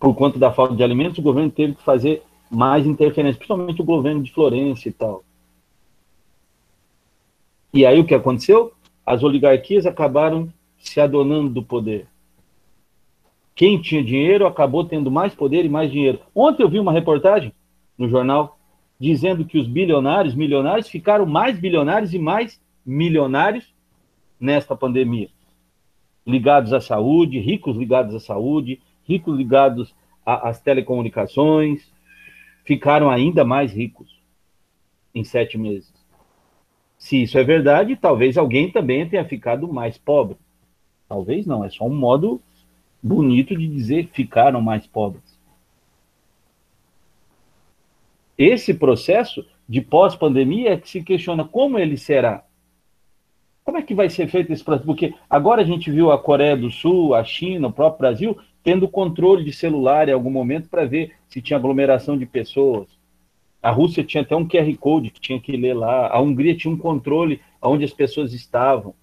Por 0.00 0.14
conta 0.14 0.38
da 0.38 0.50
falta 0.50 0.74
de 0.74 0.82
alimentos, 0.82 1.18
o 1.18 1.22
governo 1.22 1.50
teve 1.50 1.74
que 1.74 1.82
fazer 1.82 2.22
mais 2.50 2.86
interferência, 2.86 3.38
principalmente 3.38 3.80
o 3.80 3.84
governo 3.84 4.22
de 4.22 4.32
Florença 4.32 4.88
e 4.88 4.92
tal. 4.92 5.22
E 7.72 7.86
aí 7.86 8.00
o 8.00 8.04
que 8.04 8.14
aconteceu? 8.14 8.72
as 9.10 9.24
oligarquias 9.24 9.86
acabaram 9.86 10.48
se 10.78 11.00
adonando 11.00 11.50
do 11.50 11.64
poder. 11.64 12.06
Quem 13.56 13.80
tinha 13.80 14.04
dinheiro 14.04 14.46
acabou 14.46 14.84
tendo 14.84 15.10
mais 15.10 15.34
poder 15.34 15.64
e 15.64 15.68
mais 15.68 15.90
dinheiro. 15.90 16.20
Ontem 16.32 16.62
eu 16.62 16.68
vi 16.68 16.78
uma 16.78 16.92
reportagem 16.92 17.52
no 17.98 18.08
jornal 18.08 18.56
dizendo 19.00 19.44
que 19.44 19.58
os 19.58 19.66
bilionários, 19.66 20.34
milionários, 20.34 20.88
ficaram 20.88 21.26
mais 21.26 21.58
bilionários 21.58 22.14
e 22.14 22.20
mais 22.20 22.60
milionários 22.86 23.74
nesta 24.38 24.76
pandemia. 24.76 25.28
Ligados 26.24 26.72
à 26.72 26.80
saúde, 26.80 27.40
ricos 27.40 27.76
ligados 27.76 28.14
à 28.14 28.20
saúde, 28.20 28.80
ricos 29.10 29.36
ligados 29.36 29.92
às 30.24 30.60
telecomunicações, 30.60 31.92
ficaram 32.64 33.10
ainda 33.10 33.44
mais 33.44 33.72
ricos 33.72 34.20
em 35.12 35.24
sete 35.24 35.58
meses. 35.58 35.92
Se 36.96 37.22
isso 37.22 37.36
é 37.36 37.42
verdade, 37.42 37.96
talvez 37.96 38.38
alguém 38.38 38.70
também 38.70 39.08
tenha 39.08 39.24
ficado 39.24 39.66
mais 39.72 39.98
pobre. 39.98 40.36
Talvez 41.08 41.44
não, 41.44 41.64
é 41.64 41.70
só 41.70 41.84
um 41.84 41.94
modo 41.94 42.40
bonito 43.02 43.56
de 43.56 43.66
dizer 43.66 44.10
ficaram 44.12 44.60
mais 44.60 44.86
pobres. 44.86 45.40
Esse 48.38 48.72
processo 48.72 49.44
de 49.68 49.80
pós-pandemia 49.80 50.74
é 50.74 50.76
que 50.76 50.88
se 50.88 51.02
questiona 51.02 51.44
como 51.44 51.78
ele 51.78 51.96
será. 51.96 52.44
Como 53.64 53.78
é 53.78 53.82
que 53.82 53.94
vai 53.94 54.08
ser 54.08 54.28
feito 54.28 54.52
esse 54.52 54.62
processo? 54.62 54.86
Porque 54.86 55.14
agora 55.28 55.62
a 55.62 55.64
gente 55.64 55.90
viu 55.90 56.10
a 56.10 56.18
Coreia 56.18 56.56
do 56.56 56.70
Sul, 56.70 57.14
a 57.14 57.24
China, 57.24 57.68
o 57.68 57.72
próprio 57.72 57.98
Brasil, 57.98 58.38
tendo 58.62 58.88
controle 58.88 59.44
de 59.44 59.52
celular 59.52 60.08
em 60.08 60.12
algum 60.12 60.30
momento 60.30 60.68
para 60.68 60.84
ver 60.84 61.12
se 61.28 61.40
tinha 61.40 61.56
aglomeração 61.56 62.16
de 62.16 62.26
pessoas. 62.26 62.88
A 63.62 63.70
Rússia 63.70 64.04
tinha 64.04 64.22
até 64.22 64.34
um 64.34 64.46
QR 64.46 64.74
Code 64.78 65.10
que 65.10 65.20
tinha 65.20 65.40
que 65.40 65.56
ler 65.56 65.74
lá. 65.74 66.08
A 66.08 66.20
Hungria 66.20 66.56
tinha 66.56 66.72
um 66.72 66.78
controle 66.78 67.40
onde 67.60 67.84
as 67.84 67.92
pessoas 67.92 68.32
estavam. 68.32 68.94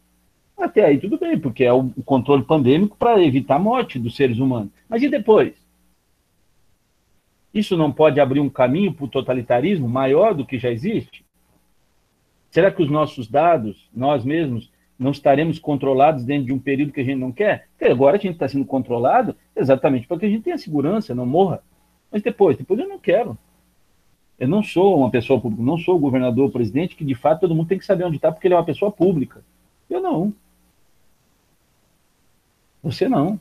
Até 0.58 0.84
aí 0.84 0.98
tudo 0.98 1.20
bem, 1.20 1.40
porque 1.40 1.64
é 1.64 1.72
o 1.72 1.90
controle 2.04 2.44
pandêmico 2.44 2.98
para 2.98 3.24
evitar 3.24 3.56
a 3.56 3.60
morte 3.60 4.00
dos 4.00 4.16
seres 4.16 4.40
humanos. 4.40 4.72
Mas 4.90 5.04
e 5.04 5.10
depois? 5.10 5.54
Isso 7.54 7.78
não 7.78 7.92
pode 7.92 8.20
abrir 8.20 8.40
um 8.40 8.50
caminho 8.50 8.94
para 8.94 9.06
o 9.06 9.10
totalitarismo 9.10 9.88
maior 9.88 10.34
do 10.34 10.46
que 10.46 10.58
já 10.58 10.72
existe? 10.72 11.24
Será 12.50 12.72
que 12.72 12.82
os 12.82 12.90
nossos 12.90 13.28
dados, 13.28 13.88
nós 13.94 14.26
mesmos, 14.26 14.72
não 14.98 15.12
estaremos 15.12 15.60
controlados 15.60 16.24
dentro 16.24 16.48
de 16.48 16.54
um 16.54 16.60
período 16.60 16.92
que 16.92 17.02
a 17.02 17.04
gente 17.04 17.20
não 17.20 17.32
quer? 17.32 17.68
Porque 17.78 17.92
agora 17.92 18.18
a 18.18 18.20
gente 18.20 18.34
está 18.34 18.48
sendo 18.48 18.66
controlado 18.66 19.36
exatamente 19.58 20.08
para 20.08 20.20
que 20.20 20.26
a 20.26 20.30
gente 20.30 20.44
tenha 20.44 20.58
segurança, 20.58 21.16
não 21.16 21.26
morra. 21.26 21.62
Mas 22.12 22.22
depois, 22.22 22.58
depois 22.58 22.80
eu 22.80 22.88
não 22.88 23.00
quero. 23.00 23.38
Eu 24.40 24.48
não 24.48 24.62
sou 24.62 24.98
uma 24.98 25.10
pessoa 25.10 25.42
pública, 25.42 25.64
não 25.64 25.78
sou 25.78 25.96
o 25.96 26.00
governador, 26.00 26.48
o 26.48 26.52
presidente, 26.52 26.96
que 26.96 27.04
de 27.04 27.16
fato 27.16 27.42
todo 27.42 27.56
mundo 27.56 27.68
tem 27.68 27.80
que 27.80 27.86
saber 27.86 28.04
onde 28.04 28.18
está, 28.18 28.32
porque 28.32 28.48
ele 28.48 28.54
é 28.54 28.58
uma 28.58 28.66
pessoa 28.66 28.92
pública. 28.92 29.44
Eu 29.90 30.00
não. 30.00 30.34
Você 32.84 33.10
não. 33.10 33.40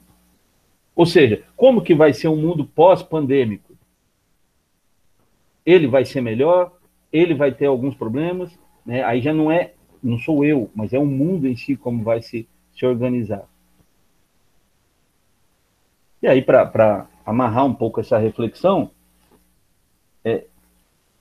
Ou 0.95 1.05
seja, 1.05 1.45
como 1.55 1.83
que 1.83 1.95
vai 1.95 2.14
ser 2.14 2.29
um 2.29 2.37
mundo 2.37 2.64
pós-pandêmico? 2.64 3.75
Ele 5.64 5.87
vai 5.87 6.05
ser 6.05 6.23
melhor, 6.23 6.73
ele 7.12 7.35
vai 7.35 7.53
ter 7.53 7.67
alguns 7.67 7.95
problemas, 7.95 8.59
né? 8.85 9.05
Aí 9.05 9.21
já 9.21 9.35
não 9.35 9.51
é, 9.53 9.75
não 10.03 10.19
sou 10.19 10.45
eu, 10.45 10.71
mas 10.75 10.95
é 10.95 10.99
o 10.99 11.05
mundo 11.05 11.47
em 11.47 11.57
si 11.57 11.77
como 11.77 12.03
vai 12.03 12.23
se, 12.23 12.49
se 12.75 12.87
organizar. 12.87 13.47
E 16.23 16.27
aí, 16.27 16.43
para 16.43 17.07
amarrar 17.25 17.67
um 17.67 17.75
pouco 17.75 18.01
essa 18.01 18.19
reflexão, 18.19 18.91
é, 20.25 20.45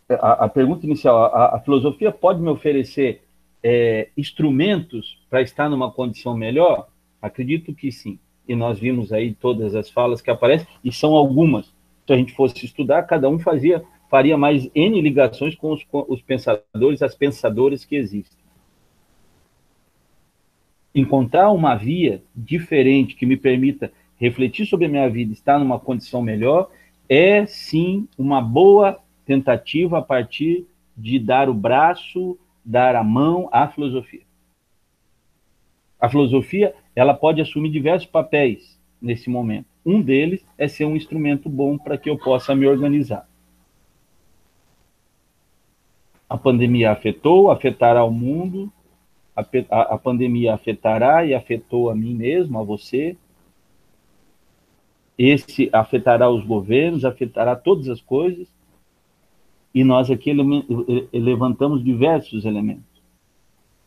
a, 0.09 0.45
a 0.45 0.49
pergunta 0.49 0.85
inicial, 0.85 1.25
a, 1.25 1.55
a, 1.55 1.59
filosofia 1.59 2.11
pode 2.11 2.41
me 2.41 2.49
oferecer 2.49 3.23
é, 3.63 4.09
instrumentos 4.15 5.19
para 5.29 5.41
estar 5.41 5.69
numa 5.69 5.91
condição 5.91 6.35
melhor? 6.35 6.87
Acredito 7.21 7.73
que 7.73 7.91
sim. 7.91 8.19
E 8.47 8.55
nós 8.55 8.79
vimos 8.79 9.11
aí 9.11 9.33
todas 9.33 9.75
as 9.75 9.89
falas 9.89 10.21
que 10.21 10.29
aparecem, 10.29 10.67
e 10.83 10.91
são 10.91 11.13
algumas. 11.15 11.73
Se 12.05 12.13
a 12.13 12.15
gente 12.15 12.33
fosse 12.33 12.63
estudar, 12.65 13.03
cada 13.03 13.27
um 13.27 13.39
fazia, 13.39 13.83
faria 14.09 14.37
mais 14.37 14.69
N 14.75 15.01
ligações 15.01 15.55
com 15.55 15.73
os, 15.73 15.83
com 15.83 16.05
os 16.07 16.21
pensadores, 16.21 17.01
as 17.01 17.15
pensadoras 17.15 17.83
que 17.83 17.95
existem. 17.95 18.37
Encontrar 20.93 21.51
uma 21.51 21.75
via 21.75 22.23
diferente 22.35 23.15
que 23.15 23.25
me 23.25 23.35
permita 23.35 23.91
refletir 24.17 24.65
sobre 24.65 24.85
a 24.85 24.89
minha 24.89 25.09
vida, 25.09 25.33
estar 25.33 25.59
numa 25.59 25.79
condição 25.79 26.21
melhor, 26.21 26.69
é 27.09 27.45
sim 27.45 28.07
uma 28.17 28.41
boa 28.41 28.99
tentativa 29.25 29.99
a 29.99 30.01
partir 30.01 30.65
de 30.97 31.19
dar 31.19 31.49
o 31.49 31.53
braço, 31.53 32.37
dar 32.63 32.95
a 32.95 33.03
mão 33.03 33.49
à 33.51 33.67
filosofia. 33.67 34.21
A 35.99 36.09
filosofia, 36.09 36.73
ela 36.95 37.13
pode 37.13 37.41
assumir 37.41 37.69
diversos 37.69 38.07
papéis 38.07 38.79
nesse 39.01 39.29
momento. 39.29 39.67
Um 39.85 40.01
deles 40.01 40.45
é 40.57 40.67
ser 40.67 40.85
um 40.85 40.95
instrumento 40.95 41.49
bom 41.49 41.77
para 41.77 41.97
que 41.97 42.09
eu 42.09 42.17
possa 42.17 42.55
me 42.55 42.65
organizar. 42.67 43.27
A 46.27 46.37
pandemia 46.37 46.91
afetou, 46.91 47.51
afetará 47.51 48.03
o 48.03 48.11
mundo, 48.11 48.71
a, 49.35 49.45
a, 49.69 49.81
a 49.95 49.97
pandemia 49.97 50.53
afetará 50.53 51.25
e 51.25 51.33
afetou 51.33 51.89
a 51.89 51.95
mim 51.95 52.15
mesmo, 52.15 52.59
a 52.59 52.63
você, 52.63 53.15
esse 55.17 55.69
afetará 55.71 56.29
os 56.29 56.43
governos, 56.45 57.05
afetará 57.05 57.55
todas 57.55 57.87
as 57.87 58.01
coisas, 58.01 58.47
e 59.73 59.83
nós 59.83 60.09
aqui 60.09 60.31
levantamos 61.13 61.83
diversos 61.83 62.45
elementos. 62.45 62.83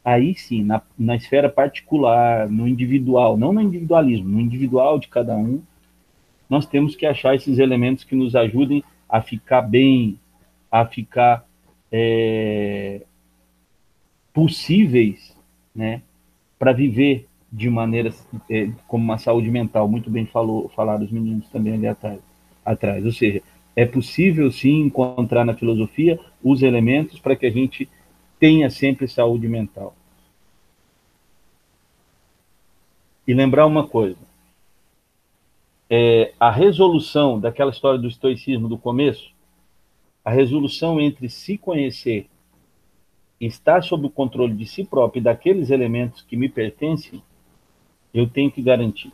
Aí 0.05 0.35
sim, 0.35 0.63
na, 0.63 0.83
na 0.99 1.17
esfera 1.17 1.49
particular, 1.49 2.49
no 2.49 2.67
individual, 2.67 3.37
não 3.37 3.53
no 3.53 3.61
individualismo, 3.61 4.29
no 4.29 4.41
individual 4.41 4.99
de 4.99 5.09
cada 5.09 5.37
um, 5.37 5.63
nós 6.49 6.67
temos 6.67 6.97
que 6.97 7.05
achar 7.05 7.35
esses 7.35 7.59
elementos 7.59 8.05
que 8.05 8.17
nos 8.17 8.35
ajudem 8.35 8.83
a 9.09 9.21
ficar 9.21 9.63
bem, 9.63 10.19
a 10.71 10.87
ficar 10.87 11.47
é, 11.93 13.03
possíveis, 14.33 15.37
né, 15.75 16.03
para 16.59 16.73
viver 16.73 17.28
de 17.51 17.71
maneira 17.71 18.13
é, 18.51 18.71
como 18.87 19.05
uma 19.05 19.19
saúde 19.19 19.51
mental, 19.51 19.89
muito 19.89 20.11
bem 20.11 20.27
falou, 20.27 20.69
falaram 20.71 21.05
os 21.05 21.11
meninos 21.11 21.49
também 21.49 21.75
ali 21.75 21.87
atrás, 21.87 22.21
atrás. 22.65 23.05
Ou 23.05 23.13
seja, 23.13 23.43
é 23.75 23.87
possível 23.87 24.51
sim 24.51 24.81
encontrar 24.81 25.45
na 25.45 25.55
filosofia 25.55 26.19
os 26.43 26.63
elementos 26.63 27.19
para 27.19 27.37
que 27.37 27.47
a 27.47 27.51
gente 27.51 27.89
tenha 28.39 28.69
sempre 28.71 29.09
saúde 29.09 29.49
mental. 29.49 29.95
E 33.27 33.35
lembrar 33.35 33.67
uma 33.67 33.87
coisa: 33.87 34.19
é, 35.89 36.33
a 36.39 36.51
resolução 36.51 37.39
daquela 37.41 37.71
história 37.71 37.99
do 37.99 38.09
estoicismo 38.09 38.69
do 38.69 38.79
começo, 38.79 39.33
a 40.25 40.31
resolução 40.31 41.01
entre 41.01 41.29
se 41.29 41.57
conhecer 41.57 42.29
estar 43.41 43.83
sob 43.83 44.07
o 44.07 44.11
controle 44.11 44.55
de 44.55 44.67
si 44.67 44.85
próprio 44.85 45.21
e 45.21 45.23
daqueles 45.23 45.71
elementos 45.71 46.23
que 46.23 46.37
me 46.37 46.49
pertencem, 46.49 47.23
eu 48.13 48.29
tenho 48.29 48.51
que 48.51 48.63
garantir. 48.63 49.13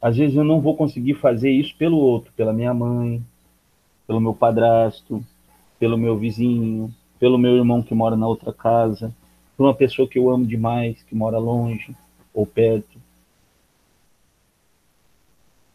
Às 0.00 0.16
vezes 0.16 0.36
eu 0.36 0.44
não 0.44 0.60
vou 0.60 0.76
conseguir 0.76 1.14
fazer 1.14 1.50
isso 1.50 1.74
pelo 1.76 1.96
outro, 1.96 2.32
pela 2.36 2.52
minha 2.52 2.72
mãe, 2.72 3.24
pelo 4.06 4.20
meu 4.20 4.32
padrasto, 4.32 5.24
pelo 5.78 5.98
meu 5.98 6.16
vizinho, 6.16 6.94
pelo 7.18 7.38
meu 7.38 7.56
irmão 7.56 7.82
que 7.82 7.94
mora 7.94 8.16
na 8.16 8.26
outra 8.26 8.52
casa, 8.52 9.14
por 9.56 9.64
uma 9.64 9.74
pessoa 9.74 10.08
que 10.08 10.18
eu 10.18 10.30
amo 10.30 10.46
demais, 10.46 11.02
que 11.02 11.14
mora 11.14 11.38
longe 11.38 11.94
ou 12.32 12.46
perto. 12.46 12.98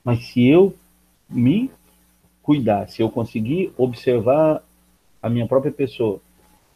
Mas 0.04 0.26
se 0.26 0.48
eu 0.48 0.74
me 1.30 1.70
cuidar, 2.42 2.88
se 2.88 3.02
eu 3.02 3.10
conseguir 3.10 3.74
observar 3.78 4.64
a 5.22 5.30
minha 5.30 5.48
própria 5.48 5.72
pessoa 5.72 6.20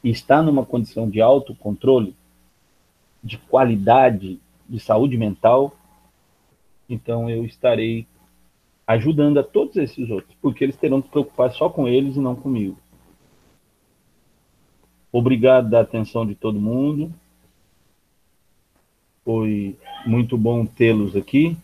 e 0.03 0.09
estar 0.09 0.41
numa 0.41 0.65
condição 0.65 1.09
de 1.09 1.21
autocontrole, 1.21 2.15
de 3.27 3.37
qualidade 3.37 4.39
de 4.67 4.79
saúde 4.79 5.17
mental, 5.17 5.75
então 6.89 7.29
eu 7.29 7.45
estarei 7.45 8.07
ajudando 8.87 9.37
a 9.37 9.43
todos 9.43 9.75
esses 9.75 10.09
outros, 10.09 10.35
porque 10.41 10.63
eles 10.63 10.77
terão 10.77 11.01
que 11.01 11.09
preocupar 11.09 11.51
só 11.51 11.69
com 11.69 11.87
eles 11.87 12.15
e 12.15 12.19
não 12.19 12.35
comigo. 12.35 12.77
Obrigado 15.11 15.69
da 15.69 15.81
atenção 15.81 16.25
de 16.25 16.35
todo 16.35 16.59
mundo. 16.59 17.13
Foi 19.25 19.77
muito 20.05 20.37
bom 20.37 20.65
tê-los 20.65 21.15
aqui. 21.15 21.57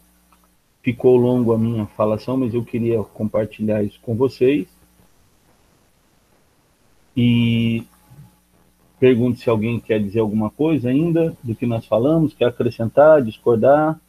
Ficou 0.82 1.16
longo 1.16 1.54
a 1.54 1.58
minha 1.58 1.86
falação, 1.86 2.36
mas 2.36 2.54
eu 2.54 2.66
queria 2.66 3.02
compartilhar 3.04 3.84
isso 3.84 4.00
com 4.02 4.16
vocês. 4.16 4.68
E 7.16 7.86
pergunto 9.04 9.38
se 9.38 9.50
alguém 9.50 9.82
quer 9.82 10.00
dizer 10.00 10.22
alguma 10.22 10.50
coisa 10.50 10.88
ainda 10.88 11.36
do 11.44 11.54
que 11.54 11.66
nós 11.66 11.86
falamos, 11.86 12.34
quer 12.34 12.46
acrescentar, 12.46 13.22
discordar. 13.22 14.00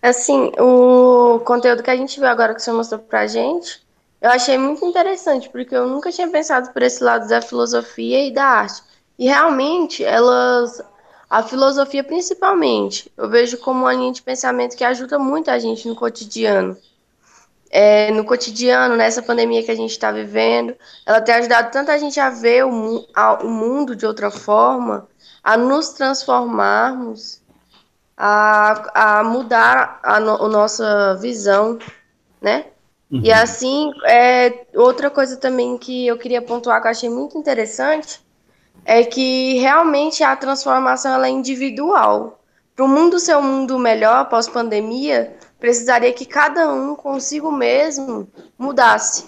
Assim, 0.00 0.50
o 0.58 1.40
conteúdo 1.40 1.82
que 1.82 1.90
a 1.90 1.96
gente 1.96 2.18
viu 2.18 2.26
agora 2.26 2.54
que 2.54 2.62
você 2.62 2.72
mostrou 2.72 2.98
pra 2.98 3.26
gente, 3.26 3.82
eu 4.18 4.30
achei 4.30 4.56
muito 4.56 4.82
interessante, 4.82 5.50
porque 5.50 5.76
eu 5.76 5.86
nunca 5.86 6.10
tinha 6.10 6.26
pensado 6.28 6.72
por 6.72 6.80
esse 6.80 7.04
lado 7.04 7.28
da 7.28 7.42
filosofia 7.42 8.26
e 8.26 8.32
da 8.32 8.44
arte. 8.44 8.82
E 9.18 9.26
realmente, 9.26 10.02
elas. 10.02 10.82
A 11.28 11.42
filosofia, 11.42 12.02
principalmente, 12.02 13.12
eu 13.14 13.28
vejo 13.28 13.58
como 13.58 13.80
uma 13.80 13.92
linha 13.92 14.10
de 14.10 14.22
pensamento 14.22 14.74
que 14.74 14.82
ajuda 14.82 15.18
muito 15.18 15.50
a 15.50 15.58
gente 15.58 15.86
no 15.86 15.94
cotidiano. 15.94 16.78
É, 17.70 18.10
no 18.10 18.24
cotidiano, 18.24 18.96
nessa 18.96 19.22
pandemia 19.22 19.62
que 19.62 19.70
a 19.70 19.76
gente 19.76 19.92
está 19.92 20.10
vivendo, 20.10 20.74
ela 21.06 21.20
tem 21.20 21.36
ajudado 21.36 21.70
tanto 21.70 21.90
a 21.92 21.98
gente 21.98 22.18
a 22.18 22.28
ver 22.28 22.64
o, 22.64 23.06
a, 23.14 23.34
o 23.44 23.48
mundo 23.48 23.94
de 23.94 24.04
outra 24.04 24.28
forma, 24.28 25.06
a 25.42 25.56
nos 25.56 25.90
transformarmos 25.90 27.40
a, 28.16 29.20
a 29.20 29.24
mudar 29.24 29.98
a, 30.02 30.20
no, 30.20 30.44
a 30.44 30.48
nossa 30.48 31.14
visão, 31.14 31.78
né? 32.40 32.66
Uhum. 33.10 33.22
E 33.24 33.32
assim, 33.32 33.90
é, 34.04 34.66
outra 34.74 35.08
coisa 35.08 35.36
também 35.36 35.78
que 35.78 36.06
eu 36.06 36.18
queria 36.18 36.42
pontuar 36.42 36.80
que 36.82 36.86
eu 36.86 36.90
achei 36.90 37.08
muito 37.08 37.38
interessante 37.38 38.20
é 38.84 39.02
que 39.02 39.58
realmente 39.58 40.22
a 40.22 40.36
transformação 40.36 41.14
ela 41.14 41.26
é 41.26 41.30
individual. 41.30 42.40
Para 42.76 42.84
o 42.84 42.88
mundo 42.88 43.18
ser 43.18 43.36
um 43.36 43.42
mundo 43.42 43.78
melhor 43.78 44.28
pós-pandemia, 44.28 45.36
precisaria 45.60 46.12
que 46.12 46.24
cada 46.24 46.72
um 46.72 46.96
consigo 46.96 47.52
mesmo 47.52 48.26
mudasse. 48.58 49.26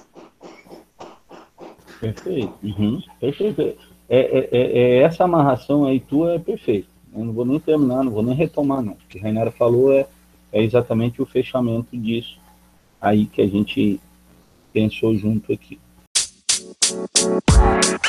Perfeito. 2.00 2.54
Uhum. 2.62 3.00
Perfeito. 3.20 3.60
É, 3.60 3.76
é, 4.08 4.48
é, 4.50 4.98
essa 5.02 5.24
amarração 5.24 5.84
aí 5.84 6.00
tua 6.00 6.34
é 6.34 6.38
perfeita. 6.38 6.88
Eu 7.14 7.26
não 7.26 7.32
vou 7.32 7.44
nem 7.44 7.60
terminar, 7.60 8.02
não 8.02 8.10
vou 8.10 8.22
nem 8.22 8.34
retomar, 8.34 8.82
não. 8.82 8.94
O 8.94 9.08
que 9.08 9.18
a 9.18 9.22
Rainara 9.22 9.50
falou 9.50 9.92
é, 9.92 10.06
é 10.50 10.62
exatamente 10.62 11.20
o 11.20 11.26
fechamento 11.26 11.96
disso 11.96 12.40
aí 13.00 13.26
que 13.26 13.42
a 13.42 13.46
gente 13.46 14.00
pensou 14.72 15.14
junto 15.14 15.52
aqui. 15.52 15.78
Música 16.90 18.02